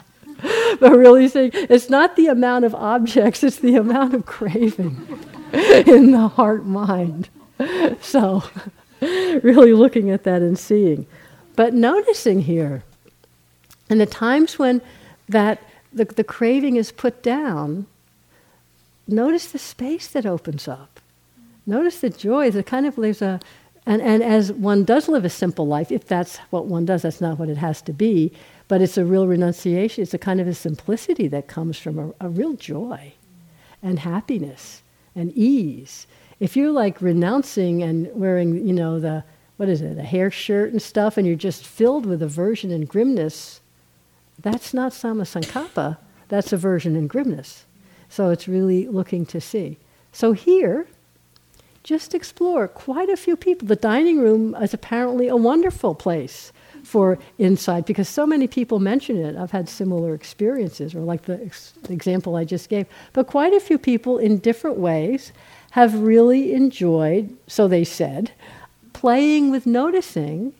but 0.78 0.96
really 0.96 1.26
saying 1.26 1.50
it's 1.54 1.90
not 1.90 2.14
the 2.14 2.28
amount 2.28 2.64
of 2.64 2.72
objects, 2.76 3.42
it's 3.42 3.56
the 3.56 3.74
amount 3.74 4.14
of 4.14 4.26
craving 4.26 4.96
in 5.86 6.12
the 6.12 6.28
heart 6.28 6.64
mind. 6.64 7.28
So, 8.00 8.44
really 9.00 9.72
looking 9.72 10.10
at 10.10 10.22
that 10.22 10.42
and 10.42 10.56
seeing. 10.56 11.06
But 11.56 11.74
noticing 11.74 12.42
here, 12.42 12.84
and 13.90 14.00
the 14.00 14.06
times 14.06 14.60
when 14.60 14.80
that 15.28 15.60
the, 15.92 16.04
the 16.04 16.22
craving 16.22 16.76
is 16.76 16.92
put 16.92 17.20
down, 17.22 17.86
notice 19.08 19.50
the 19.50 19.58
space 19.58 20.06
that 20.08 20.24
opens 20.24 20.68
up. 20.68 21.00
Notice 21.66 22.00
the 22.00 22.10
joy. 22.10 22.52
The 22.52 22.62
kind 22.62 22.86
of 22.86 22.94
there's 22.94 23.22
a 23.22 23.40
and, 23.84 24.02
and 24.02 24.22
as 24.22 24.52
one 24.52 24.84
does 24.84 25.08
live 25.08 25.24
a 25.24 25.30
simple 25.30 25.66
life, 25.66 25.90
if 25.90 26.06
that's 26.06 26.36
what 26.50 26.66
one 26.66 26.84
does, 26.84 27.02
that's 27.02 27.20
not 27.20 27.38
what 27.38 27.48
it 27.48 27.56
has 27.56 27.80
to 27.82 27.92
be, 27.92 28.32
but 28.68 28.82
it's 28.82 28.98
a 28.98 29.04
real 29.04 29.26
renunciation. 29.26 30.02
It's 30.02 30.14
a 30.14 30.18
kind 30.18 30.40
of 30.40 30.46
a 30.46 30.54
simplicity 30.54 31.26
that 31.28 31.48
comes 31.48 31.78
from 31.78 31.98
a, 31.98 32.26
a 32.26 32.28
real 32.28 32.52
joy 32.52 33.14
and 33.82 33.98
happiness 34.00 34.82
and 35.18 35.32
ease. 35.36 36.06
If 36.40 36.56
you're 36.56 36.72
like 36.72 37.02
renouncing 37.02 37.82
and 37.82 38.08
wearing, 38.14 38.66
you 38.66 38.72
know, 38.72 39.00
the, 39.00 39.24
what 39.56 39.68
is 39.68 39.82
it, 39.82 39.98
a 39.98 40.02
hair 40.02 40.30
shirt 40.30 40.70
and 40.70 40.80
stuff, 40.80 41.16
and 41.16 41.26
you're 41.26 41.36
just 41.36 41.66
filled 41.66 42.06
with 42.06 42.22
aversion 42.22 42.70
and 42.70 42.88
grimness, 42.88 43.60
that's 44.40 44.72
not 44.72 44.92
sammasankappa, 44.92 45.98
that's 46.28 46.52
aversion 46.52 46.94
and 46.94 47.10
grimness. 47.10 47.64
So 48.08 48.30
it's 48.30 48.46
really 48.46 48.86
looking 48.86 49.26
to 49.26 49.40
see. 49.40 49.78
So 50.12 50.32
here, 50.32 50.86
just 51.82 52.14
explore 52.14 52.68
quite 52.68 53.08
a 53.08 53.16
few 53.16 53.36
people. 53.36 53.66
The 53.66 53.76
dining 53.76 54.20
room 54.20 54.54
is 54.54 54.72
apparently 54.72 55.28
a 55.28 55.36
wonderful 55.36 55.94
place 55.94 56.52
for 56.88 57.18
insight 57.36 57.84
because 57.84 58.08
so 58.08 58.26
many 58.26 58.46
people 58.46 58.78
mention 58.78 59.18
it. 59.18 59.36
I've 59.36 59.50
had 59.50 59.68
similar 59.68 60.14
experiences, 60.14 60.94
or 60.94 61.00
like 61.00 61.22
the 61.22 61.38
ex- 61.44 61.74
example 61.90 62.34
I 62.34 62.44
just 62.44 62.70
gave. 62.70 62.86
But 63.12 63.26
quite 63.26 63.52
a 63.52 63.60
few 63.60 63.76
people 63.76 64.16
in 64.16 64.38
different 64.38 64.78
ways 64.78 65.32
have 65.72 65.94
really 65.94 66.54
enjoyed, 66.54 67.36
so 67.46 67.68
they 67.68 67.84
said, 67.84 68.32
playing 68.94 69.50
with 69.50 69.66
noticing 69.66 70.54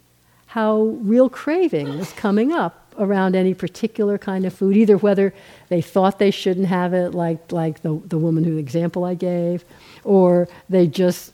how 0.48 0.98
real 1.00 1.30
craving 1.30 1.88
is 1.88 2.12
coming 2.12 2.52
up 2.52 2.74
around 2.98 3.34
any 3.34 3.54
particular 3.54 4.18
kind 4.18 4.44
of 4.44 4.52
food, 4.52 4.76
either 4.76 4.98
whether 4.98 5.32
they 5.68 5.80
thought 5.80 6.18
they 6.18 6.30
shouldn't 6.30 6.66
have 6.66 6.92
it, 6.92 7.14
like, 7.14 7.52
like 7.52 7.80
the, 7.80 8.00
the 8.06 8.18
woman 8.18 8.44
whose 8.44 8.58
example 8.58 9.04
I 9.04 9.14
gave, 9.14 9.64
or 10.04 10.46
they 10.68 10.86
just 10.86 11.32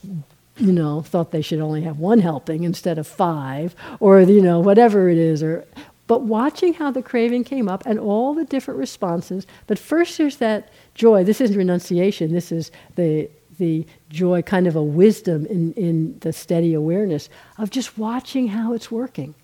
you 0.57 0.73
know, 0.73 1.03
thought 1.03 1.33
they 1.33 1.43
should 1.43 1.61
only 1.61 1.83
have 1.83 1.99
one 1.99 2.21
helping 2.21 2.65
instead 2.65 2.99
of 2.99 3.07
five, 3.07 3.75
or, 4.01 4.21
you 4.21 4.41
know, 4.41 4.61
whatever 4.61 5.09
it 5.09 5.19
is. 5.19 5.43
Or, 5.43 5.65
but 6.07 6.23
watching 6.23 6.75
how 6.75 6.91
the 6.91 7.03
craving 7.03 7.45
came 7.45 7.69
up 7.69 7.85
and 7.87 7.99
all 7.99 8.35
the 8.35 8.45
different 8.45 8.79
responses. 8.79 9.47
But 9.67 9.79
first, 9.79 10.19
there's 10.19 10.37
that 10.37 10.69
joy. 10.95 11.25
This 11.25 11.41
isn't 11.41 11.57
renunciation, 11.57 12.33
this 12.33 12.53
is 12.53 12.71
the, 12.95 13.29
the 13.59 13.87
joy, 14.11 14.43
kind 14.43 14.67
of 14.67 14.77
a 14.77 14.83
wisdom 14.83 15.47
in, 15.47 15.73
in 15.75 16.19
the 16.21 16.33
steady 16.33 16.75
awareness 16.75 17.29
of 17.59 17.71
just 17.71 17.99
watching 17.99 18.49
how 18.49 18.75
it's 18.75 18.91
working 18.91 19.35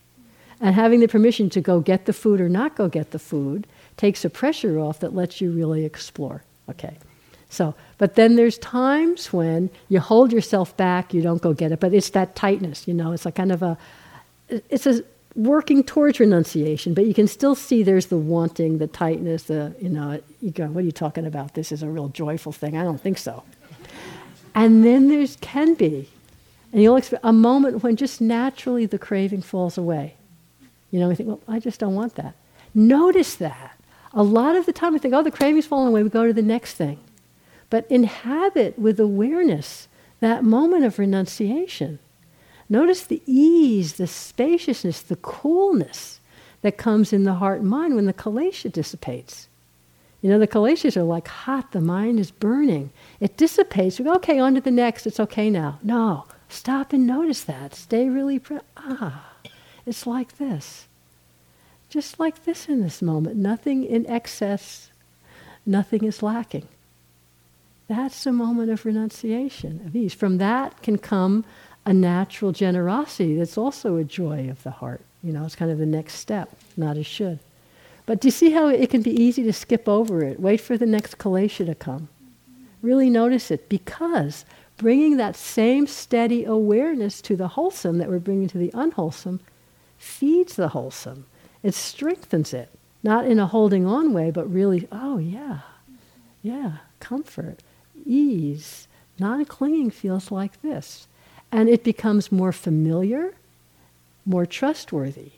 and 0.60 0.74
having 0.74 1.00
the 1.00 1.08
permission 1.08 1.48
to 1.50 1.60
go 1.60 1.80
get 1.80 2.04
the 2.04 2.12
food 2.12 2.40
or 2.40 2.48
not 2.48 2.76
go 2.76 2.88
get 2.88 3.10
the 3.10 3.18
food 3.18 3.66
takes 3.96 4.22
the 4.22 4.30
pressure 4.30 4.78
off 4.78 5.00
that 5.00 5.14
lets 5.14 5.40
you 5.40 5.50
really 5.50 5.84
explore. 5.84 6.44
Okay. 6.68 6.96
So, 7.50 7.74
but 7.98 8.14
then 8.14 8.36
there's 8.36 8.56
times 8.58 9.32
when 9.32 9.70
you 9.88 9.98
hold 9.98 10.32
yourself 10.32 10.74
back, 10.76 11.12
you 11.12 11.20
don't 11.20 11.42
go 11.42 11.52
get 11.52 11.72
it, 11.72 11.80
but 11.80 11.92
it's 11.92 12.10
that 12.10 12.36
tightness, 12.36 12.86
you 12.86 12.94
know, 12.94 13.12
it's 13.12 13.26
a 13.26 13.32
kind 13.32 13.50
of 13.50 13.62
a, 13.62 13.76
it's 14.48 14.86
a 14.86 15.02
working 15.34 15.82
towards 15.82 16.20
renunciation, 16.20 16.94
but 16.94 17.06
you 17.06 17.14
can 17.14 17.26
still 17.26 17.56
see 17.56 17.82
there's 17.82 18.06
the 18.06 18.16
wanting, 18.16 18.78
the 18.78 18.86
tightness, 18.86 19.44
the, 19.44 19.74
you 19.80 19.88
know, 19.88 20.20
you 20.40 20.52
go, 20.52 20.66
what 20.66 20.82
are 20.82 20.86
you 20.86 20.92
talking 20.92 21.26
about? 21.26 21.54
This 21.54 21.72
is 21.72 21.82
a 21.82 21.88
real 21.88 22.08
joyful 22.08 22.52
thing. 22.52 22.76
I 22.76 22.84
don't 22.84 23.00
think 23.00 23.18
so. 23.18 23.42
And 24.54 24.84
then 24.84 25.08
there's 25.08 25.36
can 25.40 25.74
be, 25.74 26.08
and 26.72 26.80
you'll 26.80 26.96
expect 26.96 27.24
a 27.24 27.32
moment 27.32 27.82
when 27.82 27.96
just 27.96 28.20
naturally 28.20 28.86
the 28.86 28.98
craving 28.98 29.42
falls 29.42 29.76
away. 29.76 30.14
You 30.92 31.00
know, 31.00 31.08
we 31.08 31.16
think, 31.16 31.28
well, 31.28 31.40
I 31.48 31.58
just 31.58 31.80
don't 31.80 31.96
want 31.96 32.14
that. 32.14 32.34
Notice 32.74 33.34
that. 33.36 33.76
A 34.12 34.22
lot 34.22 34.54
of 34.54 34.66
the 34.66 34.72
time 34.72 34.92
we 34.92 35.00
think, 35.00 35.14
oh, 35.14 35.22
the 35.22 35.30
craving's 35.30 35.66
falling 35.66 35.88
away, 35.88 36.02
we 36.04 36.10
go 36.10 36.26
to 36.26 36.32
the 36.32 36.42
next 36.42 36.74
thing. 36.74 36.98
But 37.70 37.86
inhabit 37.90 38.78
with 38.78 39.00
awareness 39.00 39.88
that 40.20 40.44
moment 40.44 40.84
of 40.84 40.98
renunciation. 40.98 41.98
Notice 42.68 43.02
the 43.02 43.22
ease, 43.26 43.94
the 43.94 44.06
spaciousness, 44.06 45.00
the 45.00 45.16
coolness 45.16 46.20
that 46.62 46.76
comes 46.76 47.12
in 47.12 47.24
the 47.24 47.34
heart 47.34 47.60
and 47.60 47.70
mind 47.70 47.96
when 47.96 48.06
the 48.06 48.12
kilesha 48.12 48.70
dissipates. 48.70 49.48
You 50.22 50.28
know, 50.28 50.38
the 50.38 50.46
kileshas 50.46 50.96
are 50.96 51.02
like 51.02 51.28
hot, 51.28 51.72
the 51.72 51.80
mind 51.80 52.20
is 52.20 52.30
burning. 52.30 52.90
It 53.20 53.36
dissipates. 53.36 53.98
We 53.98 54.04
go, 54.04 54.14
okay, 54.16 54.38
on 54.38 54.54
to 54.54 54.60
the 54.60 54.70
next, 54.70 55.06
it's 55.06 55.18
okay 55.18 55.48
now. 55.48 55.78
No, 55.82 56.26
stop 56.48 56.92
and 56.92 57.06
notice 57.06 57.42
that. 57.44 57.74
Stay 57.74 58.08
really, 58.08 58.38
pre- 58.38 58.58
ah, 58.76 59.32
it's 59.86 60.06
like 60.06 60.36
this. 60.36 60.86
Just 61.88 62.20
like 62.20 62.44
this 62.44 62.68
in 62.68 62.82
this 62.82 63.00
moment. 63.00 63.36
Nothing 63.36 63.82
in 63.82 64.08
excess, 64.08 64.90
nothing 65.64 66.04
is 66.04 66.22
lacking. 66.22 66.68
That's 67.90 68.24
a 68.24 68.30
moment 68.30 68.70
of 68.70 68.86
renunciation, 68.86 69.82
of 69.84 69.96
ease. 69.96 70.14
From 70.14 70.38
that 70.38 70.80
can 70.80 70.96
come 70.96 71.44
a 71.84 71.92
natural 71.92 72.52
generosity 72.52 73.34
that's 73.34 73.58
also 73.58 73.96
a 73.96 74.04
joy 74.04 74.48
of 74.48 74.62
the 74.62 74.70
heart. 74.70 75.00
You 75.24 75.32
know, 75.32 75.44
it's 75.44 75.56
kind 75.56 75.72
of 75.72 75.78
the 75.78 75.86
next 75.86 76.14
step, 76.14 76.50
not 76.76 76.96
as 76.96 77.04
should. 77.04 77.40
But 78.06 78.20
do 78.20 78.28
you 78.28 78.32
see 78.32 78.52
how 78.52 78.68
it 78.68 78.90
can 78.90 79.02
be 79.02 79.10
easy 79.10 79.42
to 79.42 79.52
skip 79.52 79.88
over 79.88 80.22
it? 80.22 80.38
Wait 80.38 80.60
for 80.60 80.78
the 80.78 80.86
next 80.86 81.18
kilesha 81.18 81.66
to 81.66 81.74
come. 81.74 82.06
Really 82.80 83.10
notice 83.10 83.50
it 83.50 83.68
because 83.68 84.44
bringing 84.76 85.16
that 85.16 85.34
same 85.34 85.88
steady 85.88 86.44
awareness 86.44 87.20
to 87.22 87.34
the 87.34 87.48
wholesome 87.48 87.98
that 87.98 88.08
we're 88.08 88.20
bringing 88.20 88.46
to 88.50 88.58
the 88.58 88.70
unwholesome 88.72 89.40
feeds 89.98 90.54
the 90.54 90.68
wholesome. 90.68 91.26
It 91.64 91.74
strengthens 91.74 92.54
it, 92.54 92.68
not 93.02 93.26
in 93.26 93.40
a 93.40 93.48
holding 93.48 93.84
on 93.84 94.12
way, 94.12 94.30
but 94.30 94.48
really, 94.48 94.86
oh 94.92 95.18
yeah, 95.18 95.62
yeah, 96.40 96.74
comfort 97.00 97.58
ease, 98.10 98.88
non 99.18 99.44
clinging 99.44 99.90
feels 99.90 100.30
like 100.30 100.60
this. 100.62 101.06
And 101.52 101.68
it 101.68 101.84
becomes 101.84 102.32
more 102.32 102.52
familiar, 102.52 103.34
more 104.24 104.46
trustworthy. 104.46 105.32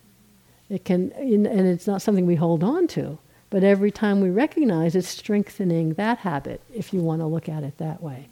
It 0.68 0.85
can, 0.85 1.12
and 1.12 1.47
it's 1.47 1.87
not 1.87 2.03
something 2.03 2.27
we 2.27 2.37
hold 2.37 2.64
on 2.64 2.87
to, 2.89 3.18
but 3.51 3.62
every 3.62 3.91
time 3.91 4.20
we 4.20 4.31
recognize 4.31 4.95
it's 4.95 5.09
strengthening 5.09 5.95
that 5.95 6.18
habit, 6.18 6.61
if 6.75 6.93
you 6.93 7.01
want 7.01 7.20
to 7.20 7.27
look 7.27 7.49
at 7.49 7.62
it 7.62 7.77
that 7.79 8.03
way. 8.03 8.29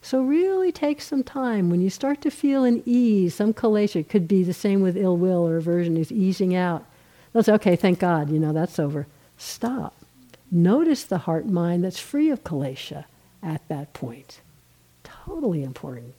So 0.00 0.22
really 0.22 0.72
take 0.72 1.00
some 1.00 1.22
time. 1.22 1.68
When 1.68 1.80
you 1.80 1.90
start 1.90 2.22
to 2.22 2.30
feel 2.30 2.64
an 2.64 2.82
ease, 2.86 3.34
some 3.34 3.52
kilesha, 3.52 3.96
it 3.96 4.08
could 4.08 4.28
be 4.28 4.42
the 4.42 4.54
same 4.54 4.80
with 4.80 4.96
ill 4.96 5.16
will 5.16 5.46
or 5.46 5.56
aversion, 5.56 5.96
is 5.96 6.12
easing 6.12 6.54
out. 6.54 6.84
They'll 7.32 7.42
say, 7.42 7.52
okay, 7.54 7.76
thank 7.76 7.98
God, 7.98 8.30
you 8.30 8.38
know, 8.38 8.52
that's 8.52 8.78
over. 8.78 9.06
Stop. 9.36 9.94
Notice 10.50 11.04
the 11.04 11.18
heart 11.18 11.46
mind 11.46 11.84
that's 11.84 11.98
free 11.98 12.30
of 12.30 12.44
kilesha 12.44 13.04
at 13.42 13.66
that 13.68 13.92
point. 13.92 14.40
Totally 15.04 15.62
important. 15.62 16.14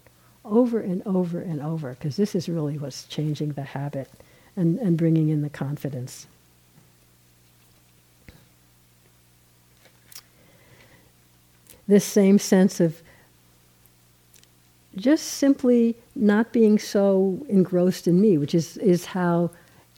Over 0.46 0.80
and 0.80 1.02
over 1.06 1.42
and 1.42 1.62
over, 1.62 1.94
because 1.94 2.16
this 2.16 2.34
is 2.36 2.50
really 2.50 2.78
what's 2.78 3.06
changing 3.06 3.54
the 3.54 3.64
habit 3.64 4.10
and, 4.56 4.80
and 4.80 4.98
bringing 4.98 5.30
in 5.30 5.42
the 5.42 5.50
confidence. 5.50 6.28
This 11.88 12.06
same 12.06 12.40
sense 12.40 12.80
of 12.80 13.02
just 14.96 15.26
simply 15.26 15.96
not 16.16 16.52
being 16.52 16.78
so 16.78 17.46
engrossed 17.50 18.08
in 18.08 18.20
me, 18.22 18.38
which 18.38 18.54
is, 18.54 18.78
is 18.78 19.06
how 19.06 19.52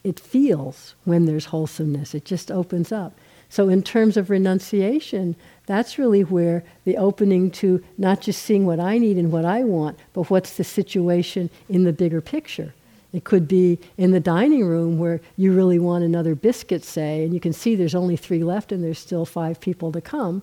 it 0.04 0.18
feels 0.18 0.94
when 1.04 1.26
there's 1.26 1.46
wholesomeness. 1.46 2.14
It 2.14 2.24
just 2.24 2.50
opens 2.50 2.92
up. 2.92 3.12
So, 3.52 3.68
in 3.68 3.82
terms 3.82 4.16
of 4.16 4.30
renunciation, 4.30 5.36
that's 5.66 5.98
really 5.98 6.24
where 6.24 6.64
the 6.86 6.96
opening 6.96 7.50
to 7.50 7.84
not 7.98 8.22
just 8.22 8.42
seeing 8.42 8.64
what 8.64 8.80
I 8.80 8.96
need 8.96 9.18
and 9.18 9.30
what 9.30 9.44
I 9.44 9.62
want, 9.62 9.98
but 10.14 10.30
what's 10.30 10.56
the 10.56 10.64
situation 10.64 11.50
in 11.68 11.84
the 11.84 11.92
bigger 11.92 12.22
picture. 12.22 12.72
It 13.12 13.24
could 13.24 13.46
be 13.46 13.78
in 13.98 14.12
the 14.12 14.20
dining 14.20 14.64
room 14.64 14.98
where 14.98 15.20
you 15.36 15.52
really 15.52 15.78
want 15.78 16.02
another 16.02 16.34
biscuit, 16.34 16.82
say, 16.82 17.24
and 17.24 17.34
you 17.34 17.40
can 17.40 17.52
see 17.52 17.76
there's 17.76 17.94
only 17.94 18.16
three 18.16 18.42
left 18.42 18.72
and 18.72 18.82
there's 18.82 18.98
still 18.98 19.26
five 19.26 19.60
people 19.60 19.92
to 19.92 20.00
come. 20.00 20.40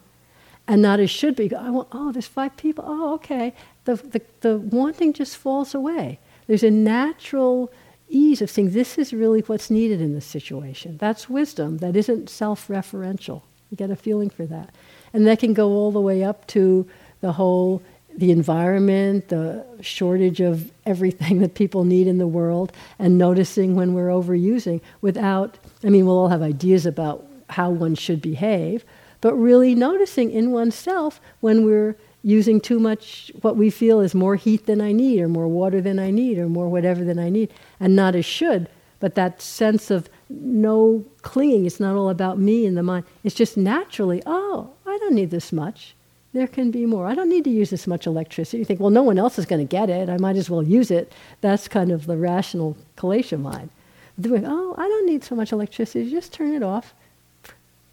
And 0.68 0.80
not 0.80 0.99
as 0.99 1.10
should 1.10 1.36
be. 1.36 1.51
I 1.55 1.72
want, 1.72 1.88
oh, 1.91 2.12
there's 2.12 2.28
five 2.28 2.55
people. 2.57 2.84
Oh, 2.88 3.16
okay. 3.16 3.55
The, 3.86 3.95
the, 3.95 4.22
the 4.41 4.57
wanting 4.60 5.14
just 5.14 5.36
falls 5.36 5.74
away. 5.74 6.20
There's 6.45 6.62
a 6.62 6.70
natural 6.70 7.72
ease 8.10 8.41
of 8.41 8.49
seeing 8.49 8.72
this 8.72 8.97
is 8.97 9.14
really 9.14 9.41
what's 9.41 9.70
needed 9.70 10.01
in 10.01 10.14
this 10.14 10.26
situation. 10.26 10.97
That's 10.97 11.30
wisdom. 11.30 11.78
That 11.78 11.95
isn't 11.95 12.30
self 12.30 12.68
referential. 12.68 13.43
You 13.70 13.78
get 13.78 13.91
a 13.91 13.95
feeling 13.95 14.30
for 14.30 14.45
that. 14.47 14.74
And 15.14 15.28
that 15.28 15.39
can 15.39 15.53
go 15.53 15.70
all 15.70 15.91
the 15.91 16.01
way 16.01 16.24
up 16.24 16.47
to 16.47 16.88
the 17.22 17.34
whole 17.34 17.82
the 18.16 18.32
environment, 18.32 19.30
the 19.30 19.66
shortage 19.82 20.41
of 20.41 20.72
everything 20.86 21.39
that 21.41 21.53
people 21.53 21.84
need 21.84 22.07
in 22.07 22.18
the 22.18 22.28
world, 22.28 22.72
and 22.97 23.18
noticing 23.18 23.76
when 23.76 23.93
we're 23.93 24.10
overusing 24.10 24.82
without, 25.01 25.57
I 25.84 25.89
mean, 25.89 26.05
we'll 26.05 26.18
all 26.18 26.28
have 26.30 26.41
ideas 26.41 26.86
about 26.86 27.26
how 27.49 27.70
one 27.70 27.95
should 27.95 28.22
behave, 28.22 28.84
but 29.22 29.34
really 29.36 29.76
noticing 29.76 30.32
in 30.32 30.51
oneself 30.51 31.20
when 31.39 31.66
we're 31.66 31.95
using 32.22 32.60
too 32.60 32.80
much 32.80 33.32
what 33.41 33.55
we 33.55 33.70
feel 33.70 34.01
is 34.01 34.14
more 34.14 34.36
heat 34.36 34.66
than 34.66 34.82
I 34.82 34.91
need, 34.91 35.22
or 35.22 35.30
more 35.30 35.47
water 35.47 35.80
than 35.80 35.99
I 35.99 36.12
need, 36.12 36.38
or 36.38 36.49
more 36.49 36.68
whatever 36.68 37.03
than 37.03 37.18
I 37.18 37.30
need, 37.30 37.51
and 37.80 37.95
not 37.95 38.15
as 38.15 38.25
should, 38.25 38.69
but 38.99 39.15
that 39.15 39.41
sense 39.41 39.89
of 39.89 40.09
no 40.30 41.05
clinging. 41.21 41.65
It's 41.65 41.80
not 41.80 41.95
all 41.95 42.09
about 42.09 42.38
me 42.38 42.65
and 42.65 42.77
the 42.77 42.84
mind. 42.84 43.05
It's 43.23 43.36
just 43.36 43.57
naturally, 43.57 44.21
oh, 44.25 44.71
I 44.86 44.97
don't 44.97 45.15
need 45.15 45.32
this 45.32 45.51
much. 45.51 45.95
There 46.34 46.47
can 46.47 46.69
be 46.69 46.86
more. 46.86 47.07
I 47.07 47.15
don't 47.15 47.30
need 47.30 47.43
to 47.45 47.49
use 47.49 47.71
this 47.71 47.88
much 47.88 48.05
electricity. 48.05 48.59
You 48.59 48.65
think, 48.65 48.80
well, 48.80 48.91
no 48.91 49.01
one 49.01 49.17
else 49.17 49.39
is 49.39 49.45
going 49.45 49.65
to 49.65 49.69
get 49.69 49.89
it. 49.89 50.09
I 50.09 50.17
might 50.17 50.36
as 50.36 50.49
well 50.49 50.61
use 50.61 50.91
it. 50.91 51.11
That's 51.41 51.67
kind 51.67 51.91
of 51.91 52.05
the 52.05 52.17
rational 52.17 52.77
kilesha 52.97 53.39
mind. 53.39 53.71
Doing, 54.19 54.45
oh, 54.45 54.75
I 54.77 54.88
don't 54.88 55.07
need 55.07 55.23
so 55.23 55.34
much 55.34 55.51
electricity. 55.51 56.09
Just 56.09 56.34
turn 56.34 56.53
it 56.53 56.61
off. 56.61 56.93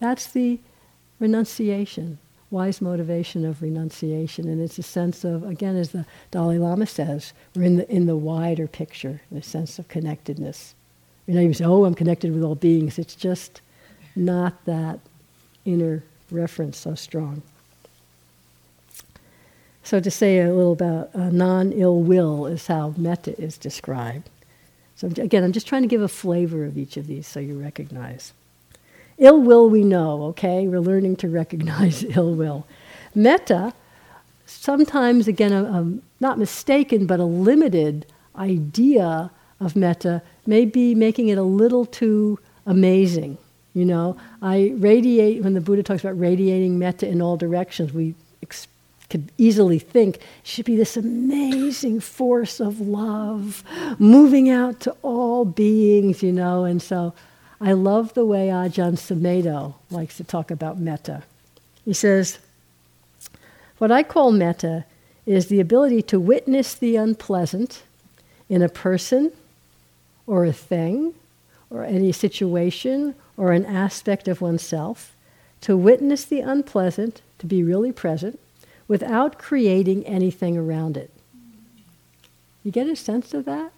That's 0.00 0.26
the 0.26 0.60
renunciation 1.18 2.18
wise 2.50 2.80
motivation 2.80 3.44
of 3.44 3.62
renunciation. 3.62 4.48
And 4.48 4.60
it's 4.60 4.78
a 4.78 4.82
sense 4.82 5.24
of, 5.24 5.44
again, 5.44 5.76
as 5.76 5.90
the 5.90 6.06
Dalai 6.30 6.58
Lama 6.58 6.86
says, 6.86 7.32
we're 7.54 7.64
in 7.64 7.76
the, 7.76 7.90
in 7.90 8.06
the 8.06 8.16
wider 8.16 8.66
picture, 8.66 9.20
the 9.30 9.42
sense 9.42 9.78
of 9.78 9.88
connectedness. 9.88 10.74
You 11.26 11.34
know, 11.34 11.40
you 11.40 11.52
say, 11.54 11.64
oh, 11.64 11.84
I'm 11.84 11.94
connected 11.94 12.32
with 12.32 12.42
all 12.42 12.54
beings. 12.54 12.98
It's 12.98 13.16
just 13.16 13.60
not 14.14 14.64
that 14.64 15.00
inner 15.64 16.02
reference 16.30 16.76
so 16.78 16.94
strong. 16.94 17.42
So, 19.82 20.00
to 20.00 20.10
say 20.10 20.40
a 20.40 20.52
little 20.52 20.72
about 20.72 21.14
uh, 21.14 21.30
non 21.30 21.72
ill 21.72 22.02
will 22.02 22.46
is 22.46 22.66
how 22.66 22.92
metta 22.96 23.40
is 23.40 23.56
described. 23.56 24.28
So, 24.96 25.06
again, 25.06 25.44
I'm 25.44 25.52
just 25.52 25.68
trying 25.68 25.82
to 25.82 25.88
give 25.88 26.02
a 26.02 26.08
flavor 26.08 26.64
of 26.64 26.76
each 26.76 26.96
of 26.96 27.06
these 27.06 27.26
so 27.26 27.38
you 27.38 27.60
recognize. 27.60 28.32
Ill 29.18 29.40
will 29.40 29.70
we 29.70 29.82
know, 29.82 30.24
okay? 30.24 30.68
We're 30.68 30.80
learning 30.80 31.16
to 31.16 31.28
recognize 31.28 32.04
ill 32.16 32.34
will. 32.34 32.66
Metta, 33.14 33.72
sometimes, 34.44 35.26
again, 35.26 35.52
a, 35.52 35.64
a, 35.64 35.98
not 36.20 36.38
mistaken, 36.38 37.06
but 37.06 37.20
a 37.20 37.24
limited 37.24 38.06
idea 38.36 39.30
of 39.58 39.74
metta 39.74 40.22
may 40.46 40.64
be 40.66 40.94
making 40.94 41.28
it 41.28 41.38
a 41.38 41.42
little 41.42 41.86
too 41.86 42.38
amazing. 42.66 43.38
You 43.72 43.84
know, 43.84 44.16
I 44.42 44.74
radiate, 44.76 45.42
when 45.42 45.54
the 45.54 45.60
Buddha 45.60 45.82
talks 45.82 46.02
about 46.02 46.18
radiating 46.18 46.78
metta 46.78 47.06
in 47.06 47.20
all 47.20 47.36
directions, 47.36 47.92
we 47.92 48.14
ex- 48.42 48.68
could 49.08 49.30
easily 49.38 49.78
think 49.78 50.18
should 50.42 50.64
be 50.64 50.76
this 50.76 50.96
amazing 50.96 52.00
force 52.00 52.60
of 52.60 52.80
love 52.80 53.62
moving 53.98 54.48
out 54.48 54.80
to 54.80 54.96
all 55.02 55.44
beings, 55.44 56.22
you 56.22 56.32
know, 56.32 56.64
and 56.64 56.82
so 56.82 57.14
I 57.60 57.72
love 57.72 58.14
the 58.14 58.24
way 58.24 58.50
ah 58.50 58.66
Ajahn 58.66 58.96
Sumedho 58.96 59.74
likes 59.90 60.16
to 60.18 60.24
talk 60.24 60.50
about 60.50 60.78
metta. 60.78 61.22
He 61.84 61.92
says, 61.92 62.38
What 63.78 63.90
I 63.90 64.02
call 64.02 64.30
metta 64.30 64.84
is 65.24 65.46
the 65.46 65.60
ability 65.60 66.02
to 66.02 66.20
witness 66.20 66.74
the 66.74 66.96
unpleasant 66.96 67.82
in 68.48 68.62
a 68.62 68.68
person 68.68 69.32
or 70.26 70.44
a 70.44 70.52
thing 70.52 71.14
or 71.70 71.84
any 71.84 72.12
situation 72.12 73.14
or 73.36 73.52
an 73.52 73.64
aspect 73.66 74.28
of 74.28 74.40
oneself, 74.40 75.14
to 75.60 75.76
witness 75.76 76.24
the 76.24 76.40
unpleasant, 76.40 77.20
to 77.38 77.46
be 77.46 77.62
really 77.62 77.92
present, 77.92 78.38
without 78.88 79.38
creating 79.38 80.06
anything 80.06 80.56
around 80.56 80.96
it. 80.96 81.10
You 82.64 82.70
get 82.70 82.86
a 82.86 82.96
sense 82.96 83.34
of 83.34 83.44
that? 83.44 83.72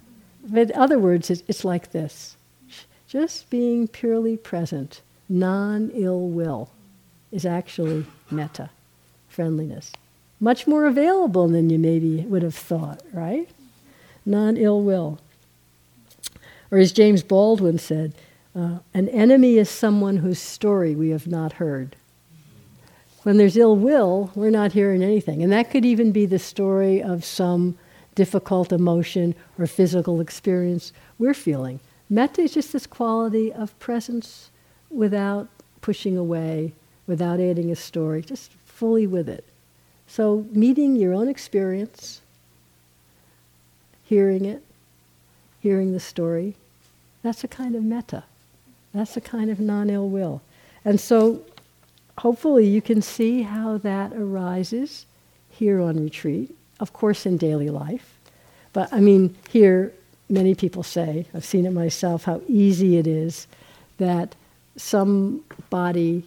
In 0.53 0.73
other 0.75 0.99
words, 0.99 1.31
it's, 1.31 1.43
it's 1.49 1.65
like 1.65 1.93
this 1.93 2.38
just 3.09 3.49
being 3.49 3.89
purely 3.89 4.37
present, 4.37 5.01
non 5.29 5.91
ill 5.95 6.29
will, 6.29 6.69
is 7.33 7.47
actually 7.47 8.05
metta, 8.31 8.69
friendliness. 9.29 9.91
Much 10.39 10.67
more 10.67 10.87
available 10.87 11.49
than 11.49 11.71
you 11.71 11.79
maybe 11.79 12.21
would 12.27 12.43
have 12.43 12.55
thought, 12.55 13.03
right? 13.13 13.49
Non 14.27 14.57
ill 14.59 14.83
will. 14.83 15.19
Or 16.71 16.79
as 16.79 16.93
James 16.93 17.23
Baldwin 17.23 17.79
said, 17.79 18.15
uh, 18.55 18.79
an 18.93 19.09
enemy 19.09 19.57
is 19.57 19.71
someone 19.71 20.19
whose 20.19 20.39
story 20.39 20.95
we 20.95 21.09
have 21.11 21.27
not 21.27 21.55
heard. 21.55 21.97
When 23.23 23.39
there's 23.39 23.57
ill 23.57 23.75
will, 23.77 24.31
we're 24.35 24.51
not 24.51 24.73
hearing 24.73 25.03
anything. 25.03 25.43
And 25.43 25.51
that 25.53 25.71
could 25.71 25.85
even 25.85 26.13
be 26.13 26.27
the 26.27 26.39
story 26.39 27.03
of 27.03 27.25
some 27.25 27.79
difficult 28.15 28.71
emotion 28.71 29.35
or 29.59 29.67
physical 29.67 30.21
experience 30.21 30.93
we're 31.19 31.35
feeling. 31.35 31.81
Metta 32.11 32.43
is 32.43 32.55
just 32.55 32.73
this 32.73 32.87
quality 32.87 33.53
of 33.53 33.79
presence 33.79 34.51
without 34.91 35.49
pushing 35.81 36.17
away, 36.17 36.73
without 37.07 37.41
adding 37.41 37.71
a 37.71 37.77
story, 37.77 38.23
just 38.23 38.53
fully 38.65 39.07
with 39.07 39.29
it. 39.29 39.45
So, 40.07 40.47
meeting 40.53 40.97
your 40.97 41.13
own 41.13 41.29
experience, 41.29 42.23
hearing 44.05 44.47
it, 44.47 44.63
hearing 45.61 45.93
the 45.93 46.01
story, 46.01 46.55
that's 47.23 47.45
a 47.45 47.49
kind 47.49 47.75
of 47.75 47.83
metta. 47.83 48.25
That's 48.95 49.17
a 49.17 49.21
kind 49.21 49.51
of 49.51 49.61
non 49.61 49.91
ill 49.91 50.09
will. 50.09 50.41
And 50.85 50.99
so, 50.99 51.43
hopefully, 52.17 52.67
you 52.67 52.81
can 52.81 53.03
see 53.03 53.43
how 53.43 53.77
that 53.79 54.15
arises 54.15 55.05
here 55.51 55.81
on 55.81 56.03
retreat, 56.03 56.55
of 56.81 56.95
course, 56.95 57.27
in 57.27 57.37
daily 57.37 57.69
life. 57.69 58.15
But 58.73 58.93
I 58.93 59.01
mean, 59.01 59.37
here, 59.51 59.93
many 60.29 60.55
people 60.55 60.83
say, 60.83 61.27
I've 61.35 61.45
seen 61.45 61.67
it 61.67 61.73
myself, 61.73 62.25
how 62.25 62.41
easy 62.49 62.97
it 62.97 63.07
is 63.07 63.47
that 63.99 64.35
somebody, 64.77 66.25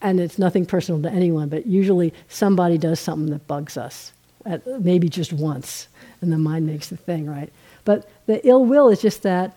and 0.00 0.20
it's 0.20 0.38
nothing 0.38 0.66
personal 0.66 1.02
to 1.02 1.10
anyone, 1.10 1.48
but 1.48 1.66
usually 1.66 2.12
somebody 2.28 2.78
does 2.78 3.00
something 3.00 3.30
that 3.30 3.46
bugs 3.46 3.76
us, 3.76 4.12
at, 4.46 4.66
maybe 4.82 5.08
just 5.08 5.32
once, 5.32 5.88
and 6.20 6.32
the 6.32 6.38
mind 6.38 6.66
makes 6.66 6.88
the 6.88 6.96
thing, 6.96 7.28
right? 7.28 7.52
But 7.84 8.08
the 8.26 8.46
ill 8.46 8.64
will 8.64 8.88
is 8.88 9.02
just 9.02 9.22
that 9.22 9.56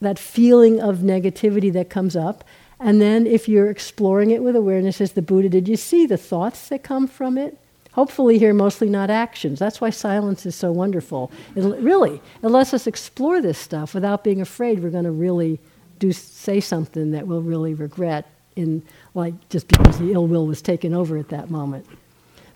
that 0.00 0.18
feeling 0.18 0.80
of 0.80 0.98
negativity 0.98 1.72
that 1.72 1.88
comes 1.88 2.16
up. 2.16 2.44
And 2.78 3.00
then 3.00 3.26
if 3.26 3.48
you're 3.48 3.70
exploring 3.70 4.30
it 4.30 4.42
with 4.42 4.54
awareness 4.54 5.00
as 5.00 5.12
the 5.12 5.22
Buddha 5.22 5.48
did, 5.48 5.68
you 5.68 5.76
see 5.76 6.06
the 6.06 6.18
thoughts 6.18 6.68
that 6.68 6.82
come 6.82 7.06
from 7.06 7.38
it. 7.38 7.58
Hopefully, 7.96 8.38
here 8.38 8.52
mostly 8.52 8.90
not 8.90 9.08
actions. 9.08 9.58
That's 9.58 9.80
why 9.80 9.88
silence 9.88 10.44
is 10.44 10.54
so 10.54 10.70
wonderful. 10.70 11.32
It, 11.54 11.62
really, 11.62 12.20
it 12.42 12.48
lets 12.48 12.74
us 12.74 12.86
explore 12.86 13.40
this 13.40 13.58
stuff 13.58 13.94
without 13.94 14.22
being 14.22 14.42
afraid 14.42 14.82
we're 14.82 14.90
going 14.90 15.04
to 15.04 15.10
really 15.10 15.58
do 15.98 16.12
say 16.12 16.60
something 16.60 17.12
that 17.12 17.26
we'll 17.26 17.40
really 17.40 17.72
regret 17.72 18.30
in 18.54 18.82
like 19.14 19.32
just 19.48 19.66
because 19.68 19.98
the 19.98 20.12
ill 20.12 20.26
will 20.26 20.46
was 20.46 20.60
taken 20.60 20.92
over 20.92 21.16
at 21.16 21.30
that 21.30 21.48
moment. 21.48 21.86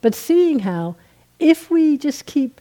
But 0.03 0.14
seeing 0.14 0.59
how 0.59 0.97
if 1.38 1.70
we 1.70 1.97
just 1.97 2.26
keep 2.26 2.61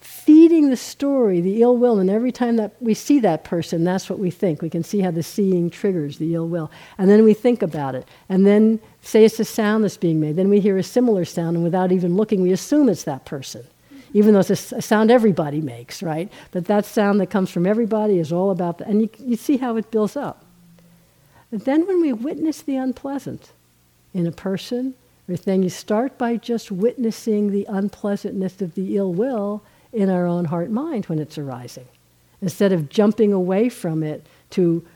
feeding 0.00 0.68
the 0.68 0.76
story, 0.76 1.40
the 1.40 1.62
ill 1.62 1.78
will, 1.78 1.98
and 1.98 2.10
every 2.10 2.30
time 2.30 2.56
that 2.56 2.72
we 2.80 2.92
see 2.92 3.20
that 3.20 3.42
person, 3.42 3.84
that's 3.84 4.10
what 4.10 4.18
we 4.18 4.30
think. 4.30 4.60
We 4.60 4.70
can 4.70 4.84
see 4.84 5.00
how 5.00 5.10
the 5.10 5.22
seeing 5.22 5.70
triggers 5.70 6.18
the 6.18 6.34
ill 6.34 6.46
will. 6.46 6.70
And 6.98 7.08
then 7.08 7.24
we 7.24 7.32
think 7.32 7.62
about 7.62 7.94
it. 7.94 8.06
And 8.28 8.46
then 8.46 8.80
say 9.08 9.24
it's 9.24 9.40
a 9.40 9.44
sound 9.44 9.84
that's 9.84 9.96
being 9.96 10.20
made. 10.20 10.36
Then 10.36 10.50
we 10.50 10.60
hear 10.60 10.76
a 10.76 10.82
similar 10.82 11.24
sound, 11.24 11.56
and 11.56 11.64
without 11.64 11.92
even 11.92 12.16
looking, 12.16 12.42
we 12.42 12.52
assume 12.52 12.90
it's 12.90 13.04
that 13.04 13.24
person. 13.24 13.64
Even 14.12 14.34
though 14.34 14.40
it's 14.40 14.50
a, 14.50 14.82
sound 14.82 15.10
everybody 15.10 15.62
makes, 15.62 16.02
right? 16.02 16.30
But 16.50 16.66
that 16.66 16.84
sound 16.84 17.20
that 17.20 17.30
comes 17.30 17.50
from 17.50 17.66
everybody 17.66 18.18
is 18.18 18.32
all 18.32 18.50
about 18.50 18.78
that. 18.78 18.88
And 18.88 19.02
you, 19.02 19.10
you 19.18 19.36
see 19.36 19.56
how 19.56 19.76
it 19.76 19.90
builds 19.90 20.16
up. 20.16 20.44
Then 21.50 21.86
when 21.86 22.02
we 22.02 22.12
witness 22.12 22.60
the 22.60 22.76
unpleasant 22.76 23.52
in 24.12 24.26
a 24.26 24.32
person 24.32 24.94
or 25.28 25.36
thing, 25.36 25.62
you 25.62 25.70
start 25.70 26.18
by 26.18 26.36
just 26.36 26.70
witnessing 26.70 27.50
the 27.50 27.64
unpleasantness 27.68 28.60
of 28.60 28.74
the 28.74 28.96
ill 28.96 29.12
will 29.14 29.62
in 29.92 30.10
our 30.10 30.26
own 30.26 30.46
heart 30.46 30.70
mind 30.70 31.06
when 31.06 31.18
it's 31.18 31.38
arising. 31.38 31.88
Instead 32.42 32.72
of 32.72 32.90
jumping 32.90 33.32
away 33.32 33.70
from 33.70 34.02
it 34.02 34.26
to 34.50 34.86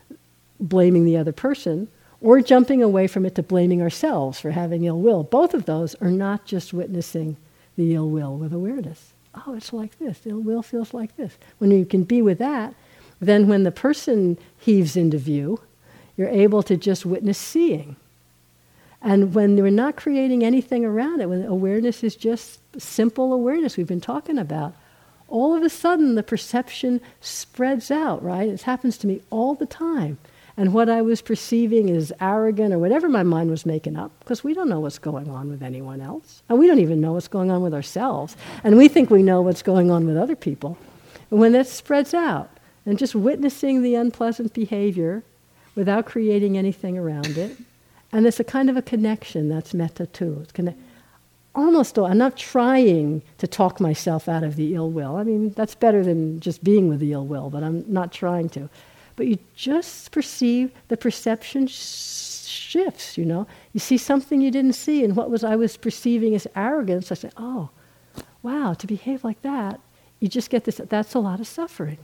blaming 0.60 1.06
the 1.06 1.16
other 1.16 1.32
person, 1.32 1.88
or 2.23 2.41
jumping 2.41 2.83
away 2.83 3.07
from 3.09 3.27
it 3.27 3.35
to 3.35 3.43
blaming 3.43 3.83
ourselves 3.83 4.41
for 4.41 4.53
having 4.53 4.85
ill 4.85 5.01
will. 5.01 5.25
Both 5.25 5.55
of 5.55 5.66
those 5.66 5.95
are 5.97 6.11
not 6.11 6.47
just 6.47 6.73
witnessing 6.73 7.37
the 7.77 7.95
ill 7.95 8.09
will 8.09 8.37
with 8.37 8.53
awareness. 8.53 9.12
Oh, 9.35 9.55
it's 9.55 9.73
like 9.73 9.99
this. 9.99 10.20
Ill 10.25 10.41
will 10.41 10.62
feels 10.62 10.95
like 10.95 11.16
this. 11.16 11.37
When 11.59 11.70
you 11.70 11.85
can 11.85 12.05
be 12.05 12.23
with 12.23 12.39
that, 12.39 12.75
then 13.20 13.49
when 13.49 13.64
the 13.64 13.73
person 13.73 14.39
heaves 14.59 14.97
into 14.97 15.18
view, 15.18 15.61
you're 16.16 16.29
able 16.29 16.62
to 16.64 16.77
just 16.77 17.05
witness 17.05 17.39
seeing. 17.39 17.97
And 19.01 19.35
when 19.35 19.57
we're 19.57 19.70
not 19.70 19.97
creating 19.97 20.45
anything 20.45 20.85
around 20.85 21.20
it, 21.20 21.29
when 21.29 21.45
awareness 21.45 22.05
is 22.05 22.14
just 22.14 22.61
simple 22.81 23.33
awareness 23.33 23.77
we've 23.77 23.87
been 23.87 24.01
talking 24.01 24.39
about, 24.39 24.75
all 25.29 25.57
of 25.57 25.62
a 25.64 25.70
sudden 25.70 26.14
the 26.14 26.23
perception 26.23 27.01
spreads 27.20 27.91
out, 27.91 28.23
right? 28.23 28.49
It 28.49 28.62
happens 28.62 28.97
to 28.99 29.09
me 29.09 29.23
all 29.31 29.55
the 29.55 29.66
time. 29.66 30.18
And 30.57 30.74
what 30.74 30.90
I 30.90 31.00
was 31.00 31.22
perceiving 31.22 31.88
as 31.90 32.12
arrogant 32.20 32.74
or 32.74 32.78
whatever 32.78 33.09
my 33.09 33.22
mind 33.22 33.50
was 33.50 33.64
making 33.64 33.96
up, 33.96 34.12
because 34.20 34.44
we 34.44 34.53
don't 34.53 34.68
know 34.68 34.80
what's 34.80 34.98
going 34.98 35.30
on 35.30 35.48
with 35.48 35.62
anyone 35.62 36.00
else. 36.00 36.42
And 36.48 36.59
we 36.59 36.66
don't 36.66 36.78
even 36.78 37.00
know 37.00 37.14
what's 37.14 37.28
going 37.28 37.50
on 37.50 37.62
with 37.62 37.72
ourselves. 37.72 38.36
And 38.62 38.76
we 38.76 38.88
think 38.88 39.09
we 39.09 39.22
know 39.22 39.40
what's 39.40 39.62
going 39.62 39.90
on 39.90 40.07
with 40.07 40.16
other 40.16 40.36
people. 40.36 40.76
And 41.30 41.40
when 41.40 41.53
that 41.53 41.66
spreads 41.66 42.12
out, 42.12 42.50
and 42.84 42.98
just 42.98 43.14
witnessing 43.14 43.82
the 43.82 43.94
unpleasant 43.94 44.53
behavior 44.53 45.22
without 45.74 46.05
creating 46.05 46.59
anything 46.59 46.98
around 46.98 47.38
it, 47.38 47.57
and 48.12 48.24
there's 48.24 48.40
a 48.40 48.44
kind 48.44 48.68
of 48.68 48.76
a 48.76 48.82
connection 48.82 49.48
that's 49.48 49.72
metta 49.72 50.07
too. 50.07 50.40
It's 50.42 50.53
connect- 50.53 50.78
almost 51.55 51.98
I'm 51.98 52.18
not 52.18 52.36
trying 52.36 53.22
to 53.38 53.46
talk 53.46 53.80
myself 53.80 54.28
out 54.28 54.42
of 54.42 54.57
the 54.57 54.74
ill 54.74 54.90
will. 54.90 55.16
I 55.16 55.22
mean, 55.22 55.50
that's 55.50 55.74
better 55.74 56.05
than 56.05 56.40
just 56.40 56.62
being 56.64 56.88
with 56.88 57.00
the 57.00 57.12
ill 57.12 57.26
will, 57.26 57.50
but 57.50 57.62
I'm 57.62 57.84
not 57.90 58.12
trying 58.12 58.48
to. 58.50 58.68
But 59.16 59.26
you 59.26 59.38
just 59.54 60.10
perceive 60.10 60.72
the 60.88 60.96
perception 60.96 61.66
sh- 61.66 62.46
shifts, 62.46 63.18
you 63.18 63.24
know. 63.24 63.46
You 63.72 63.80
see 63.80 63.98
something 63.98 64.40
you 64.40 64.50
didn't 64.50 64.74
see, 64.74 65.04
and 65.04 65.16
what 65.16 65.30
was 65.30 65.44
I 65.44 65.56
was 65.56 65.76
perceiving 65.76 66.34
as 66.34 66.46
arrogance, 66.56 67.12
I 67.12 67.14
say, 67.16 67.30
oh, 67.36 67.70
wow, 68.42 68.74
to 68.74 68.86
behave 68.86 69.24
like 69.24 69.42
that, 69.42 69.80
you 70.20 70.28
just 70.28 70.50
get 70.50 70.64
this, 70.64 70.80
that's 70.88 71.14
a 71.14 71.18
lot 71.18 71.40
of 71.40 71.46
suffering. 71.46 71.98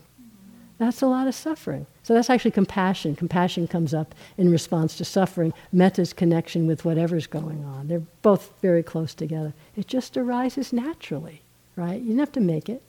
That's 0.79 1.03
a 1.03 1.07
lot 1.07 1.27
of 1.27 1.35
suffering. 1.35 1.87
So 2.05 2.15
that's 2.15 2.31
actually 2.31 2.53
compassion. 2.53 3.17
Compassion 3.17 3.67
comes 3.67 3.93
up 3.93 4.15
in 4.37 4.51
response 4.51 4.97
to 4.99 5.05
suffering. 5.05 5.53
Metta's 5.73 6.13
connection 6.13 6.69
with 6.69 6.85
whatever's 6.85 7.27
going 7.27 7.65
on. 7.65 7.89
They're 7.89 8.03
both 8.23 8.53
very 8.63 8.85
close 8.85 9.13
together. 9.13 9.55
It 9.77 9.89
just 9.89 10.17
arises 10.17 10.73
naturally, 10.73 11.43
right? 11.75 12.01
You 12.01 12.11
don't 12.11 12.21
have 12.21 12.33
to 12.33 12.41
make 12.41 12.69
it. 12.69 12.83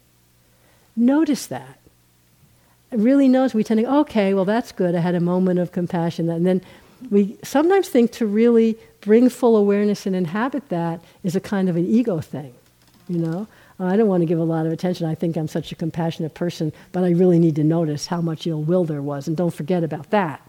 Notice 0.96 1.48
that. 1.48 1.80
Really 2.92 3.28
knows, 3.28 3.54
We 3.54 3.64
tend 3.64 3.80
to, 3.82 3.96
okay, 4.00 4.34
well, 4.34 4.46
that's 4.46 4.72
good. 4.72 4.96
I 4.96 5.00
had 5.00 5.16
a 5.16 5.20
moment 5.20 5.60
of 5.60 5.72
compassion. 5.72 6.30
And 6.30 6.46
then 6.46 6.62
we 7.10 7.38
sometimes 7.44 7.88
think 7.90 8.12
to 8.14 8.26
really 8.26 8.78
bring 9.02 9.30
full 9.30 9.56
awareness 9.56 10.06
and 10.06 10.16
inhabit 10.16 10.70
that 10.70 11.02
is 11.24 11.36
a 11.36 11.40
kind 11.40 11.70
of 11.70 11.76
an 11.76 11.86
ego 11.86 12.20
thing, 12.20 12.54
you 13.08 13.20
know? 13.20 13.48
Uh, 13.80 13.86
I 13.86 13.96
don't 13.96 14.08
want 14.08 14.22
to 14.22 14.26
give 14.26 14.40
a 14.40 14.44
lot 14.44 14.66
of 14.66 14.74
attention. 14.74 15.08
I 15.08 15.16
think 15.16 15.38
I'm 15.38 15.48
such 15.48 15.72
a 15.72 15.76
compassionate 15.76 16.34
person, 16.34 16.74
but 16.92 17.04
I 17.04 17.12
really 17.12 17.40
need 17.40 17.56
to 17.56 17.64
notice 17.64 18.08
how 18.08 18.22
much 18.22 18.46
ill 18.46 18.62
will 18.62 18.84
there 18.84 19.02
was, 19.02 19.28
and 19.28 19.38
don't 19.38 19.54
forget 19.54 19.84
about 19.84 20.10
that. 20.10 20.42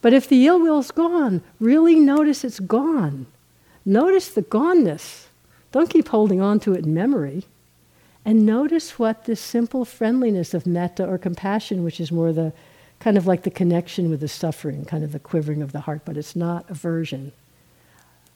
But 0.00 0.14
if 0.14 0.28
the 0.28 0.46
ill 0.46 0.60
will's 0.60 0.90
gone, 0.90 1.42
really 1.58 1.96
notice 1.96 2.42
it's 2.42 2.60
gone. 2.60 3.26
Notice 3.84 4.28
the 4.28 4.42
goneness. 4.42 5.26
Don't 5.72 5.90
keep 5.90 6.08
holding 6.08 6.40
on 6.40 6.58
to 6.60 6.72
it 6.72 6.86
in 6.86 6.94
memory. 6.94 7.44
And 8.24 8.44
notice 8.44 8.98
what 8.98 9.24
this 9.24 9.40
simple 9.40 9.84
friendliness 9.84 10.52
of 10.54 10.66
metta 10.66 11.06
or 11.06 11.18
compassion, 11.18 11.82
which 11.82 12.00
is 12.00 12.12
more 12.12 12.32
the 12.32 12.52
kind 12.98 13.16
of 13.16 13.26
like 13.26 13.42
the 13.42 13.50
connection 13.50 14.10
with 14.10 14.20
the 14.20 14.28
suffering, 14.28 14.84
kind 14.84 15.02
of 15.02 15.12
the 15.12 15.18
quivering 15.18 15.62
of 15.62 15.72
the 15.72 15.80
heart, 15.80 16.02
but 16.04 16.16
it's 16.16 16.36
not 16.36 16.68
aversion. 16.68 17.32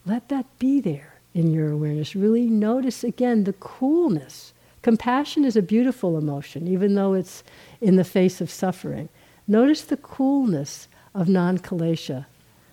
Let 0.06 0.28
that 0.30 0.46
be 0.58 0.80
there 0.80 1.14
in 1.34 1.52
your 1.52 1.70
awareness. 1.70 2.16
Really 2.16 2.46
notice 2.46 3.04
again 3.04 3.44
the 3.44 3.52
coolness. 3.54 4.52
Compassion 4.82 5.44
is 5.44 5.56
a 5.56 5.62
beautiful 5.62 6.16
emotion, 6.16 6.66
even 6.68 6.94
though 6.94 7.14
it's 7.14 7.42
in 7.80 7.96
the 7.96 8.04
face 8.04 8.40
of 8.40 8.50
suffering. 8.50 9.08
Notice 9.46 9.82
the 9.82 9.96
coolness 9.96 10.88
of 11.14 11.28
non 11.28 11.58
kilesha. 11.58 12.26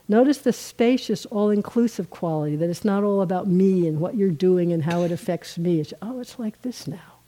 Notice 0.08 0.39
the 0.39 0.54
spacious, 0.54 1.26
all 1.28 1.49
inclusive 1.49 2.10
quality 2.10 2.56
that 2.58 2.70
it's 2.70 2.84
not 2.84 3.04
all 3.04 3.22
about 3.22 3.47
me 3.47 3.88
and 3.88 3.99
what 3.99 4.16
you're 4.16 4.30
doing 4.30 4.74
and 4.74 4.84
how 4.84 5.04
it 5.04 5.12
affects 5.12 5.58
me. 5.58 5.80
It's, 5.80 5.93
oh, 6.02 6.20
it's 6.20 6.38
like 6.38 6.62
this 6.64 6.88
now. 6.88 7.20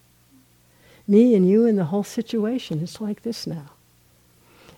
Me 1.07 1.35
and 1.35 1.47
you 1.47 1.65
and 1.65 1.77
the 1.77 1.85
whole 1.85 2.03
situation, 2.03 2.81
it's 2.81 2.99
like 2.99 3.23
this 3.23 3.45
now. 3.47 3.71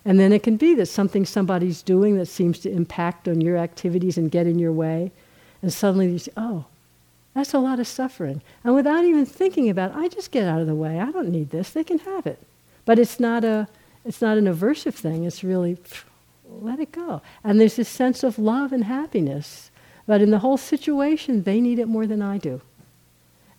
And 0.04 0.20
then 0.20 0.32
it 0.32 0.44
can 0.44 0.56
be 0.56 0.76
that 0.76 0.86
something 0.86 1.26
somebody's 1.26 1.82
doing 1.82 2.18
that 2.18 2.28
seems 2.28 2.60
to 2.60 2.72
impact 2.72 3.28
on 3.28 3.42
your 3.42 3.58
activities 3.58 4.18
and 4.18 4.30
get 4.30 4.46
in 4.46 4.60
your 4.60 4.72
way. 4.72 5.12
And 5.64 5.74
suddenly 5.74 6.12
you 6.12 6.20
say, 6.20 6.32
oh, 6.38 6.66
that's 7.34 7.56
a 7.56 7.60
lot 7.60 7.80
of 7.80 7.88
suffering. 7.88 8.42
And 8.64 8.76
without 8.76 9.04
even 9.04 9.26
thinking 9.26 9.68
about 9.70 9.92
it, 9.92 9.98
I 9.98 10.08
just 10.08 10.32
get 10.32 10.48
out 10.48 10.62
of 10.62 10.68
the 10.68 10.76
way. 10.76 11.00
I 11.00 11.12
don't 11.12 11.30
need 11.30 11.50
this. 11.50 11.72
They 11.72 11.84
can 11.84 12.00
have 12.00 12.28
it. 12.28 12.40
But 12.86 13.00
it's 13.00 13.20
not, 13.20 13.44
a, 13.44 13.68
it's 14.06 14.22
not 14.22 14.38
an 14.38 14.46
aversive 14.46 14.94
thing. 14.94 15.24
It's 15.24 15.44
really, 15.44 15.78
let 16.50 16.80
it 16.80 16.92
go. 16.92 17.22
And 17.44 17.60
there's 17.60 17.76
this 17.76 17.90
sense 17.90 18.24
of 18.24 18.40
love 18.40 18.72
and 18.72 18.84
happiness. 18.84 19.72
But 20.08 20.22
in 20.22 20.32
the 20.32 20.40
whole 20.40 20.58
situation, 20.58 21.44
they 21.44 21.60
need 21.60 21.80
it 21.80 21.88
more 21.88 22.06
than 22.06 22.22
I 22.22 22.38
do. 22.38 22.62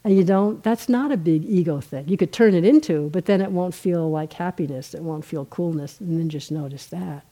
And 0.04 0.16
you 0.16 0.22
don't, 0.22 0.62
that's 0.62 0.88
not 0.88 1.10
a 1.10 1.16
big 1.16 1.44
ego 1.44 1.80
thing. 1.80 2.08
You 2.08 2.16
could 2.16 2.32
turn 2.32 2.54
it 2.54 2.64
into, 2.64 3.10
but 3.10 3.24
then 3.24 3.40
it 3.40 3.50
won't 3.50 3.74
feel 3.74 4.08
like 4.08 4.34
happiness. 4.34 4.94
It 4.94 5.02
won't 5.02 5.24
feel 5.24 5.46
coolness. 5.46 5.98
And 5.98 6.18
then 6.18 6.28
just 6.28 6.52
notice 6.52 6.86
that. 6.86 7.24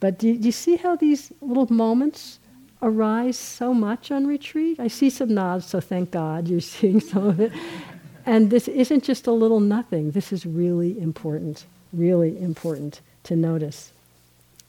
But 0.00 0.18
do 0.18 0.28
you, 0.28 0.52
see 0.52 0.76
how 0.76 0.96
these 0.96 1.32
little 1.40 1.72
moments 1.72 2.40
arise 2.82 3.36
so 3.36 3.72
much 3.72 4.10
on 4.10 4.26
retreat? 4.26 4.80
I 4.80 4.88
see 4.88 5.10
some 5.10 5.34
nods, 5.34 5.66
so 5.66 5.80
thank 5.80 6.10
God 6.10 6.48
you're 6.48 6.60
seeing 6.74 7.00
some 7.00 7.26
of 7.26 7.40
it. 7.40 7.52
And 8.26 8.50
this 8.50 8.66
isn't 8.68 9.04
just 9.04 9.26
a 9.28 9.32
little 9.32 9.60
nothing. 9.60 10.10
This 10.10 10.32
is 10.32 10.44
really 10.44 10.98
important, 11.00 11.64
really 11.92 12.38
important 12.40 13.00
to 13.24 13.36
notice. 13.36 13.92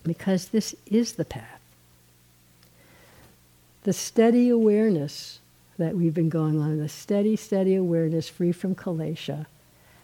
Because 0.04 0.50
this 0.50 0.76
is 0.86 1.14
the 1.14 1.26
path. 1.26 1.60
The 3.84 3.94
steady 3.94 4.50
awareness 4.50 5.40
that 5.78 5.96
we've 5.96 6.14
been 6.14 6.30
going 6.30 6.60
on, 6.60 6.78
the 6.78 6.90
steady, 6.90 7.36
steady 7.36 7.76
awareness 7.76 8.28
free 8.28 8.52
from 8.52 8.76
kilesha, 8.76 9.46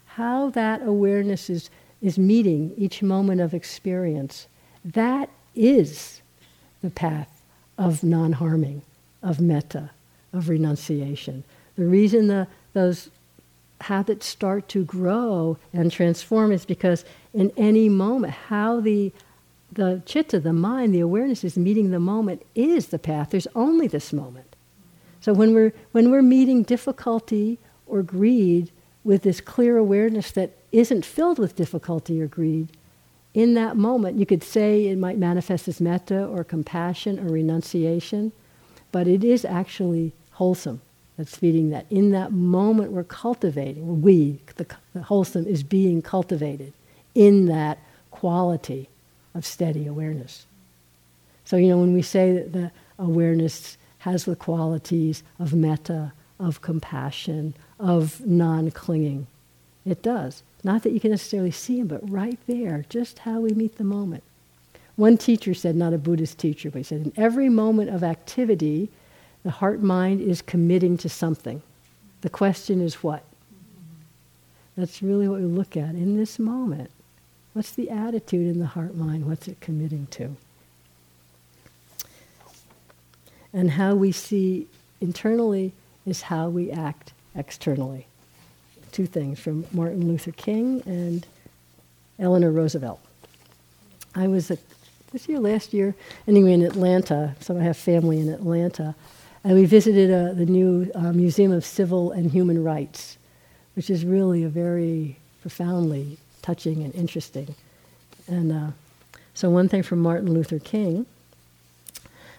how 0.05 0.49
that 0.51 0.81
awareness 0.81 1.49
is, 1.49 1.69
is 2.01 2.17
meeting 2.17 2.73
each 2.77 3.03
moment 3.03 3.41
of 3.41 3.53
experience, 3.53 4.47
that 4.83 5.29
is 5.53 6.21
the 6.81 6.89
path 6.89 7.41
of 7.77 8.03
non 8.03 8.33
harming, 8.33 8.81
of 9.21 9.41
metta, 9.41 9.91
of 10.31 10.47
renunciation. 10.47 11.43
The 11.75 11.85
reason 11.85 12.27
the, 12.27 12.47
those 12.73 13.09
habits 13.81 14.25
start 14.25 14.69
to 14.69 14.85
grow 14.85 15.57
and 15.73 15.91
transform 15.91 16.51
is 16.51 16.65
because 16.65 17.03
in 17.33 17.51
any 17.57 17.89
moment, 17.89 18.33
how 18.33 18.79
the 18.79 19.11
the 19.75 20.01
chitta, 20.05 20.39
the 20.39 20.53
mind, 20.53 20.93
the 20.93 20.99
awareness 21.01 21.43
is 21.43 21.57
meeting 21.57 21.91
the 21.91 21.99
moment 21.99 22.41
is 22.55 22.87
the 22.87 22.99
path. 22.99 23.29
There's 23.29 23.47
only 23.55 23.87
this 23.87 24.11
moment. 24.11 24.55
So 25.21 25.33
when 25.33 25.53
we're, 25.53 25.73
when 25.91 26.11
we're 26.11 26.21
meeting 26.21 26.63
difficulty 26.63 27.59
or 27.85 28.01
greed 28.01 28.71
with 29.03 29.23
this 29.23 29.41
clear 29.41 29.77
awareness 29.77 30.31
that 30.31 30.57
isn't 30.71 31.05
filled 31.05 31.39
with 31.39 31.55
difficulty 31.55 32.21
or 32.21 32.27
greed, 32.27 32.69
in 33.33 33.53
that 33.55 33.75
moment, 33.75 34.17
you 34.17 34.25
could 34.25 34.43
say 34.43 34.87
it 34.87 34.97
might 34.97 35.17
manifest 35.17 35.67
as 35.67 35.81
metta 35.81 36.25
or 36.25 36.43
compassion 36.43 37.19
or 37.19 37.33
renunciation, 37.33 38.31
but 38.93 39.07
it 39.07 39.23
is 39.23 39.43
actually 39.43 40.13
wholesome 40.31 40.81
that's 41.17 41.35
feeding 41.35 41.69
that. 41.69 41.85
In 41.89 42.11
that 42.11 42.31
moment, 42.31 42.91
we're 42.91 43.03
cultivating, 43.03 44.01
we, 44.01 44.39
the, 44.55 44.65
the 44.93 45.03
wholesome, 45.03 45.45
is 45.45 45.63
being 45.63 46.01
cultivated 46.01 46.73
in 47.13 47.45
that 47.47 47.79
quality 48.11 48.89
of 49.35 49.45
steady 49.45 49.85
awareness. 49.85 50.47
So, 51.43 51.57
you 51.57 51.69
know, 51.69 51.77
when 51.77 51.93
we 51.93 52.01
say 52.01 52.33
that 52.33 52.53
the 52.53 52.71
awareness 52.97 53.77
has 53.99 54.25
the 54.25 54.35
qualities 54.35 55.23
of 55.39 55.53
metta, 55.53 56.13
of 56.39 56.61
compassion, 56.61 57.55
of 57.79 58.25
non 58.25 58.71
clinging. 58.71 59.27
It 59.85 60.01
does. 60.01 60.43
Not 60.63 60.83
that 60.83 60.91
you 60.91 60.99
can 60.99 61.11
necessarily 61.11 61.51
see 61.51 61.79
him, 61.79 61.87
but 61.87 62.09
right 62.09 62.39
there, 62.47 62.85
just 62.89 63.19
how 63.19 63.39
we 63.39 63.51
meet 63.51 63.77
the 63.77 63.83
moment. 63.83 64.23
One 64.95 65.17
teacher 65.17 65.53
said, 65.53 65.75
not 65.75 65.93
a 65.93 65.97
Buddhist 65.97 66.37
teacher, 66.37 66.71
but 66.71 66.79
he 66.79 66.83
said, 66.83 67.01
in 67.01 67.13
every 67.17 67.49
moment 67.49 67.89
of 67.89 68.03
activity, 68.03 68.89
the 69.43 69.51
heart 69.51 69.81
mind 69.81 70.21
is 70.21 70.41
committing 70.41 70.97
to 70.97 71.09
something. 71.09 71.61
The 72.21 72.29
question 72.29 72.81
is 72.81 73.03
what? 73.03 73.23
That's 74.77 75.01
really 75.03 75.27
what 75.27 75.41
we 75.41 75.45
look 75.45 75.75
at 75.77 75.89
in 75.89 76.17
this 76.17 76.39
moment. 76.39 76.89
What's 77.55 77.71
the 77.71 77.89
attitude 77.89 78.53
in 78.53 78.59
the 78.59 78.65
heart 78.65 78.95
mind? 78.95 79.27
What's 79.27 79.47
it 79.47 79.61
committing 79.61 80.07
to? 80.07 80.35
And 83.53 83.71
how 83.71 83.95
we 83.95 84.11
see 84.11 84.67
internally 84.99 85.71
is 86.05 86.23
how 86.23 86.49
we 86.49 86.69
act 86.69 87.13
externally. 87.33 88.07
Two 88.91 89.05
things 89.05 89.39
from 89.39 89.65
Martin 89.71 90.05
Luther 90.05 90.33
King 90.33 90.83
and 90.85 91.25
Eleanor 92.19 92.51
Roosevelt. 92.51 92.99
I 94.13 94.27
was 94.27 94.49
this 95.13 95.29
year, 95.29 95.39
last 95.39 95.73
year, 95.73 95.95
anyway, 96.27 96.51
in 96.51 96.61
Atlanta. 96.61 97.37
So 97.39 97.57
I 97.57 97.63
have 97.63 97.77
family 97.77 98.19
in 98.19 98.27
Atlanta. 98.27 98.95
And 99.45 99.53
we 99.53 99.63
visited 99.63 100.11
uh, 100.11 100.33
the 100.33 100.45
new 100.45 100.91
uh, 100.93 101.13
Museum 101.13 101.53
of 101.53 101.63
Civil 101.63 102.11
and 102.11 102.31
Human 102.31 102.61
Rights, 102.61 103.17
which 103.75 103.89
is 103.89 104.03
really 104.03 104.43
a 104.43 104.49
very 104.49 105.19
profoundly 105.41 106.17
touching 106.45 106.83
and 106.83 106.93
interesting. 106.93 107.55
And 108.27 108.51
uh, 108.51 108.71
so, 109.33 109.49
one 109.49 109.67
thing 109.67 109.83
from 109.83 109.99
Martin 109.99 110.33
Luther 110.33 110.59
King 110.59 111.05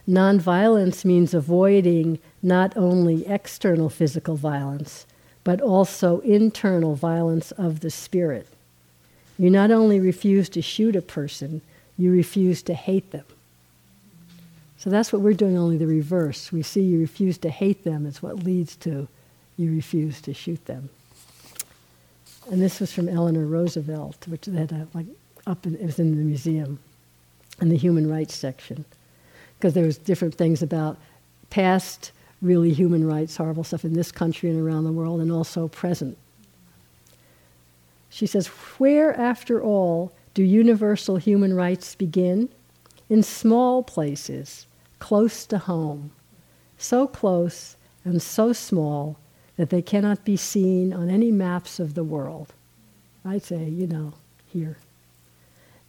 Nonviolence 0.09 1.05
means 1.05 1.35
avoiding 1.35 2.21
not 2.43 2.77
only 2.77 3.27
external 3.27 3.91
physical 3.91 4.37
violence, 4.37 5.05
but 5.43 5.61
also 5.61 6.21
internal 6.21 6.95
violence 6.95 7.51
of 7.53 7.81
the 7.81 7.91
spirit. 7.91 8.47
You 9.37 9.51
not 9.51 9.71
only 9.73 9.99
refuse 9.99 10.49
to 10.51 10.63
shoot 10.63 10.95
a 10.95 11.03
person, 11.03 11.61
you 11.99 12.13
refuse 12.13 12.63
to 12.63 12.75
hate 12.75 13.11
them. 13.11 13.25
So 14.79 14.91
that's 14.91 15.13
what 15.13 15.23
we're 15.23 15.35
doing, 15.35 15.59
only 15.59 15.77
the 15.77 15.87
reverse. 15.87 16.53
We 16.53 16.63
see 16.63 16.83
you 16.83 17.01
refuse 17.01 17.37
to 17.39 17.51
hate 17.51 17.83
them, 17.83 18.07
it's 18.07 18.23
what 18.23 18.45
leads 18.45 18.77
to 18.77 19.09
you 19.57 19.73
refuse 19.73 20.21
to 20.23 20.35
shoot 20.35 20.65
them. 20.67 20.91
And 22.51 22.63
this 22.63 22.81
was 22.81 22.93
from 22.93 23.09
Eleanor 23.09 23.45
Roosevelt, 23.47 24.27
which 24.29 24.47
they 24.47 24.59
had 24.59 24.73
a, 24.73 24.87
like 24.95 25.07
up 25.47 25.67
in, 25.67 25.77
it 25.77 25.85
was 25.85 25.99
in 25.99 26.17
the 26.17 26.23
museum, 26.23 26.79
in 27.61 27.69
the 27.69 27.77
human 27.77 28.09
rights 28.09 28.35
section 28.35 28.85
because 29.59 29.75
there 29.75 29.85
was 29.85 29.99
different 29.99 30.35
things 30.35 30.63
about 30.63 30.99
past 31.51 32.13
really 32.43 32.73
human 32.73 33.07
rights, 33.07 33.37
horrible 33.37 33.65
stuff 33.65 33.85
in 33.85 33.95
this 33.95 34.13
country 34.13 34.51
and 34.51 34.61
around 34.61 34.85
the 34.85 34.93
world, 34.93 35.21
and 35.21 35.33
also 35.33 35.69
present. 35.69 36.17
She 38.11 38.27
says, 38.27 38.49
Where, 38.79 39.15
after 39.19 39.63
all, 39.63 40.13
do 40.35 40.43
universal 40.43 41.17
human 41.17 41.55
rights 41.55 41.95
begin? 41.95 42.49
In 43.09 43.23
small 43.23 43.83
places, 43.83 44.67
close 44.99 45.47
to 45.47 45.59
home, 45.59 46.13
so 46.77 47.07
close 47.07 47.77
and 48.05 48.21
so 48.21 48.53
small 48.53 49.17
that 49.57 49.71
they 49.71 49.83
cannot 49.83 50.25
be 50.25 50.37
seen 50.37 50.93
on 50.93 51.11
any 51.11 51.31
maps 51.31 51.81
of 51.81 51.95
the 51.95 52.05
world. 52.05 52.53
I'd 53.25 53.43
say, 53.43 53.65
you 53.65 53.87
know, 53.87 54.15
here. 54.53 54.77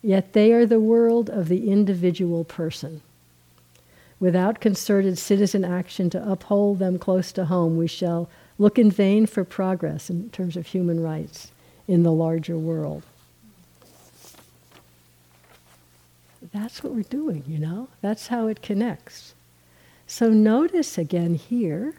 Yet 0.02 0.34
they 0.34 0.54
are 0.54 0.66
the 0.66 0.80
world 0.80 1.30
of 1.30 1.48
the 1.48 1.70
individual 1.70 2.44
person. 2.44 3.02
Without 4.20 4.62
concerted 4.62 5.18
citizen 5.18 5.64
action 5.64 6.10
to 6.10 6.32
uphold 6.32 6.80
them 6.80 6.98
close 6.98 7.32
to 7.34 7.46
home, 7.46 7.78
we 7.78 7.88
shall 7.88 8.30
look 8.58 8.80
in 8.80 8.90
vain 8.90 9.26
for 9.26 9.44
progress 9.44 10.10
in 10.10 10.30
terms 10.32 10.58
of 10.58 10.68
human 10.68 11.04
rights 11.04 11.52
in 11.88 12.04
the 12.04 12.12
larger 12.12 12.58
world. 12.58 13.04
That's 16.54 16.84
what 16.84 16.94
we're 16.94 17.04
doing, 17.04 17.44
you 17.48 17.60
know? 17.60 17.90
That's 18.02 18.28
how 18.28 18.48
it 18.48 18.62
connects. 18.62 19.36
So 20.08 20.30
notice 20.30 20.98
again 20.98 21.36
here, 21.36 21.96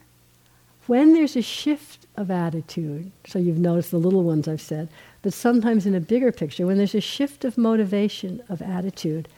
when 0.89 1.13
there's 1.13 1.37
a 1.37 1.43
shift 1.43 2.07
of 2.17 2.31
attitude, 2.31 3.13
so 3.27 3.39
you've 3.39 3.59
noticed 3.59 3.91
the 3.91 3.99
little 3.99 4.25
ones 4.25 4.49
I've 4.49 4.61
said, 4.61 4.89
but 5.23 5.35
sometimes 5.35 5.87
in 5.87 5.95
a 5.95 6.01
bigger 6.01 6.33
picture, 6.33 6.67
when 6.67 6.79
there's 6.79 6.95
a 6.95 7.01
shift 7.01 7.45
of 7.45 7.57
motivation, 7.59 8.43
of 8.49 8.61
attitude, 8.63 9.29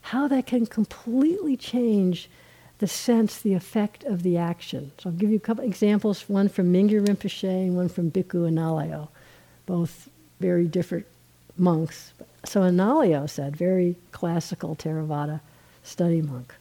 how 0.00 0.28
that 0.28 0.46
can 0.46 0.64
completely 0.64 1.56
change 1.56 2.30
the 2.78 2.86
sense, 2.86 3.38
the 3.38 3.54
effect 3.54 4.04
of 4.04 4.22
the 4.22 4.36
action. 4.36 4.92
So 4.98 5.10
I'll 5.10 5.16
give 5.16 5.30
you 5.30 5.36
a 5.36 5.40
couple 5.40 5.64
examples, 5.64 6.28
one 6.28 6.48
from 6.48 6.72
Mingyur 6.72 7.04
Rinpoche 7.04 7.48
and 7.48 7.76
one 7.76 7.88
from 7.88 8.10
Bhikkhu 8.10 8.48
Analayo, 8.48 9.08
both 9.66 10.08
very 10.40 10.66
different 10.66 11.06
monks. 11.56 12.12
So 12.44 12.62
Analayo 12.62 13.28
said, 13.28 13.56
very 13.56 13.96
classical 14.12 14.76
Theravada 14.76 15.40
study 15.82 16.22
monk. 16.22 16.54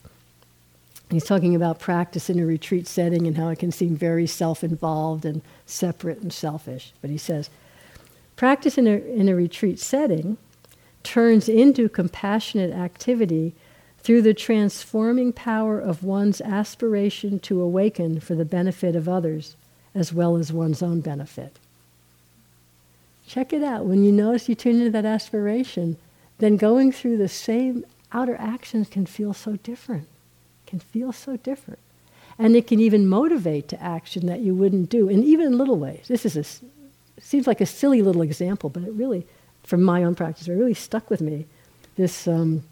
He's 1.12 1.26
talking 1.26 1.56
about 1.56 1.80
practice 1.80 2.30
in 2.30 2.40
a 2.40 2.46
retreat 2.46 2.88
setting 2.88 3.28
and 3.28 3.38
how 3.38 3.50
it 3.50 3.60
can 3.60 3.72
seem 3.72 3.96
very 3.96 4.26
self 4.26 4.64
involved 4.64 5.26
and 5.26 5.42
separate 5.66 6.20
and 6.20 6.32
selfish. 6.32 6.94
But 7.02 7.10
he 7.10 7.18
says, 7.18 7.50
practice 8.36 8.78
in 8.78 8.88
a, 8.88 8.92
in 8.92 9.28
a 9.28 9.36
retreat 9.36 9.80
setting 9.80 10.38
turns 11.04 11.50
into 11.50 11.90
compassionate 11.90 12.72
activity 12.72 13.54
through 14.00 14.22
the 14.22 14.34
transforming 14.34 15.34
power 15.34 15.80
of 15.80 16.04
one's 16.04 16.42
aspiration 16.42 17.40
to 17.40 17.62
awaken 17.62 18.20
for 18.20 18.36
the 18.36 18.46
benefit 18.46 18.96
of 18.96 19.08
others 19.08 19.56
as 19.94 20.14
well 20.14 20.38
as 20.38 20.54
one's 20.54 20.82
own 20.82 21.02
benefit. 21.02 21.60
Check 23.28 23.54
it 23.54 23.64
out. 23.64 23.86
When 23.86 24.04
you 24.04 24.12
notice 24.12 24.50
you 24.50 24.56
tune 24.56 24.78
into 24.78 24.92
that 24.92 25.06
aspiration, 25.06 25.98
then 26.40 26.58
going 26.58 26.92
through 26.92 27.18
the 27.18 27.30
same 27.30 27.86
outer 28.12 28.36
actions 28.40 28.90
can 28.90 29.06
feel 29.06 29.34
so 29.34 29.58
different, 29.58 30.08
can 30.72 30.80
feel 30.80 31.12
so 31.12 31.38
different. 31.38 31.80
And 32.40 32.56
it 32.56 32.66
can 32.66 32.80
even 32.80 33.08
motivate 33.08 33.68
to 33.68 33.82
action 33.82 34.26
that 34.26 34.40
you 34.40 34.56
wouldn't 34.56 34.90
do, 34.90 35.08
and 35.10 35.24
even 35.24 35.48
in 35.48 35.58
little 35.58 35.78
ways. 35.78 36.06
This 36.08 36.26
is 36.26 36.36
a, 36.36 37.22
seems 37.22 37.46
like 37.46 37.62
a 37.62 37.66
silly 37.68 38.02
little 38.02 38.24
example, 38.24 38.70
but 38.70 38.84
it 38.84 38.94
really, 38.94 39.28
from 39.64 39.84
my 39.84 40.04
own 40.04 40.16
practice, 40.16 40.48
it 40.48 40.54
really 40.54 40.74
stuck 40.74 41.10
with 41.12 41.22
me. 41.22 41.46
This, 41.98 42.28
um, 42.28 42.64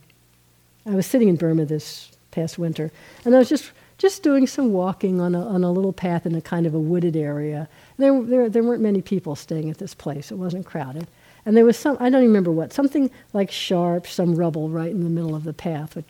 I 0.87 0.95
was 0.95 1.05
sitting 1.05 1.27
in 1.27 1.35
Burma 1.35 1.65
this 1.65 2.11
past 2.31 2.57
winter, 2.57 2.91
and 3.25 3.35
I 3.35 3.39
was 3.39 3.49
just 3.49 3.71
just 3.99 4.23
doing 4.23 4.47
some 4.47 4.71
walking 4.71 5.19
on 5.19 5.35
a, 5.35 5.45
on 5.45 5.61
a 5.61 5.71
little 5.71 5.91
path 5.91 6.25
in 6.25 6.33
a 6.33 6.41
kind 6.41 6.65
of 6.65 6.73
a 6.73 6.79
wooded 6.79 7.17
area. 7.17 7.67
There, 7.97 8.23
there, 8.23 8.49
there 8.49 8.63
weren't 8.63 8.81
many 8.81 9.01
people 9.01 9.35
staying 9.35 9.69
at 9.69 9.77
this 9.77 9.93
place. 9.93 10.31
It 10.31 10.37
wasn't 10.37 10.65
crowded. 10.65 11.05
And 11.45 11.57
there 11.57 11.65
was 11.65 11.77
some, 11.77 11.97
I 11.99 12.09
don't 12.09 12.21
remember 12.21 12.49
what, 12.49 12.71
something 12.71 13.11
like 13.33 13.51
sharp, 13.51 14.07
some 14.07 14.35
rubble 14.35 14.69
right 14.69 14.89
in 14.89 15.03
the 15.03 15.09
middle 15.09 15.35
of 15.35 15.43
the 15.43 15.51
path. 15.51 15.97
Which, 15.97 16.05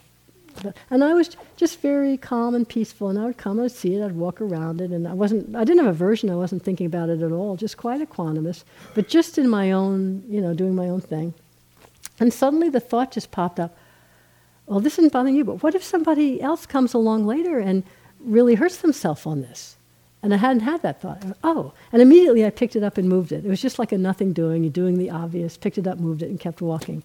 and 0.89 1.03
I 1.03 1.13
was 1.13 1.35
just 1.55 1.81
very 1.81 2.17
calm 2.17 2.55
and 2.55 2.67
peaceful. 2.67 3.09
And 3.09 3.17
I 3.17 3.25
would 3.25 3.37
come, 3.37 3.59
I'd 3.59 3.71
see 3.71 3.95
it, 3.95 4.03
I'd 4.03 4.15
walk 4.15 4.41
around 4.41 4.81
it. 4.81 4.91
And 4.91 5.07
I 5.07 5.13
wasn't, 5.13 5.55
I 5.55 5.63
didn't 5.63 5.83
have 5.83 5.93
aversion, 5.93 6.29
I 6.29 6.35
wasn't 6.35 6.63
thinking 6.63 6.85
about 6.85 7.09
it 7.09 7.21
at 7.21 7.31
all, 7.31 7.55
just 7.55 7.77
quite 7.77 8.01
equanimous. 8.01 8.63
But 8.95 9.07
just 9.07 9.37
in 9.37 9.49
my 9.49 9.71
own, 9.71 10.23
you 10.27 10.41
know, 10.41 10.53
doing 10.53 10.75
my 10.75 10.89
own 10.89 11.01
thing. 11.01 11.33
And 12.19 12.33
suddenly 12.33 12.69
the 12.69 12.79
thought 12.79 13.11
just 13.11 13.31
popped 13.31 13.59
up, 13.59 13.77
well, 14.65 14.79
this 14.79 14.99
isn't 14.99 15.13
bothering 15.13 15.35
you, 15.35 15.45
but 15.45 15.63
what 15.63 15.73
if 15.73 15.83
somebody 15.83 16.41
else 16.41 16.65
comes 16.65 16.93
along 16.93 17.25
later 17.25 17.57
and 17.59 17.83
really 18.19 18.55
hurts 18.55 18.77
themselves 18.77 19.25
on 19.25 19.41
this? 19.41 19.77
And 20.21 20.33
I 20.33 20.37
hadn't 20.37 20.61
had 20.61 20.81
that 20.81 21.01
thought. 21.01 21.23
Oh, 21.43 21.73
and 21.91 22.01
immediately 22.01 22.45
I 22.45 22.49
picked 22.49 22.75
it 22.75 22.83
up 22.83 22.97
and 22.97 23.07
moved 23.07 23.31
it. 23.31 23.45
It 23.45 23.49
was 23.49 23.61
just 23.61 23.79
like 23.79 23.91
a 23.91 23.97
nothing 23.97 24.33
doing, 24.33 24.63
you're 24.63 24.71
doing 24.71 24.97
the 24.97 25.09
obvious, 25.09 25.57
picked 25.57 25.77
it 25.77 25.87
up, 25.87 25.97
moved 25.97 26.21
it, 26.21 26.29
and 26.29 26.39
kept 26.39 26.61
walking. 26.61 27.03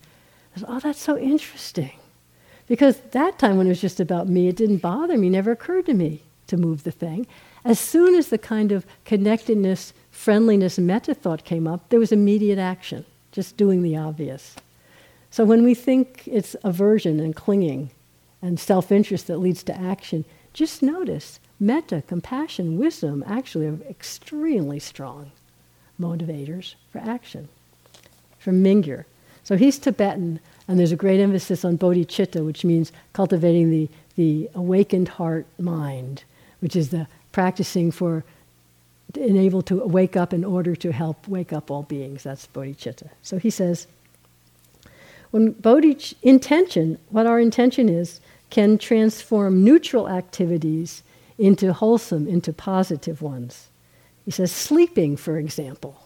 I 0.55 0.61
said, 0.61 0.69
oh, 0.69 0.81
that's 0.81 1.01
so 1.01 1.17
interesting. 1.17 1.93
Because 2.67 2.99
that 3.13 3.39
time 3.39 3.57
when 3.57 3.67
it 3.67 3.71
was 3.71 3.81
just 3.81 4.01
about 4.01 4.29
me, 4.29 4.49
it 4.49 4.57
didn't 4.57 4.79
bother 4.79 5.19
me, 5.19 5.29
never 5.29 5.53
occurred 5.53 5.87
to 5.87 5.95
me 5.95 6.23
to 6.47 6.57
move 6.57 6.85
the 6.85 6.91
thing. 6.91 7.27
As 7.65 7.79
soon 7.79 8.15
as 8.15 8.29
the 8.29 8.39
kind 8.39 8.73
of 8.73 8.87
connectedness, 9.05 9.93
friendliness, 10.11 10.79
metta 10.79 11.15
thought 11.15 11.45
came 11.45 11.67
up, 11.67 11.89
there 11.89 11.99
was 11.99 12.13
immediate 12.13 12.59
action, 12.59 13.05
just 13.33 13.57
doing 13.57 13.83
the 13.83 13.97
obvious. 13.97 14.57
So 15.31 15.45
when 15.45 15.65
we 15.65 15.75
think 15.75 16.27
it's 16.27 16.55
aversion 16.63 17.21
and 17.21 17.35
clinging 17.35 17.91
and 18.41 18.61
self 18.61 18.93
interest 18.93 19.27
that 19.27 19.39
leads 19.39 19.63
to 19.65 19.77
action, 19.77 20.25
just 20.53 20.83
notice 20.83 21.41
metta, 21.59 22.03
compassion, 22.07 22.79
wisdom 22.79 23.25
actually 23.27 23.67
are 23.67 23.79
extremely 23.89 24.79
strong 24.79 25.33
motivators 26.01 26.75
for 26.91 26.99
action. 26.99 27.49
From 28.39 28.63
Mingyur. 28.63 29.05
So 29.43 29.57
he's 29.57 29.79
Tibetan, 29.79 30.41
and 30.67 30.79
there's 30.79 30.93
a 30.93 30.97
great 30.97 31.21
emphasis 31.21 31.65
on 31.65 31.79
bodhicitta, 31.79 32.45
which 32.45 32.65
means 32.65 32.93
cultivating 33.13 33.71
the, 33.71 33.89
the 34.17 34.49
awakened 34.55 35.09
heart 35.09 35.47
mind, 35.59 36.25
which 36.61 36.75
is 36.75 36.91
the 36.91 37.07
practicing 37.33 37.91
for 37.91 38.25
enable 39.17 39.63
to 39.63 39.85
wake 39.85 40.17
up 40.17 40.33
in 40.33 40.45
order 40.45 40.75
to 40.75 40.93
help 40.93 41.29
wake 41.29 41.53
up 41.53 41.71
all 41.71 41.83
beings. 41.83 42.23
That's 42.23 42.47
bodhicitta. 42.47 43.11
So 43.23 43.39
he 43.39 43.51
says, 43.51 43.87
when 45.31 45.53
bodhi 45.53 45.99
intention, 46.23 46.99
what 47.11 47.27
our 47.27 47.41
intention 47.41 47.89
is, 47.89 48.21
can 48.51 48.79
transform 48.79 49.65
neutral 49.65 50.09
activities 50.09 51.03
into 51.39 51.73
wholesome, 51.73 52.29
into 52.29 52.53
positive 52.53 53.21
ones. 53.21 53.69
He 54.25 54.31
says, 54.31 54.53
sleeping, 54.53 55.17
for 55.17 55.37
example. 55.39 56.01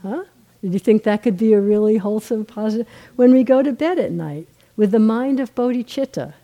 Huh? 0.00 0.24
Did 0.62 0.72
you 0.72 0.78
think 0.78 1.02
that 1.02 1.22
could 1.22 1.36
be 1.36 1.52
a 1.52 1.60
really 1.60 1.98
wholesome, 1.98 2.44
positive? 2.44 2.86
When 3.16 3.32
we 3.32 3.44
go 3.44 3.62
to 3.62 3.72
bed 3.72 3.98
at 3.98 4.12
night 4.12 4.48
with 4.76 4.90
the 4.90 4.98
mind 4.98 5.40
of 5.40 5.54
bodhicitta, 5.54 6.34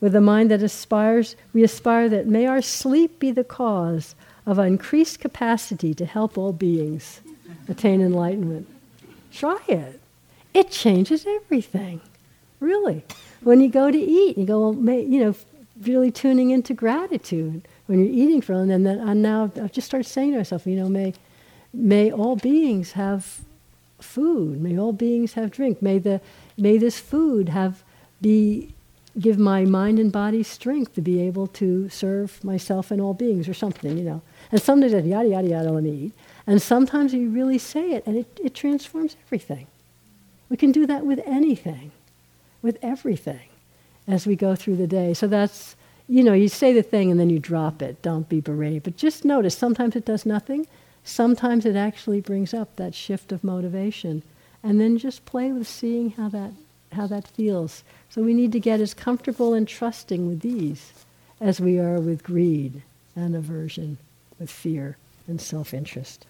with 0.00 0.14
a 0.14 0.20
mind 0.20 0.50
that 0.50 0.62
aspires, 0.62 1.36
we 1.52 1.64
aspire 1.64 2.08
that 2.08 2.26
may 2.26 2.46
our 2.46 2.60
sleep 2.60 3.18
be 3.18 3.30
the 3.30 3.44
cause 3.44 4.14
of 4.44 4.58
increased 4.58 5.20
capacity 5.20 5.94
to 5.94 6.04
help 6.04 6.36
all 6.36 6.52
beings 6.52 7.20
attain 7.68 8.00
enlightenment. 8.00 8.68
Try 9.32 9.58
it. 9.68 10.00
It 10.54 10.70
changes 10.70 11.26
everything, 11.26 12.00
really. 12.60 13.04
When 13.42 13.60
you 13.60 13.68
go 13.68 13.90
to 13.90 13.98
eat, 13.98 14.38
you 14.38 14.46
go, 14.46 14.70
well, 14.70 14.94
you 14.94 15.24
know, 15.24 15.34
really 15.82 16.10
tuning 16.10 16.50
into 16.50 16.72
gratitude 16.72 17.66
when 17.86 17.98
you're 17.98 18.08
eating 18.08 18.40
from, 18.40 18.70
and 18.70 18.86
then 18.86 19.00
I 19.06 19.12
now 19.12 19.50
I 19.62 19.68
just 19.68 19.86
start 19.86 20.06
saying 20.06 20.32
to 20.32 20.38
myself, 20.38 20.66
you 20.66 20.76
know, 20.76 20.88
may, 20.88 21.14
may 21.76 22.10
all 22.10 22.36
beings 22.36 22.92
have 22.92 23.40
food. 24.00 24.60
May 24.60 24.78
all 24.78 24.92
beings 24.92 25.34
have 25.34 25.50
drink. 25.50 25.82
May 25.82 25.98
the, 25.98 26.20
may 26.56 26.78
this 26.78 26.98
food 26.98 27.48
have 27.50 27.82
be 28.20 28.72
give 29.18 29.38
my 29.38 29.64
mind 29.64 29.98
and 29.98 30.12
body 30.12 30.42
strength 30.42 30.94
to 30.94 31.00
be 31.00 31.20
able 31.20 31.46
to 31.46 31.88
serve 31.88 32.42
myself 32.44 32.90
and 32.90 33.00
all 33.00 33.14
beings 33.14 33.48
or 33.48 33.54
something, 33.54 33.96
you 33.96 34.04
know. 34.04 34.22
And 34.52 34.60
sometimes 34.60 34.92
yada 34.92 35.28
yada 35.28 35.48
yada 35.48 35.70
let 35.72 35.84
me 35.84 35.90
eat. 35.90 36.12
And 36.46 36.60
sometimes 36.60 37.14
you 37.14 37.30
really 37.30 37.58
say 37.58 37.92
it 37.92 38.06
and 38.06 38.16
it, 38.16 38.26
it 38.42 38.54
transforms 38.54 39.16
everything. 39.26 39.66
We 40.48 40.56
can 40.56 40.70
do 40.70 40.86
that 40.86 41.04
with 41.04 41.20
anything, 41.26 41.92
with 42.62 42.78
everything, 42.82 43.48
as 44.06 44.26
we 44.26 44.36
go 44.36 44.54
through 44.54 44.76
the 44.76 44.86
day. 44.86 45.14
So 45.14 45.26
that's, 45.26 45.76
you 46.08 46.22
know, 46.22 46.34
you 46.34 46.48
say 46.48 46.72
the 46.72 46.82
thing 46.82 47.10
and 47.10 47.18
then 47.18 47.30
you 47.30 47.38
drop 47.38 47.82
it. 47.82 48.00
Don't 48.02 48.28
be 48.28 48.40
berated. 48.40 48.84
But 48.84 48.96
just 48.96 49.24
notice 49.24 49.56
sometimes 49.56 49.96
it 49.96 50.04
does 50.04 50.24
nothing, 50.24 50.66
sometimes 51.06 51.64
it 51.64 51.76
actually 51.76 52.20
brings 52.20 52.52
up 52.52 52.76
that 52.76 52.94
shift 52.94 53.32
of 53.32 53.44
motivation. 53.44 54.22
And 54.62 54.80
then 54.80 54.98
just 54.98 55.24
play 55.24 55.52
with 55.52 55.68
seeing 55.68 56.10
how 56.10 56.28
that, 56.30 56.50
how 56.92 57.06
that 57.06 57.28
feels. 57.28 57.84
So 58.10 58.22
we 58.22 58.34
need 58.34 58.52
to 58.52 58.60
get 58.60 58.80
as 58.80 58.92
comfortable 58.92 59.54
and 59.54 59.66
trusting 59.66 60.26
with 60.26 60.40
these 60.40 60.92
as 61.40 61.60
we 61.60 61.78
are 61.78 62.00
with 62.00 62.24
greed 62.24 62.82
and 63.14 63.36
aversion, 63.36 63.98
with 64.40 64.50
fear 64.50 64.96
and 65.28 65.40
self 65.40 65.72
interest. 65.72 66.26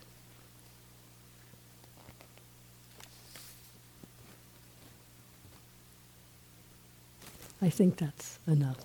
I 7.63 7.71
think 7.71 7.97
that's 7.97 8.39
enough. 8.47 8.77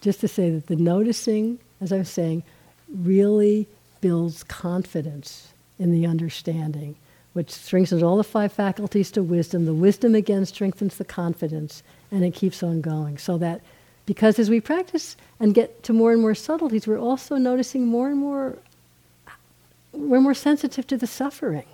Just 0.00 0.20
to 0.20 0.28
say 0.28 0.50
that 0.50 0.68
the 0.68 0.76
noticing, 0.76 1.58
as 1.82 1.92
I 1.92 1.98
was 1.98 2.08
saying, 2.08 2.44
really 2.88 3.68
builds 4.06 4.44
confidence 4.44 5.48
in 5.80 5.90
the 5.90 6.06
understanding, 6.06 6.94
which 7.32 7.50
strengthens 7.50 8.04
all 8.04 8.16
the 8.16 8.22
five 8.22 8.52
faculties 8.52 9.10
to 9.10 9.20
wisdom. 9.20 9.66
The 9.66 9.74
wisdom 9.74 10.14
again 10.14 10.46
strengthens 10.46 10.96
the 10.96 11.04
confidence, 11.04 11.82
and 12.12 12.24
it 12.24 12.32
keeps 12.32 12.62
on 12.62 12.80
going. 12.80 13.18
So 13.18 13.36
that 13.38 13.62
because 14.06 14.38
as 14.38 14.48
we 14.48 14.60
practice 14.60 15.16
and 15.40 15.52
get 15.52 15.82
to 15.82 15.92
more 15.92 16.12
and 16.12 16.20
more 16.22 16.36
subtleties, 16.36 16.86
we're 16.86 17.00
also 17.00 17.34
noticing 17.34 17.84
more 17.84 18.06
and 18.06 18.18
more, 18.18 18.56
we're 19.90 20.20
more 20.20 20.34
sensitive 20.34 20.86
to 20.86 20.96
the 20.96 21.08
suffering 21.08 21.66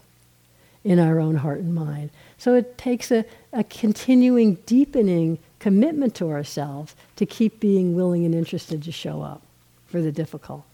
in 0.85 0.99
our 0.99 1.21
own 1.21 1.37
heart 1.37 1.59
and 1.59 1.75
mind. 1.75 2.09
So 2.39 2.55
it 2.55 2.79
takes 2.79 3.11
a, 3.11 3.27
a 3.53 3.63
continuing 3.63 4.55
deepening 4.65 5.39
commitment 5.59 6.15
to 6.15 6.31
ourselves 6.31 6.97
to 7.17 7.27
keep 7.27 7.61
being 7.61 7.95
willing 7.95 8.25
and 8.25 8.35
interested 8.35 8.83
to 8.85 8.91
show 8.91 9.21
up 9.21 9.43
for 9.85 10.01
the 10.01 10.11
difficult. 10.11 10.65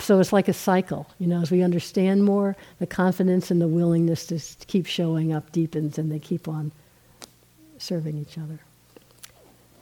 So 0.00 0.18
it's 0.18 0.32
like 0.32 0.48
a 0.48 0.52
cycle, 0.52 1.06
you 1.18 1.26
know, 1.26 1.42
as 1.42 1.50
we 1.50 1.62
understand 1.62 2.24
more, 2.24 2.56
the 2.78 2.86
confidence 2.86 3.50
and 3.50 3.60
the 3.60 3.68
willingness 3.68 4.26
to 4.26 4.66
keep 4.66 4.86
showing 4.86 5.32
up 5.32 5.52
deepens 5.52 5.98
and 5.98 6.10
they 6.10 6.18
keep 6.18 6.48
on 6.48 6.72
serving 7.78 8.18
each 8.18 8.38
other. 8.38 8.58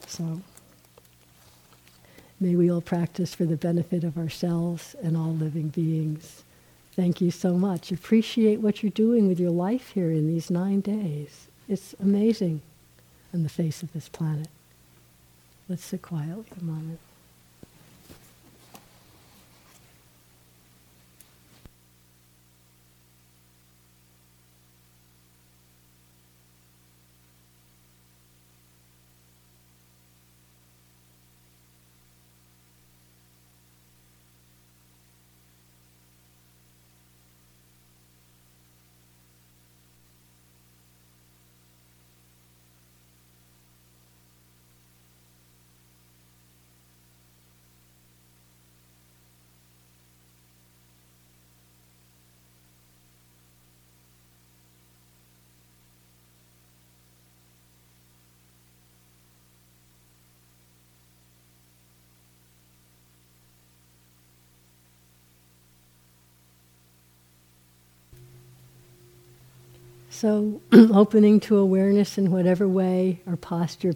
So 0.06 0.40
may 2.40 2.56
we 2.56 2.70
all 2.70 2.80
practice 2.80 3.34
for 3.34 3.44
the 3.44 3.56
benefit 3.56 4.04
of 4.04 4.18
ourselves 4.18 4.96
and 5.02 5.16
all 5.16 5.34
living 5.34 5.68
beings. 5.68 6.42
Thank 6.94 7.20
you 7.20 7.30
so 7.30 7.54
much. 7.54 7.92
Appreciate 7.92 8.60
what 8.60 8.82
you're 8.82 8.90
doing 8.90 9.28
with 9.28 9.38
your 9.38 9.52
life 9.52 9.90
here 9.90 10.10
in 10.10 10.26
these 10.26 10.50
nine 10.50 10.80
days. 10.80 11.46
It's 11.68 11.94
amazing 12.00 12.60
on 13.32 13.44
the 13.44 13.48
face 13.48 13.82
of 13.84 13.92
this 13.92 14.08
planet. 14.08 14.48
Let's 15.68 15.84
sit 15.84 16.02
quietly 16.02 16.46
a 16.60 16.64
moment. 16.64 16.98
So, 70.10 70.60
opening 70.72 71.40
to 71.40 71.56
awareness 71.58 72.18
in 72.18 72.30
whatever 72.30 72.66
way 72.66 73.20
or 73.26 73.36
posture. 73.36 73.92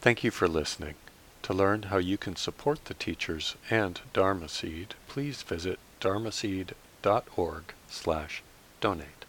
Thank 0.00 0.24
you 0.24 0.30
for 0.30 0.48
listening. 0.48 0.94
To 1.42 1.52
learn 1.52 1.84
how 1.84 1.98
you 1.98 2.18
can 2.18 2.36
support 2.36 2.84
the 2.86 2.94
teachers 2.94 3.56
and 3.68 4.00
Dharma 4.12 4.48
Seed, 4.48 4.94
please 5.08 5.42
visit 5.42 5.78
dharmaseed.org 6.00 7.64
slash 7.88 8.42
donate. 8.80 9.21